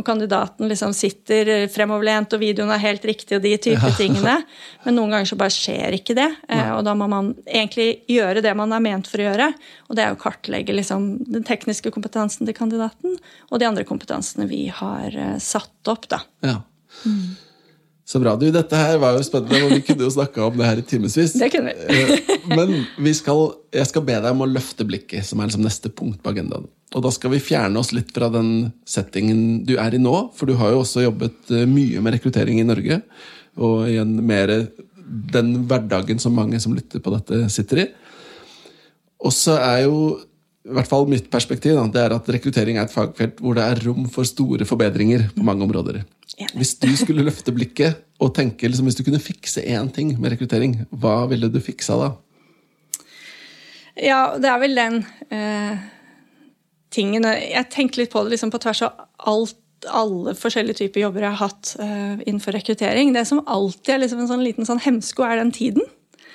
Og 0.00 0.06
kandidaten 0.06 0.70
liksom 0.70 0.94
sitter 0.96 1.66
fremoverlent, 1.72 2.32
og 2.32 2.40
videoen 2.40 2.72
er 2.72 2.80
helt 2.80 3.04
riktig, 3.04 3.36
og 3.36 3.44
de 3.44 3.52
type 3.60 3.90
tingene. 3.98 4.38
Men 4.86 4.96
noen 4.96 5.12
ganger 5.12 5.28
så 5.28 5.36
bare 5.40 5.52
skjer 5.52 5.96
ikke 5.98 6.16
det. 6.16 6.28
Eh, 6.48 6.70
og 6.72 6.80
da 6.86 6.94
må 6.96 7.08
man 7.10 7.34
egentlig 7.44 8.06
gjøre 8.08 8.40
det 8.44 8.54
man 8.56 8.72
er 8.72 8.84
ment 8.84 9.10
for 9.10 9.20
å 9.20 9.28
gjøre. 9.28 9.50
Og 9.90 9.98
det 9.98 10.06
er 10.06 10.16
å 10.16 10.20
kartlegge 10.20 10.76
liksom 10.76 11.10
den 11.28 11.44
tekniske 11.44 11.92
kompetansen 11.92 12.48
til 12.48 12.56
kandidaten, 12.56 13.20
og 13.50 13.60
de 13.60 13.68
andre 13.68 13.84
kompetansene 13.88 14.48
vi 14.48 14.66
har 14.72 15.12
eh, 15.12 15.36
satt 15.42 15.92
opp, 15.92 16.08
da. 16.08 16.24
Ja. 16.46 16.58
Så 18.10 18.18
bra. 18.18 18.32
Du, 18.34 18.48
dette 18.50 18.74
her 18.74 18.96
var 18.98 19.14
jo 19.14 19.22
spennende, 19.22 19.60
og 19.68 19.70
vi 19.76 19.84
kunne 19.86 20.02
jo 20.02 20.10
snakka 20.10 20.42
om 20.48 20.56
det 20.58 20.66
her 20.66 20.80
i 20.80 20.86
timevis. 20.86 21.36
Eh, 21.70 22.10
Men 22.50 22.72
vi 22.98 23.12
skal, 23.14 23.52
jeg 23.70 23.86
skal 23.86 24.02
be 24.08 24.16
deg 24.16 24.32
om 24.32 24.42
å 24.42 24.48
løfte 24.50 24.86
blikket, 24.88 25.22
som 25.28 25.38
er 25.38 25.46
liksom 25.46 25.62
neste 25.62 25.92
punkt 25.94 26.18
på 26.24 26.32
agendaen. 26.32 26.66
Og 26.90 27.04
da 27.04 27.12
skal 27.14 27.30
vi 27.36 27.42
fjerne 27.44 27.78
oss 27.78 27.92
litt 27.94 28.10
fra 28.16 28.26
den 28.34 28.72
settingen 28.88 29.60
du 29.68 29.76
er 29.78 29.94
i 29.94 30.00
nå, 30.02 30.14
for 30.34 30.50
du 30.50 30.56
har 30.58 30.74
jo 30.74 30.80
også 30.82 31.04
jobbet 31.04 31.54
eh, 31.54 31.68
mye 31.70 32.02
med 32.02 32.16
rekruttering 32.16 32.58
i 32.58 32.66
Norge, 32.66 32.98
og 33.62 33.86
igjen 33.86 34.16
mer 34.26 34.56
den 35.30 35.54
hverdagen 35.70 36.18
som 36.22 36.34
mange 36.34 36.58
som 36.62 36.74
lytter 36.74 37.02
på 37.02 37.14
dette, 37.14 37.44
sitter 37.54 37.84
i. 37.84 37.88
Og 39.22 39.34
så 39.36 39.54
er 39.60 39.84
jo 39.84 40.00
i 40.60 40.74
hvert 40.76 40.88
fall 40.90 41.06
mitt 41.08 41.30
perspektiv 41.32 41.78
da, 41.78 41.86
det 41.88 42.00
er 42.02 42.12
at 42.12 42.26
rekruttering 42.34 42.76
er 42.76 42.84
et 42.84 42.92
fagfelt 42.92 43.38
hvor 43.40 43.56
det 43.56 43.64
er 43.64 43.78
rom 43.86 44.04
for 44.12 44.28
store 44.28 44.66
forbedringer 44.68 45.30
på 45.32 45.44
mange 45.46 45.64
områder. 45.64 46.02
Hvis 46.52 46.74
du 46.82 46.90
skulle 47.00 47.24
løfte 47.24 47.54
blikket 47.54 48.02
og 48.20 48.34
tenke 48.36 48.68
liksom, 48.68 48.88
hvis 48.88 48.98
du 48.98 49.04
kunne 49.06 49.22
fikse 49.22 49.64
én 49.64 49.88
ting 49.94 50.12
med 50.20 50.34
rekruttering, 50.34 50.82
hva 50.92 51.22
ville 51.30 51.48
du 51.48 51.56
fiksa 51.64 51.96
da? 52.00 52.10
Ja, 54.00 54.20
det 54.40 54.50
er 54.50 54.60
vel 54.60 54.76
den 54.76 55.00
eh, 55.32 55.80
tingen 56.92 57.26
Jeg 57.26 57.66
tenker 57.72 58.02
litt 58.02 58.12
på 58.12 58.22
det 58.24 58.34
liksom 58.34 58.52
på 58.52 58.60
tvers 58.62 58.84
av 58.86 59.00
alt, 59.32 59.56
alle 59.88 60.36
forskjellige 60.36 60.82
typer 60.82 61.04
jobber 61.06 61.24
jeg 61.24 61.36
har 61.38 61.50
hatt 61.50 61.72
eh, 61.80 62.20
innenfor 62.26 62.56
rekruttering. 62.56 63.14
Det 63.16 63.24
som 63.28 63.40
alltid 63.46 63.94
er 63.96 64.04
liksom 64.04 64.22
en 64.22 64.30
sånn 64.30 64.44
liten 64.44 64.68
sånn 64.68 64.82
hemsko, 64.84 65.24
er 65.24 65.40
den 65.40 65.54
tiden. 65.56 65.88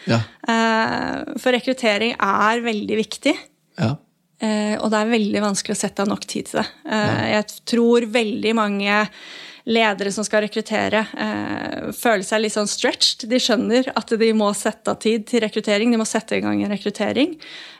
Ja. 0.09 0.19
Eh, 0.49 1.38
for 1.41 1.53
rekruttering 1.53 2.17
er 2.17 2.65
veldig 2.65 2.99
viktig. 3.03 3.35
ja. 3.77 3.93
Eh, 4.43 4.75
og 4.81 4.91
det 4.91 4.99
er 4.99 5.13
veldig 5.13 5.43
vanskelig 5.43 5.75
å 5.77 5.79
sette 5.79 6.03
av 6.03 6.11
nok 6.11 6.25
tid 6.27 6.49
til 6.49 6.61
det. 6.61 6.67
Eh, 6.91 7.25
jeg 7.35 7.47
tror 7.71 8.07
veldig 8.11 8.55
mange 8.57 9.01
ledere 9.65 10.12
som 10.12 10.25
skal 10.25 10.45
rekruttere, 10.45 11.06
eh, 11.17 11.91
føler 11.95 12.23
seg 12.25 12.43
litt 12.43 12.54
sånn 12.54 12.69
stretched. 12.69 13.28
De 13.30 13.39
skjønner 13.41 13.89
at 13.97 14.13
de 14.13 14.34
må 14.38 14.51
sette 14.54 14.91
av 14.91 14.99
tid 15.01 15.25
til 15.30 15.41
rekruttering, 15.41 15.91
de 15.91 15.97
må 15.97 16.06
sette 16.06 16.38
i 16.38 16.43
gang 16.43 16.62
en 16.63 16.73
rekruttering. 16.73 17.34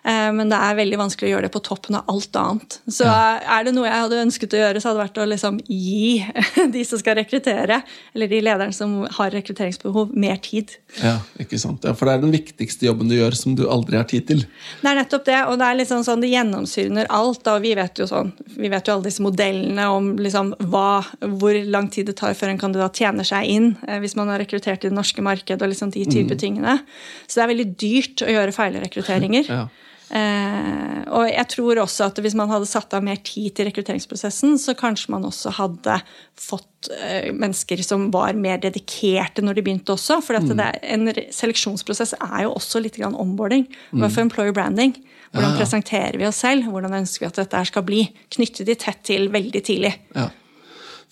Eh, 0.06 0.32
men 0.34 0.50
det 0.50 0.58
er 0.58 0.78
veldig 0.78 1.00
vanskelig 1.02 1.30
å 1.30 1.34
gjøre 1.34 1.48
det 1.48 1.54
på 1.54 1.62
toppen 1.66 1.98
av 1.98 2.10
alt 2.12 2.38
annet. 2.38 2.80
Så 2.90 3.06
er 3.10 3.66
det 3.66 3.74
noe 3.76 3.88
jeg 3.88 4.04
hadde 4.04 4.24
ønsket 4.26 4.54
å 4.54 4.62
gjøre, 4.62 4.82
så 4.82 4.90
hadde 4.92 5.00
det 5.00 5.06
vært 5.06 5.22
å 5.22 5.28
liksom 5.32 5.60
gi 5.66 6.10
de 6.76 6.84
som 6.86 7.02
skal 7.02 7.18
rekruttere, 7.22 7.80
eller 8.14 8.30
de 8.34 8.42
lederne 8.46 8.76
som 8.76 8.98
har 9.18 9.34
rekrutteringsbehov, 9.34 10.14
mer 10.14 10.38
tid. 10.46 10.76
Ja, 11.02 11.18
ikke 11.42 11.60
sant. 11.62 11.86
Ja, 11.86 11.96
for 11.98 12.10
det 12.10 12.18
er 12.18 12.26
den 12.26 12.36
viktigste 12.36 12.90
jobben 12.90 13.10
du 13.10 13.18
gjør 13.18 13.38
som 13.38 13.58
du 13.58 13.66
aldri 13.70 13.98
har 14.02 14.10
tid 14.10 14.28
til. 14.30 14.46
Det 14.82 14.92
er 14.92 15.00
nettopp 15.02 15.26
det, 15.30 15.40
og 15.50 15.58
det 15.62 15.70
er 15.70 15.80
liksom 15.82 16.06
sånn, 16.08 16.22
det 16.22 16.34
gjennomsyrer 16.34 17.10
alt. 17.14 17.46
Og 17.50 17.62
vi 17.66 17.74
vet 17.78 18.02
jo 18.02 18.10
sånn, 18.10 18.34
vi 18.56 18.70
vet 18.74 18.86
jo 18.86 18.96
alle 18.96 19.10
disse 19.10 19.26
modellene 19.26 19.90
om 19.94 20.14
liksom 20.22 20.54
hva, 20.70 21.02
hvor 21.38 21.58
lang 21.76 21.90
tid 21.94 22.10
det 22.10 22.18
tar 22.20 22.36
før 22.38 22.54
en 22.54 22.62
kandidat 22.62 22.98
tjener 22.98 23.28
seg 23.28 23.48
inn 23.52 23.72
eh, 23.88 24.00
hvis 24.04 24.18
man 24.20 24.32
har 24.32 24.42
rekruttert 24.42 24.86
i 24.86 24.92
det 24.92 24.98
norske 24.98 25.24
markedet 25.26 25.62
og 25.62 25.74
liksom 25.74 25.94
de 25.94 26.06
type 26.10 26.38
tingene. 26.42 26.80
Så 27.28 27.40
det 27.40 27.46
er 27.46 27.54
veldig 27.54 27.72
dyrt 27.86 28.26
å 28.26 28.32
gjøre 28.38 28.56
feilrekrutteringer. 28.56 29.52
Ja. 29.56 29.68
Eh, 30.06 31.00
og 31.18 31.26
jeg 31.32 31.48
tror 31.50 31.80
også 31.82 32.06
at 32.12 32.20
hvis 32.22 32.36
man 32.38 32.52
hadde 32.52 32.68
satt 32.70 32.94
av 32.94 33.02
mer 33.06 33.18
tid 33.26 33.56
til 33.58 33.66
rekrutteringsprosessen, 33.70 34.54
så 34.62 34.76
kanskje 34.78 35.14
man 35.16 35.26
også 35.26 35.54
hadde 35.58 35.98
fått 36.38 36.92
eh, 36.94 37.32
mennesker 37.34 37.82
som 37.86 38.12
var 38.14 38.38
mer 38.38 38.62
dedikerte 38.62 39.42
når 39.42 39.58
de 39.58 39.66
begynte 39.66 39.96
også. 39.96 40.20
For 40.26 40.38
mm. 40.38 40.62
er, 40.62 40.80
en 40.94 41.10
seleksjonsprosess 41.34 42.16
er 42.20 42.46
jo 42.46 42.54
også 42.54 42.84
litt 42.86 43.00
grann 43.02 43.18
onboarding. 43.18 43.66
Mm. 43.92 44.08
For 44.08 44.22
employer 44.28 44.56
branding. 44.56 44.96
Hvordan 45.34 45.52
Ja. 45.52 45.60
presenterer 45.60 46.18
vi 46.22 46.28
oss 46.30 46.38
selv? 46.46 46.70
Hvordan 46.72 46.94
ønsker 47.02 47.26
vi 47.26 47.32
at 47.32 47.42
dette 47.42 47.66
skal 47.68 47.84
bli? 47.84 48.06
Knytte 48.32 48.64
de 48.68 48.76
tett 48.80 49.02
til 49.04 49.28
veldig 49.34 49.64
tidlig. 49.66 49.96
Ja. 50.16 50.30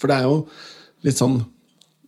For 0.04 0.12
det 0.12 0.20
er 0.20 0.28
jo 0.28 0.40
litt 1.08 1.16
sånn 1.16 1.38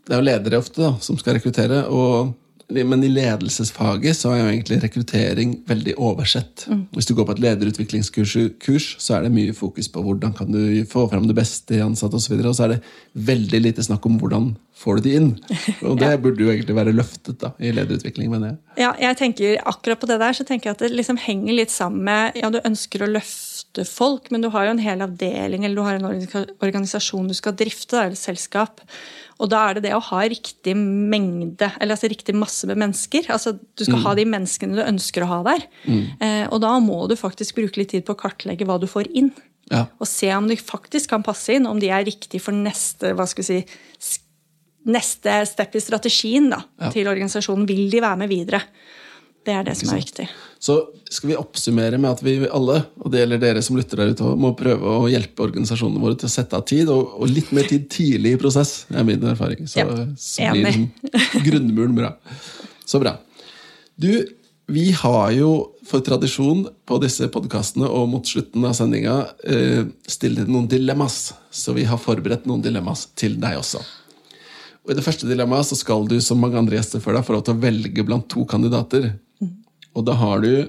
Det 0.05 0.11
er 0.11 0.19
jo 0.19 0.27
ledere 0.27 0.59
ofte 0.59 0.81
da, 0.83 0.91
som 1.01 1.15
skal 1.17 1.39
rekruttere. 1.39 1.79
Og, 1.89 2.35
men 2.67 3.03
i 3.05 3.09
ledelsesfaget 3.13 4.17
så 4.17 4.31
er 4.33 4.39
jo 4.39 4.49
egentlig 4.49 4.79
rekruttering 4.81 5.51
veldig 5.69 5.93
oversett. 6.01 6.65
Hvis 6.95 7.05
du 7.05 7.13
går 7.13 7.27
på 7.29 7.35
et 7.35 7.43
lederutviklingskurs, 7.43 8.35
kurs, 8.63 8.87
så 8.97 9.17
er 9.17 9.25
det 9.25 9.35
mye 9.35 9.53
fokus 9.53 9.89
på 9.91 10.01
hvordan 10.01 10.33
kan 10.37 10.49
du 10.51 10.81
få 10.89 11.05
fram 11.11 11.27
det 11.29 11.37
beste 11.37 11.77
i 11.77 11.83
ansatte 11.85 12.17
osv. 12.17 12.25
Og, 12.25 12.25
så 12.25 12.33
videre, 12.33 12.49
og 12.49 12.57
så 12.57 12.65
er 12.65 12.73
det 12.73 13.27
veldig 13.29 13.61
lite 13.67 13.85
snakk 13.85 14.05
om 14.09 14.17
hvordan 14.21 14.55
får 14.75 14.99
du 14.99 15.05
de 15.05 15.13
inn. 15.19 15.29
Og 15.87 15.99
det 16.01 16.11
burde 16.23 16.43
jo 16.43 16.51
egentlig 16.51 16.75
være 16.75 16.93
løftet 16.95 17.39
da, 17.41 17.53
i 17.63 17.71
lederutvikling, 17.71 18.27
mener 18.33 18.51
jeg. 18.51 18.57
Ja, 18.83 18.91
jeg 18.99 19.17
tenker 19.21 19.61
akkurat 19.63 20.01
på 20.01 20.09
det 20.09 20.19
der, 20.19 20.35
så 20.35 20.45
tenker 20.47 20.69
jeg 20.69 20.77
at 20.77 20.83
det 20.83 20.91
liksom 20.91 21.19
henger 21.21 21.55
litt 21.61 21.73
sammen 21.73 22.03
med 22.09 22.35
Ja, 22.41 22.51
du 22.51 22.59
ønsker 22.59 23.05
å 23.05 23.09
løfte 23.09 23.85
folk, 23.87 24.27
men 24.33 24.43
du 24.43 24.49
har 24.51 24.67
jo 24.67 24.75
en 24.75 24.83
hel 24.83 25.03
avdeling 25.05 25.63
eller 25.63 25.79
du 25.79 25.85
har 25.85 25.99
en 25.99 26.09
organisa- 26.09 26.47
organisasjon 26.59 27.31
du 27.31 27.37
skal 27.37 27.55
drifte, 27.55 27.95
da, 27.95 28.09
eller 28.09 28.19
selskap. 28.19 28.83
Og 29.43 29.49
da 29.51 29.65
er 29.69 29.75
det 29.75 29.83
det 29.83 29.93
å 29.97 29.99
ha 29.99 30.21
riktig 30.31 30.75
mengde, 30.79 31.67
eller 31.81 31.97
altså 31.97 32.07
riktig 32.07 32.35
masse 32.39 32.67
med 32.69 32.77
mennesker. 32.79 33.27
Altså 33.35 33.57
Du 33.75 33.83
skal 33.83 33.99
ha 34.05 34.13
de 34.15 34.23
menneskene 34.31 34.77
du 34.77 34.83
ønsker 34.85 35.25
å 35.25 35.27
ha 35.33 35.39
der. 35.43 35.65
Eh, 35.87 36.45
og 36.47 36.61
da 36.63 36.77
må 36.79 37.01
du 37.11 37.17
faktisk 37.19 37.57
bruke 37.59 37.81
litt 37.81 37.91
tid 37.91 38.05
på 38.07 38.15
å 38.15 38.21
kartlegge 38.21 38.63
hva 38.65 38.79
du 38.79 38.87
får 38.87 39.11
inn. 39.11 39.33
Ja. 39.71 39.87
Og 39.99 40.07
se 40.07 40.29
om 40.35 40.47
de 40.47 40.55
faktisk 40.55 41.09
kan 41.09 41.23
passe 41.25 41.55
inn, 41.57 41.65
om 41.67 41.79
de 41.81 41.89
er 41.91 42.05
riktig 42.07 42.39
for 42.41 42.55
neste 42.55 43.11
hva 43.17 43.25
skal 43.27 43.43
vi 43.43 43.63
si, 43.99 44.19
neste 44.85 45.33
step 45.49 45.75
i 45.75 45.81
strategien 45.81 46.49
da, 46.51 46.61
Ja. 46.79 46.91
til 46.91 47.07
organisasjonen. 47.09 47.65
Vil 47.67 47.89
de 47.89 47.99
være 48.01 48.17
med 48.17 48.29
videre? 48.29 48.61
Det 49.45 49.53
er 49.53 49.65
det 49.67 49.75
som 49.77 49.91
er 49.93 50.01
viktig. 50.01 50.27
Så 50.65 50.77
skal 51.11 51.29
vi 51.29 51.37
oppsummere 51.37 51.99
med 52.01 52.15
at 52.15 52.23
vi 52.25 52.37
alle, 52.47 52.79
og 52.97 53.11
det 53.13 53.21
gjelder 53.21 53.41
dere 53.43 53.61
som 53.65 53.77
lytter 53.77 54.01
der 54.01 54.13
ute, 54.15 54.29
må 54.41 54.53
prøve 54.57 54.95
å 55.03 55.09
hjelpe 55.11 55.45
organisasjonene 55.45 56.01
våre 56.01 56.17
til 56.17 56.29
å 56.29 56.33
sette 56.33 56.57
av 56.57 56.63
tid, 56.65 56.89
og, 56.89 57.13
og 57.19 57.29
litt 57.29 57.51
mer 57.53 57.67
tid 57.69 57.85
tidlig 57.93 58.33
i 58.35 58.39
prosess. 58.41 58.73
Er 58.89 59.05
min 59.05 59.21
erfaring. 59.29 59.67
Så, 59.69 59.83
Ja, 59.83 60.07
så 60.17 60.49
blir 60.55 60.65
liksom 60.65 60.89
grunnmuren 61.49 61.93
bra. 61.99 62.15
Så 62.85 63.01
bra. 63.03 63.17
Du, 63.95 64.09
vi 64.73 64.89
har 64.97 65.29
jo 65.37 65.51
for 65.85 66.01
tradisjon 66.01 66.65
på 66.89 66.97
disse 67.03 67.27
podkastene 67.29 67.85
og 67.85 68.07
mot 68.09 68.25
slutten 68.25 68.65
av 68.65 68.73
sendinga 68.77 69.19
eh, 69.45 69.83
stille 70.09 70.47
noen 70.49 70.65
dilemmas. 70.71 71.35
Så 71.53 71.75
vi 71.77 71.85
har 71.85 72.01
forberedt 72.01 72.47
noen 72.49 72.63
dilemmas 72.65 73.05
til 73.13 73.37
deg 73.41 73.59
også. 73.61 73.83
Og 74.85 74.93
I 74.93 74.97
det 74.97 75.05
første 75.05 75.29
dilemmaet 75.29 75.69
så 75.69 75.77
skal 75.77 76.05
du 76.09 76.17
som 76.21 76.41
mange 76.41 76.57
andre 76.59 76.77
gjester 76.77 77.01
før 77.01 77.17
deg 77.17 77.25
få 77.25 77.37
lov 77.37 77.45
til 77.45 77.55
å 77.55 77.61
velge 77.61 78.05
blant 78.05 78.27
to 78.29 78.45
kandidater. 78.49 79.13
Og 79.95 80.05
da 80.07 80.15
har 80.19 80.43
du 80.43 80.67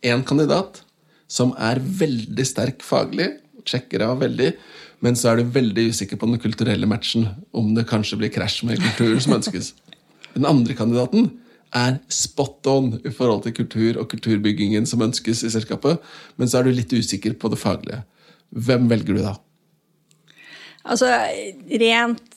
én 0.00 0.24
kandidat 0.26 0.82
som 1.30 1.52
er 1.60 1.78
veldig 1.78 2.46
sterk 2.48 2.82
faglig, 2.84 3.28
sjekker 3.68 4.02
av 4.06 4.22
veldig, 4.24 4.54
men 5.04 5.16
så 5.16 5.30
er 5.30 5.40
du 5.40 5.52
veldig 5.54 5.90
usikker 5.92 6.18
på 6.20 6.28
den 6.28 6.40
kulturelle 6.42 6.88
matchen, 6.88 7.28
om 7.56 7.70
det 7.76 7.86
kanskje 7.88 8.18
blir 8.20 8.32
krasj 8.32 8.64
med 8.68 8.80
kulturen 8.82 9.22
som 9.22 9.36
ønskes. 9.38 9.72
Den 10.34 10.48
andre 10.48 10.76
kandidaten 10.76 11.30
er 11.76 12.00
spot 12.10 12.66
on 12.66 12.96
i 13.06 13.12
forhold 13.14 13.44
til 13.44 13.54
kultur 13.60 14.00
og 14.02 14.08
kulturbyggingen 14.10 14.88
som 14.90 15.04
ønskes 15.06 15.44
i 15.46 15.52
selskapet, 15.52 16.00
men 16.36 16.50
så 16.50 16.60
er 16.60 16.66
du 16.66 16.74
litt 16.74 16.92
usikker 16.92 17.36
på 17.38 17.52
det 17.52 17.60
faglige. 17.62 18.02
Hvem 18.50 18.88
velger 18.90 19.16
du 19.16 19.22
da? 19.22 19.36
Altså, 20.82 21.06
rent, 21.80 22.29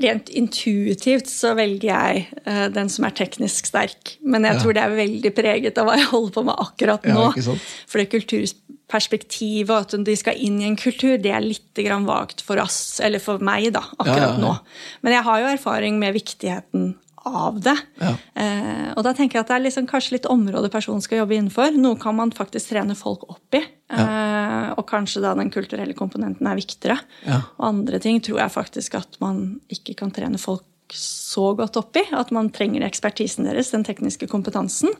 rent 0.00 0.30
intuitivt 0.32 1.28
så 1.28 1.52
velger 1.58 1.88
jeg 1.90 2.26
uh, 2.46 2.68
den 2.72 2.88
som 2.92 3.04
er 3.04 3.14
teknisk 3.18 3.68
sterk. 3.68 4.16
Men 4.24 4.46
jeg 4.48 4.56
Ja. 4.56 4.62
tror 4.62 4.72
det 4.76 4.82
er 4.82 4.96
veldig 4.96 5.32
preget 5.36 5.78
av 5.78 5.86
hva 5.88 5.96
jeg 5.98 6.08
holder 6.12 6.32
på 6.38 6.44
med 6.48 6.56
akkurat 6.64 7.04
nå. 7.04 7.26
Ja. 7.36 7.56
For 7.90 7.98
det 8.00 8.08
kulturperspektivet, 8.14 9.70
og 9.70 9.92
at 9.92 10.04
de 10.06 10.16
skal 10.16 10.40
inn 10.40 10.60
i 10.62 10.68
en 10.70 10.76
kultur, 10.80 11.18
det 11.20 11.32
er 11.32 11.44
litt 11.44 11.74
grann 11.84 12.06
vagt 12.08 12.40
for 12.44 12.60
oss, 12.62 13.00
eller 13.04 13.22
for 13.22 13.42
meg, 13.44 13.72
da, 13.76 13.84
akkurat 13.98 14.36
ja. 14.36 14.40
nå. 14.40 14.56
Men 15.02 15.12
jeg 15.18 15.26
har 15.28 15.40
jo 15.44 15.52
erfaring 15.56 15.98
med 16.00 16.14
viktigheten 16.16 16.94
av 17.28 17.60
det. 17.62 17.76
Ja. 18.00 18.12
Eh, 18.34 18.88
og 18.96 19.02
da 19.06 19.12
tenker 19.16 19.38
jeg 19.38 19.44
at 19.44 19.52
det 19.52 19.56
er 19.58 19.64
liksom 19.66 19.86
kanskje 19.90 20.16
litt 20.16 20.28
område 20.30 20.70
personen 20.72 21.02
skal 21.04 21.22
jobbe 21.22 21.36
innenfor. 21.38 21.76
Noe 21.78 21.98
kan 22.00 22.16
man 22.18 22.32
faktisk 22.34 22.72
trene 22.72 22.96
folk 22.98 23.24
opp 23.30 23.58
i. 23.58 23.62
Eh, 23.92 24.68
og 24.76 24.84
kanskje 24.88 25.22
da 25.24 25.34
den 25.38 25.52
kulturelle 25.52 25.96
komponenten 25.98 26.48
er 26.48 26.58
viktigere. 26.58 26.98
Ja. 27.28 27.42
Og 27.58 27.68
andre 27.70 28.00
ting 28.02 28.20
tror 28.24 28.42
jeg 28.44 28.54
faktisk 28.54 28.98
at 29.00 29.20
man 29.22 29.44
ikke 29.72 29.96
kan 30.02 30.12
trene 30.14 30.40
folk 30.40 30.66
så 30.92 31.52
godt 31.56 31.78
opp 31.80 31.96
i. 32.00 32.04
At 32.16 32.32
man 32.34 32.50
trenger 32.54 32.84
ekspertisen 32.88 33.48
deres, 33.48 33.72
den 33.72 33.86
tekniske 33.86 34.28
kompetansen. 34.30 34.92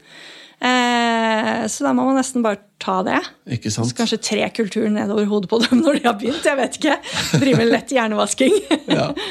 Eh, 0.63 1.65
så 1.67 1.89
da 1.89 1.91
må 1.97 2.05
man 2.07 2.21
nesten 2.21 2.45
bare 2.45 2.61
ta 2.83 3.01
det. 3.07 3.19
Ikke 3.59 3.71
Så 3.73 3.89
kanskje 3.99 4.21
tre 4.23 4.47
kulturen 4.55 4.95
nedover 4.95 5.27
hodet 5.27 5.51
på 5.51 5.59
dem 5.65 5.83
når 5.83 5.99
de 5.99 6.07
har 6.07 6.19
begynt. 6.21 6.47
jeg 6.47 6.61
vet 6.61 6.79
ikke. 6.79 6.99
Drive 7.43 7.59
med 7.59 7.73
lett 7.73 7.95
hjernevasking. 7.97 8.61
Ja. 8.93 9.11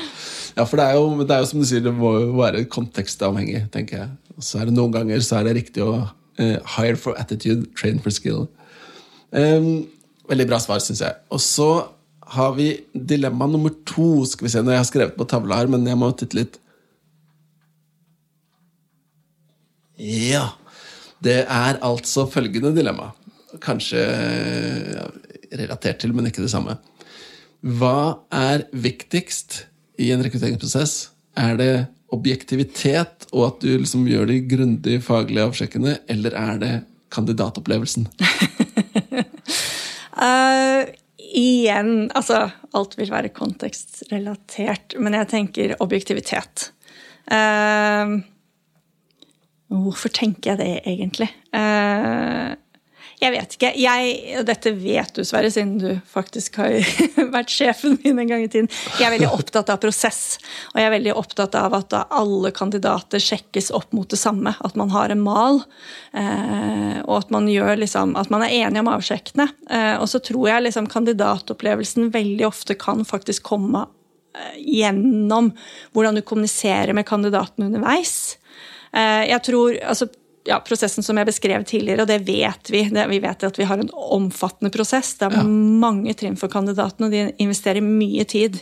ja, 0.58 0.66
for 0.66 0.80
det 0.80 0.86
er, 0.86 0.98
jo, 1.00 1.24
det 1.24 1.36
er 1.36 1.44
jo 1.44 1.50
som 1.52 1.62
du 1.62 1.68
sier, 1.68 1.84
det 1.86 1.94
må 1.96 2.12
jo 2.20 2.34
være 2.40 2.66
kontekstavhengig, 2.72 3.66
tenker 3.74 4.04
jeg. 4.04 4.10
Og 4.38 4.46
så 4.46 4.62
er 4.62 4.70
det 4.70 4.76
noen 4.76 4.94
ganger 4.96 5.24
så 5.24 5.40
er 5.40 5.48
det 5.48 5.58
riktig 5.60 5.84
å 5.86 5.94
eh, 6.42 6.58
hire 6.76 7.00
for 7.00 7.20
attitude, 7.22 7.70
train 7.78 8.02
for 8.04 8.14
skill. 8.16 8.46
Um, 9.32 9.88
veldig 10.32 10.48
bra 10.50 10.60
svar, 10.64 10.82
syns 10.84 11.04
jeg. 11.04 11.16
Og 11.32 11.42
så 11.44 11.70
har 12.36 12.56
vi 12.58 12.74
dilemma 12.94 13.48
nummer 13.52 13.74
to. 13.88 14.26
Skal 14.28 14.48
vi 14.48 14.54
se 14.54 14.64
når 14.64 14.78
jeg 14.78 14.84
har 14.84 14.90
skrevet 14.90 15.18
på 15.20 15.28
tavla 15.30 15.62
her, 15.62 15.72
men 15.72 15.88
jeg 15.88 16.00
må 16.00 16.12
titte 16.16 16.40
litt. 16.40 16.60
Ja. 20.02 20.50
Det 21.22 21.44
er 21.44 21.78
altså 21.86 22.26
følgende 22.32 22.74
dilemma. 22.74 23.12
Kanskje 23.62 24.00
ja, 24.02 25.10
relatert 25.60 26.00
til, 26.02 26.16
men 26.18 26.32
ikke 26.32 26.42
det 26.42 26.54
samme. 26.54 26.80
Hva 27.62 28.24
er 28.34 28.66
viktigst 28.74 29.66
i 30.02 30.12
en 30.14 30.24
rekrutteringsprosess? 30.26 30.96
Er 31.40 31.58
det 31.60 31.74
objektivitet 32.12 33.28
og 33.32 33.46
at 33.48 33.62
du 33.64 33.70
liksom 33.78 34.08
gjør 34.10 34.28
de 34.30 34.40
grundig 34.52 34.98
faglige 35.06 35.46
avsjekkene, 35.48 35.98
eller 36.12 36.36
er 36.38 36.58
det 36.62 36.74
kandidatopplevelsen? 37.14 38.10
uh, 40.20 40.82
igjen, 41.42 42.10
altså 42.12 42.50
alt 42.76 42.98
vil 43.00 43.14
være 43.14 43.32
kontekstrelatert, 43.36 44.98
men 45.00 45.16
jeg 45.16 45.32
tenker 45.32 45.78
objektivitet. 45.84 46.72
Uh, 47.32 48.20
hvorfor 49.72 50.12
tenker 50.14 50.52
jeg 50.52 50.60
det 50.60 50.74
egentlig? 50.90 51.30
Eh, 51.56 52.52
jeg 53.22 53.34
vet 53.36 53.54
ikke. 53.54 53.70
Jeg, 53.78 54.14
og 54.40 54.46
dette 54.50 54.72
vet 54.74 55.12
du, 55.14 55.22
Sverre, 55.28 55.52
siden 55.54 55.76
du 55.78 55.90
faktisk 56.10 56.56
har 56.58 56.74
vært 57.36 57.54
sjefen 57.54 58.00
min 58.02 58.18
en 58.24 58.32
gang 58.32 58.46
i 58.46 58.50
tiden. 58.50 58.70
Jeg 58.98 59.06
er 59.06 59.14
veldig 59.14 59.30
opptatt 59.30 59.70
av 59.70 59.78
prosess, 59.84 60.40
og 60.72 60.80
jeg 60.82 60.88
er 60.88 60.96
veldig 60.96 61.14
opptatt 61.20 61.58
av 61.60 61.76
at 61.78 61.94
alle 62.02 62.50
kandidater 62.56 63.22
sjekkes 63.22 63.70
opp 63.78 63.94
mot 63.94 64.10
det 64.10 64.18
samme. 64.18 64.56
At 64.66 64.78
man 64.80 64.90
har 64.96 65.14
en 65.14 65.22
mal, 65.22 65.62
eh, 66.18 66.98
og 67.06 67.20
at 67.20 67.34
man, 67.36 67.46
liksom, 67.78 68.16
at 68.18 68.34
man 68.34 68.48
er 68.48 68.56
enig 68.64 68.82
om 68.82 68.90
avsjekkene. 68.96 69.52
Eh, 69.70 69.96
og 70.02 70.10
så 70.10 70.24
tror 70.26 70.50
jeg 70.50 70.66
liksom 70.66 70.90
kandidatopplevelsen 70.90 72.10
veldig 72.16 72.48
ofte 72.50 72.78
kan 72.82 73.06
faktisk 73.06 73.46
komme 73.52 73.86
eh, 74.34 74.58
gjennom 74.82 75.54
hvordan 75.94 76.18
du 76.18 76.26
kommuniserer 76.26 76.98
med 76.98 77.06
kandidaten 77.10 77.70
underveis. 77.70 78.40
Jeg 78.92 79.40
tror, 79.46 79.78
altså 79.88 80.10
ja, 80.48 80.60
prosessen 80.66 81.04
som 81.06 81.18
jeg 81.18 81.28
beskrev 81.30 81.64
tidligere, 81.70 82.02
og 82.02 82.08
det 82.10 82.20
vet 82.26 82.72
vi. 82.74 82.84
Det, 82.90 83.08
vi 83.12 83.20
vet 83.24 83.44
at 83.48 83.58
vi 83.60 83.68
har 83.70 83.78
en 83.82 83.92
omfattende 83.94 84.72
prosess. 84.74 85.14
Det 85.20 85.28
er 85.30 85.38
Ja. 85.38 85.44
mange 85.44 86.14
trinn 86.18 86.38
for 86.40 86.48
kandidatene, 86.50 87.06
og 87.06 87.12
de 87.12 87.32
investerer 87.44 87.82
mye 87.82 88.26
tid. 88.26 88.62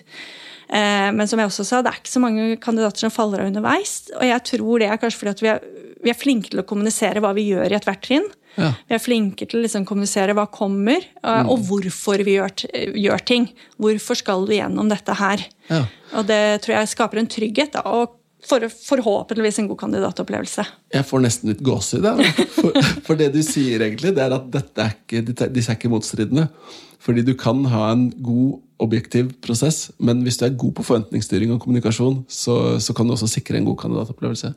Eh, 0.70 1.12
men 1.12 1.26
som 1.28 1.40
jeg 1.40 1.48
også 1.50 1.66
sa, 1.66 1.82
det 1.82 1.94
er 1.94 1.98
ikke 2.02 2.14
så 2.14 2.22
mange 2.22 2.58
kandidater 2.62 3.00
som 3.00 3.12
faller 3.14 3.42
av 3.42 3.48
underveis. 3.50 4.10
Og 4.20 4.26
jeg 4.28 4.44
tror 4.52 4.80
det 4.80 4.90
er 4.90 4.98
kanskje 5.02 5.18
fordi 5.24 5.32
at 5.32 5.42
vi 5.42 5.48
er, 5.48 5.64
vi 6.04 6.12
er 6.12 6.20
flinke 6.20 6.50
til 6.52 6.60
å 6.62 6.68
kommunisere 6.68 7.20
hva 7.24 7.34
vi 7.34 7.48
gjør 7.50 7.72
i 7.72 7.80
ethvert 7.80 8.04
trinn. 8.06 8.28
Ja. 8.60 8.74
Vi 8.90 8.96
er 8.96 9.00
flinke 9.02 9.48
til 9.48 9.60
å 9.60 9.64
liksom 9.64 9.86
kommunisere 9.88 10.36
hva 10.36 10.46
kommer, 10.52 11.00
eh, 11.24 11.44
og 11.50 11.64
hvorfor 11.70 12.22
vi 12.28 12.36
gjør, 12.38 12.54
gjør 12.94 13.26
ting. 13.26 13.50
Hvorfor 13.80 14.20
skal 14.20 14.46
du 14.46 14.54
gjennom 14.54 14.90
dette 14.92 15.16
her? 15.16 15.46
Ja. 15.70 15.86
Og 16.20 16.28
det 16.28 16.62
tror 16.62 16.76
jeg 16.78 16.92
skaper 16.94 17.18
en 17.24 17.28
trygghet, 17.32 17.72
da, 17.78 17.82
og 17.86 18.19
for, 18.46 18.64
forhåpentligvis 18.72 19.60
en 19.60 19.70
god 19.72 19.80
kandidatopplevelse. 19.84 20.66
Jeg 20.96 21.08
får 21.08 21.24
nesten 21.26 21.52
litt 21.52 21.64
gåsehud. 21.66 22.08
For, 22.60 22.76
for 23.08 23.20
det 23.20 23.32
du 23.36 23.42
sier, 23.46 23.84
egentlig, 23.86 24.14
det 24.18 24.24
er 24.26 24.36
at 24.36 24.48
dette 24.54 24.86
er 24.86 24.96
ikke, 24.96 25.50
disse 25.52 25.74
er 25.74 25.80
ikke 25.80 25.92
motstridende. 25.92 26.48
Fordi 27.04 27.24
du 27.24 27.34
kan 27.40 27.62
ha 27.72 27.92
en 27.94 28.10
god, 28.24 28.60
objektiv 28.80 29.34
prosess, 29.44 29.90
men 30.00 30.22
hvis 30.24 30.38
du 30.40 30.46
er 30.48 30.54
god 30.56 30.72
på 30.78 30.86
forventningsstyring 30.88 31.52
og 31.52 31.58
kommunikasjon, 31.66 32.22
så, 32.32 32.54
så 32.80 32.94
kan 32.96 33.08
du 33.08 33.12
også 33.12 33.28
sikre 33.28 33.60
en 33.60 33.68
god 33.68 33.76
kandidatopplevelse. 33.82 34.54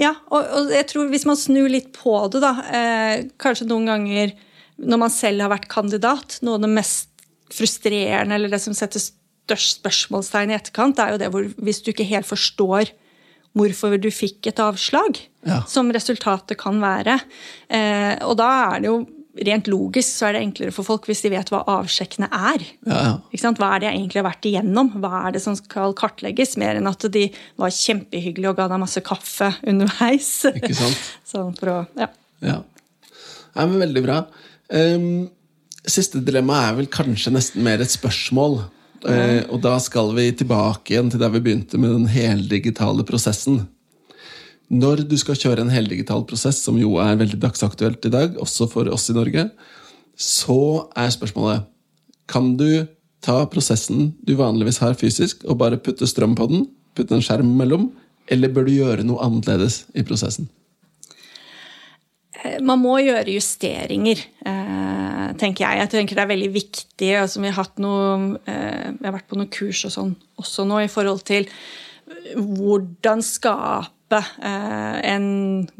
Ja, 0.00 0.10
og, 0.28 0.44
og 0.44 0.72
jeg 0.74 0.84
tror 0.90 1.08
hvis 1.08 1.24
man 1.28 1.40
snur 1.40 1.70
litt 1.72 1.88
på 1.96 2.12
det, 2.32 2.42
da 2.44 2.50
eh, 2.68 3.14
Kanskje 3.40 3.70
noen 3.70 3.88
ganger 3.88 4.34
når 4.76 5.00
man 5.00 5.12
selv 5.14 5.44
har 5.44 5.52
vært 5.52 5.70
kandidat, 5.72 6.36
noe 6.44 6.58
av 6.58 6.66
det 6.66 6.72
mest 6.72 7.24
frustrerende 7.52 8.36
eller 8.36 8.52
det 8.52 8.60
som 8.60 8.76
setter 8.76 9.00
størst 9.00 9.80
spørsmålstegn 9.80 10.52
i 10.52 10.56
etterkant, 10.56 11.00
er 11.00 11.14
jo 11.14 11.22
det 11.22 11.30
hvor 11.32 11.48
hvis 11.64 11.82
du 11.84 11.92
ikke 11.92 12.08
helt 12.08 12.28
forstår 12.28 12.92
hvorfor 13.58 13.98
du 14.00 14.08
fikk 14.14 14.46
et 14.52 14.60
avslag, 14.62 15.20
Ja. 15.44 15.62
som 15.66 15.90
resultatet 15.90 16.56
kan 16.58 16.78
være. 16.80 17.20
Eh, 17.68 18.14
og 18.24 18.36
da 18.38 18.74
er 18.76 18.80
det 18.80 18.86
jo 18.88 19.00
rent 19.46 19.64
logisk 19.66 20.12
så 20.12 20.26
er 20.28 20.32
det 20.36 20.42
enklere 20.44 20.72
for 20.76 20.84
folk 20.84 21.06
hvis 21.08 21.22
de 21.24 21.30
vet 21.32 21.48
hva 21.50 21.62
avsjekkene 21.66 22.28
er. 22.30 22.64
Ja, 22.86 22.98
ja. 23.06 23.12
Ikke 23.32 23.40
sant? 23.40 23.58
Hva 23.58 23.70
er 23.74 23.80
det 23.80 23.88
jeg 23.88 23.98
egentlig 24.00 24.20
har 24.20 24.26
vært 24.28 24.48
igjennom? 24.50 24.90
Hva 25.00 25.22
er 25.26 25.32
det 25.32 25.42
som 25.42 25.56
skal 25.56 25.94
kartlegges? 25.96 26.56
Mer 26.60 26.76
enn 26.76 26.86
at 26.90 27.06
de 27.14 27.30
var 27.60 27.72
kjempehyggelige 27.72 28.50
og 28.52 28.56
ga 28.60 28.68
deg 28.68 28.82
masse 28.84 29.00
kaffe 29.04 29.54
underveis. 29.64 30.30
Ikke 30.52 30.74
sant? 30.76 31.00
sånn 31.32 31.56
for 31.58 31.72
å, 31.72 31.78
ja. 31.98 32.10
Ja. 32.44 32.58
Nei, 33.56 33.66
men 33.66 33.80
Veldig 33.86 34.04
bra. 34.04 34.18
Um, 34.72 35.30
siste 35.88 36.20
dilemma 36.24 36.60
er 36.68 36.76
vel 36.78 36.86
kanskje 36.92 37.32
nesten 37.34 37.64
mer 37.64 37.80
et 37.82 37.92
spørsmål. 37.92 38.62
Eh, 39.08 39.42
og 39.50 39.58
da 39.64 39.74
skal 39.82 40.12
vi 40.14 40.28
tilbake 40.36 40.94
igjen 40.94 41.10
til 41.10 41.22
der 41.22 41.32
vi 41.34 41.42
begynte 41.42 41.80
med 41.80 41.94
den 41.94 42.08
heldigitale 42.10 43.04
prosessen. 43.06 43.64
Når 44.72 45.02
du 45.08 45.16
skal 45.20 45.36
kjøre 45.36 45.64
en 45.64 45.72
heldigital 45.72 46.22
prosess, 46.28 46.62
som 46.64 46.78
jo 46.80 46.94
er 47.02 47.18
veldig 47.20 47.40
dagsaktuelt 47.42 48.06
i 48.08 48.12
dag, 48.14 48.38
også 48.40 48.70
for 48.72 48.88
oss 48.94 49.10
i 49.12 49.16
Norge, 49.16 49.48
så 50.16 50.88
er 50.96 51.12
spørsmålet 51.12 51.68
Kan 52.30 52.54
du 52.56 52.86
ta 53.22 53.42
prosessen 53.50 54.12
du 54.24 54.34
vanligvis 54.38 54.80
har 54.82 54.94
fysisk, 54.98 55.44
og 55.44 55.58
bare 55.58 55.80
putte 55.82 56.06
strøm 56.06 56.36
på 56.38 56.48
den? 56.48 56.66
Putte 56.96 57.18
en 57.18 57.24
skjerm 57.24 57.50
mellom? 57.58 57.90
Eller 58.30 58.48
bør 58.48 58.68
du 58.68 58.72
gjøre 58.76 59.04
noe 59.04 59.22
annerledes 59.24 59.82
i 59.94 60.04
prosessen? 60.06 60.48
Man 62.62 62.80
må 62.82 62.96
gjøre 63.02 63.36
justeringer, 63.36 64.18
eh, 64.46 65.26
tenker 65.38 65.64
jeg. 65.64 65.80
Jeg 65.82 65.90
tenker 65.92 66.18
det 66.18 66.24
er 66.24 66.32
veldig 66.32 66.50
viktig. 66.54 67.10
Altså, 67.20 67.42
vi, 67.42 67.52
har 67.54 67.72
noe, 67.82 68.36
eh, 68.50 68.90
vi 68.98 69.06
har 69.06 69.14
vært 69.14 69.28
på 69.30 69.38
noen 69.38 69.50
kurs 69.52 69.84
og 69.88 69.94
sånn 69.94 70.14
også 70.42 70.66
nå 70.66 70.82
i 70.82 70.90
forhold 70.90 71.22
til 71.28 71.46
hvordan 72.34 73.22
skape 73.24 74.18
eh, 74.20 74.96
en 75.12 75.28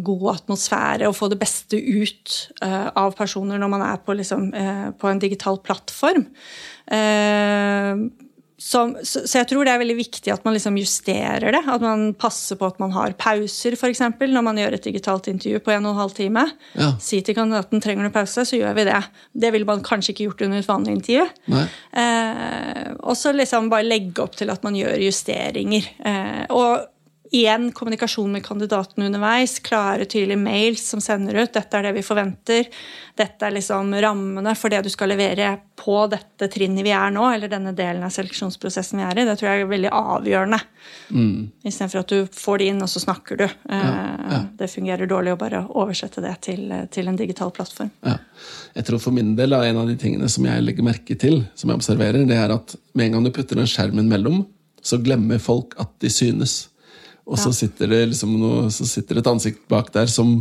god 0.06 0.26
atmosfære 0.36 1.08
og 1.10 1.16
få 1.18 1.28
det 1.32 1.40
beste 1.42 1.76
ut 1.76 2.36
eh, 2.64 2.88
av 2.88 3.16
personer 3.18 3.60
når 3.60 3.72
man 3.74 3.84
er 3.86 3.98
på, 4.04 4.16
liksom, 4.16 4.52
eh, 4.54 4.88
på 4.96 5.10
en 5.10 5.22
digital 5.22 5.58
plattform. 5.66 6.28
Som, 8.62 8.92
så, 9.02 9.24
så 9.26 9.40
jeg 9.40 9.48
tror 9.50 9.66
det 9.66 9.72
er 9.72 9.80
veldig 9.80 9.96
viktig 9.98 10.30
at 10.30 10.44
man 10.46 10.54
liksom 10.54 10.76
justerer 10.78 11.48
det. 11.50 11.62
At 11.66 11.82
man 11.82 12.12
passer 12.14 12.58
på 12.60 12.68
at 12.70 12.78
man 12.82 12.94
har 12.94 13.16
pauser, 13.18 13.74
f.eks. 13.74 14.04
når 14.20 14.44
man 14.46 14.60
gjør 14.60 14.76
et 14.76 14.86
digitalt 14.86 15.26
intervju 15.32 15.62
på 15.64 15.74
en 15.74 15.88
og 15.88 15.96
en 15.96 16.00
halv 16.04 16.14
time. 16.14 16.46
Ja. 16.78 16.92
Si 17.02 17.18
til 17.26 17.36
kandidaten 17.36 17.82
trenger 17.82 18.06
du 18.06 18.14
pause, 18.14 18.46
så 18.46 18.60
gjør 18.60 18.76
vi 18.78 18.86
det. 18.86 19.00
Det 19.34 19.50
ville 19.54 19.68
man 19.68 19.82
kanskje 19.82 20.14
ikke 20.14 20.28
gjort 20.28 20.46
under 20.46 20.62
et 20.62 20.70
vanlig 20.70 20.96
intervju. 21.00 21.26
Eh, 22.04 22.88
og 23.02 23.18
så 23.18 23.34
liksom 23.34 23.72
bare 23.72 23.88
legge 23.88 24.22
opp 24.22 24.38
til 24.38 24.54
at 24.54 24.62
man 24.62 24.78
gjør 24.78 25.02
justeringer. 25.08 25.90
Eh, 26.06 26.44
og 26.54 26.91
igjen 27.32 27.72
kommunikasjon 27.72 28.32
med 28.32 28.44
kandidaten 28.44 29.02
underveis. 29.02 29.58
Klare, 29.64 30.04
tydelige 30.04 30.38
mails 30.38 30.84
som 30.88 31.00
sender 31.00 31.34
ut. 31.42 31.52
'Dette 31.52 31.78
er 31.78 31.82
det 31.88 31.92
vi 31.96 32.04
forventer'. 32.04 32.68
Dette 33.16 33.46
er 33.46 33.54
liksom 33.56 33.92
rammene 34.04 34.54
for 34.56 34.72
det 34.72 34.82
du 34.84 34.90
skal 34.92 35.08
levere 35.12 35.58
på 35.76 35.96
dette 36.12 36.48
trinnet 36.52 36.84
vi 36.84 36.92
er 36.92 37.10
nå, 37.12 37.24
eller 37.34 37.48
denne 37.48 37.72
delen 37.76 38.04
av 38.04 38.12
seleksjonsprosessen 38.12 39.00
vi 39.00 39.04
er 39.04 39.18
i. 39.18 39.24
Det 39.28 39.36
tror 39.40 39.48
jeg 39.50 39.64
er 39.64 39.70
veldig 39.72 39.92
avgjørende. 39.96 40.60
Mm. 41.10 41.50
Istedenfor 41.64 42.02
at 42.02 42.12
du 42.12 42.26
får 42.36 42.58
det 42.58 42.70
inn, 42.72 42.82
og 42.84 42.90
så 42.92 43.02
snakker 43.02 43.40
du. 43.40 43.44
Eh, 43.44 44.40
Det 44.56 44.70
fungerer 44.70 45.08
dårlig 45.08 45.32
å 45.32 45.38
bare 45.40 45.64
oversette 45.68 46.20
det 46.20 46.34
til, 46.46 46.68
til 46.90 47.08
en 47.08 47.16
digital 47.16 47.50
plattform. 47.50 47.90
Ja. 48.04 48.18
Jeg 48.76 48.84
tror 48.86 49.00
for 49.00 49.12
min 49.12 49.34
del 49.36 49.52
er 49.52 49.70
en 49.70 49.80
av 49.82 49.88
de 49.88 49.96
tingene 49.96 50.28
som 50.28 50.44
jeg 50.46 50.62
legger 50.62 50.84
merke 50.86 51.16
til, 51.18 51.46
som 51.54 51.70
jeg 51.70 51.80
observerer, 51.80 52.26
det 52.28 52.36
er 52.36 52.52
at 52.54 52.76
med 52.94 53.06
en 53.06 53.16
gang 53.16 53.24
du 53.24 53.32
putter 53.32 53.56
den 53.56 53.66
skjermen 53.70 54.08
mellom, 54.08 54.44
så 54.82 54.98
glemmer 55.02 55.38
folk 55.42 55.74
at 55.80 55.90
de 56.02 56.10
synes. 56.10 56.68
Og 57.26 57.38
så, 57.38 57.52
sitter 57.54 57.90
det 57.92 58.00
liksom 58.12 58.34
noe, 58.40 58.66
så 58.74 58.86
sitter 58.88 59.18
det 59.18 59.24
et 59.24 59.30
ansikt 59.30 59.62
bak 59.70 59.92
der 59.94 60.10
som 60.10 60.40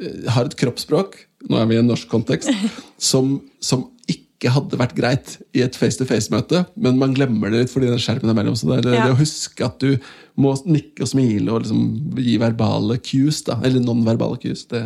eh, 0.00 0.28
har 0.30 0.46
et 0.46 0.56
kroppsspråk, 0.58 1.16
nå 1.50 1.58
er 1.58 1.66
vi 1.70 1.78
i 1.78 1.82
en 1.82 1.90
norsk 1.90 2.08
kontekst, 2.10 2.52
som, 3.10 3.36
som 3.60 3.88
ikke 4.10 4.52
hadde 4.54 4.78
vært 4.78 4.96
greit 4.98 5.34
i 5.56 5.62
et 5.64 5.76
face-to-face-møte, 5.78 6.64
men 6.76 6.98
man 7.00 7.14
glemmer 7.16 7.52
det 7.52 7.64
litt 7.64 7.72
fordi 7.72 7.90
den 7.90 8.02
skjermen 8.02 8.30
er 8.30 8.36
mellom. 8.36 8.56
Så 8.58 8.68
det 8.70 8.78
er 8.78 8.86
det, 8.86 8.94
Ja. 8.98 9.06
det 9.08 9.16
å 9.16 9.22
huske 9.22 9.66
at 9.66 9.80
du 9.80 9.96
må 10.36 10.54
nikke 10.66 11.06
og 11.06 11.10
smile 11.10 11.50
og 11.52 11.64
liksom 11.64 12.18
gi 12.20 12.36
verbale 12.42 12.98
cues, 13.02 13.42
da, 13.46 13.58
eller 13.64 13.82
non-verbale 13.82 14.38
cues. 14.42 14.66
det 14.70 14.84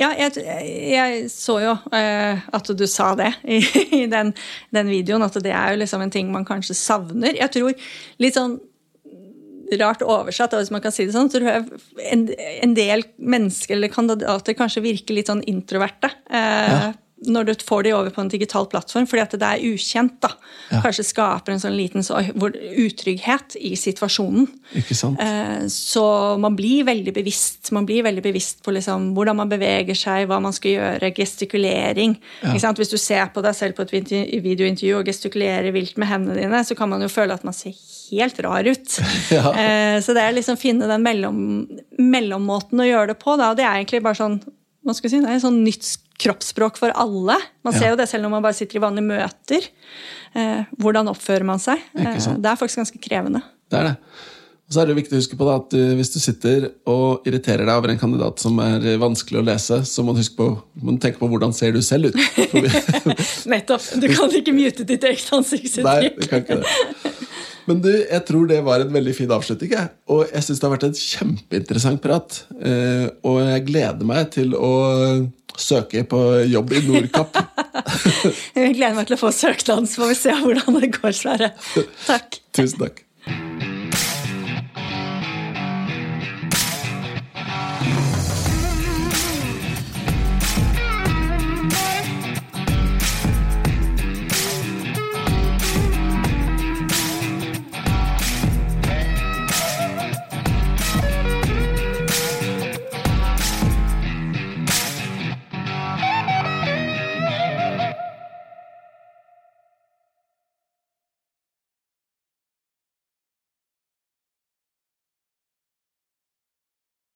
Ja, 0.00 0.10
jeg, 0.16 0.42
jeg 0.92 1.30
så 1.32 1.58
jo 1.62 1.72
uh, 1.72 2.46
at 2.58 2.70
du 2.72 2.86
sa 2.86 3.14
det 3.14 3.32
i, 3.56 3.60
i 4.02 4.06
den, 4.06 4.32
den 4.72 4.88
videoen, 4.88 5.22
at 5.22 5.36
det 5.44 5.52
er 5.52 5.74
jo 5.74 5.82
liksom 5.82 6.02
en 6.02 6.14
ting 6.14 6.32
man 6.32 6.48
kanskje 6.48 6.74
savner. 6.74 7.36
Jeg 7.36 7.52
tror 7.54 7.76
litt 8.18 8.38
sånn 8.38 8.58
rart 9.80 10.04
oversatt, 10.06 10.54
hvis 10.58 10.72
man 10.74 10.82
kan 10.84 10.94
si 10.94 11.06
det 11.06 11.14
sånn, 11.14 11.30
så 11.30 11.40
tror 11.40 11.50
jeg 11.50 11.64
en, 12.12 12.74
del 12.76 13.04
mennesker 13.16 13.76
eller 13.76 13.92
kandidater 13.92 14.56
kanskje 14.58 14.84
virker 14.84 15.16
litt 15.16 15.30
sånn 15.32 15.44
introverte. 15.50 16.12
Eh, 16.30 16.90
Når 17.24 17.46
du 17.48 17.52
får 17.64 17.82
de 17.86 17.92
over 17.96 18.10
på 18.12 18.20
en 18.20 18.28
digital 18.28 18.66
plattform, 18.68 19.06
fordi 19.08 19.22
at 19.22 19.34
det 19.40 19.48
er 19.48 19.62
ukjent. 19.64 20.18
da. 20.20 20.28
Ja. 20.68 20.82
Kanskje 20.84 21.04
skaper 21.08 21.54
en 21.54 21.62
sånn 21.62 21.72
liten 21.78 22.04
så, 22.04 22.18
utrygghet 22.76 23.56
i 23.56 23.70
situasjonen. 23.78 24.44
Ikke 24.76 24.94
sant? 24.98 25.20
Eh, 25.22 25.64
Så 25.72 26.36
man 26.38 26.56
blir 26.58 26.84
veldig 26.84 27.14
bevisst 27.14 27.70
Man 27.72 27.86
blir 27.86 28.02
veldig 28.04 28.22
bevisst 28.22 28.60
på 28.62 28.74
liksom 28.74 29.14
hvordan 29.16 29.36
man 29.40 29.48
beveger 29.48 29.96
seg, 29.96 30.26
hva 30.28 30.40
man 30.42 30.52
skal 30.52 30.74
gjøre, 30.76 31.10
gestikulering. 31.16 32.18
Ikke 32.44 32.60
sant? 32.60 32.78
Hvis 32.78 32.92
du 32.92 32.98
ser 33.00 33.30
på 33.32 33.42
deg 33.42 33.54
selv 33.56 33.76
på 33.78 33.86
et 33.86 34.10
videointervju 34.44 34.98
og 35.00 35.08
gestikulerer 35.08 35.72
vilt 35.72 35.96
med 35.96 36.08
hendene 36.12 36.36
dine, 36.40 36.60
så 36.68 36.76
kan 36.76 36.90
man 36.92 37.00
jo 37.00 37.08
føle 37.08 37.32
at 37.34 37.44
man 37.48 37.56
ser 37.56 37.72
helt 38.10 38.38
rar 38.44 38.68
ut. 38.68 38.98
Ja. 39.32 39.50
Eh, 39.56 40.00
Så 40.04 40.12
det 40.14 40.22
er 40.22 40.36
liksom 40.36 40.56
finne 40.60 40.86
den 40.86 41.02
mellom, 41.02 41.38
mellommåten 41.98 42.80
å 42.80 42.86
gjøre 42.86 43.14
det 43.14 43.18
på. 43.24 43.36
Da. 43.40 43.50
Og 43.50 43.56
det 43.58 43.64
er 43.64 43.80
egentlig 43.80 44.02
bare 44.04 44.20
sånn 44.20 44.40
hva 44.86 44.94
skal 44.94 45.08
jeg 45.10 45.16
si, 45.16 45.24
det 45.24 45.30
er 45.32 45.38
en 45.40 45.42
sånn 45.42 45.64
nytt 45.66 45.82
kroppsspråk 46.22 46.78
for 46.80 46.94
alle. 46.96 47.36
Man 47.66 47.74
ser 47.76 47.88
Ja. 47.88 47.90
jo 47.94 47.96
det 48.00 48.08
selv 48.08 48.24
når 48.26 48.30
man 48.36 48.42
bare 48.46 48.56
sitter 48.56 48.78
i 48.78 48.84
vanlige 48.84 49.08
møter. 49.10 49.68
Eh, 50.34 50.64
hvordan 50.80 51.08
oppfører 51.12 51.44
man 51.44 51.58
seg? 51.62 51.78
Eh. 51.96 52.16
Det 52.16 52.46
er 52.50 52.56
faktisk 52.56 52.80
ganske 52.82 53.00
krevende. 53.02 53.42
Det 53.70 53.78
er 53.78 53.84
det. 53.90 53.96
Og 54.66 54.74
så 54.74 54.80
er 54.82 54.86
det 54.90 54.96
viktig 54.96 55.14
å 55.14 55.20
huske 55.20 55.36
på 55.38 55.46
da, 55.46 55.56
at 55.60 55.70
du, 55.70 55.78
hvis 55.94 56.10
du 56.10 56.18
sitter 56.18 56.64
og 56.90 57.22
irriterer 57.28 57.62
deg 57.68 57.70
over 57.78 57.92
en 57.92 58.00
kandidat 58.00 58.40
som 58.42 58.56
er 58.58 58.82
vanskelig 58.98 59.38
å 59.38 59.44
lese, 59.46 59.78
så 59.86 60.02
må 60.02 60.10
du 60.16 60.22
på, 60.34 60.48
må 60.82 60.96
du 60.96 60.98
tenke 60.98 61.20
på 61.20 61.28
hvordan 61.30 61.54
ser 61.54 61.70
du 61.76 61.78
selv 61.86 62.10
ut. 62.10 62.18
Nettopp. 63.52 63.84
Du 64.02 64.08
kan 64.10 64.34
ikke 64.34 64.54
mute 64.56 64.82
ditt 64.88 65.04
eget 65.06 65.22
Nei, 65.30 65.38
ansiktsuttrykk. 65.38 66.18
kan 66.32 66.42
ikke 66.42 66.58
det. 66.64 67.14
Men 67.66 67.80
du, 67.82 67.88
jeg 67.92 68.22
tror 68.26 68.46
det 68.50 68.58
var 68.66 68.82
en 68.82 68.92
veldig 68.94 69.14
fin 69.14 69.30
avslutning. 69.34 69.70
Jeg. 69.74 69.88
Og 70.10 70.26
jeg 70.30 70.42
syns 70.46 70.60
det 70.62 70.66
har 70.68 70.74
vært 70.76 70.88
en 70.88 70.98
kjempeinteressant 70.98 72.02
prat. 72.02 72.36
Eh, 72.58 73.06
og 73.26 73.40
jeg 73.42 73.64
gleder 73.70 74.06
meg 74.06 74.30
til 74.34 74.54
å 74.58 74.72
søke 75.60 76.04
på 76.08 76.22
jobb 76.50 76.76
i 76.76 76.82
Nordkapp. 76.86 77.40
Jeg 78.56 78.76
gleder 78.76 78.96
meg 78.98 79.08
til 79.08 79.18
å 79.18 79.22
få 79.26 79.32
søknaden, 79.34 79.88
så 79.90 80.04
får 80.04 80.12
vi 80.12 80.20
se 80.24 80.36
hvordan 80.42 80.80
det 80.82 80.92
går, 80.98 81.16
Sverre. 81.16 81.52
Takk. 82.06 82.40
Tusen 82.56 82.86
takk. 82.86 83.02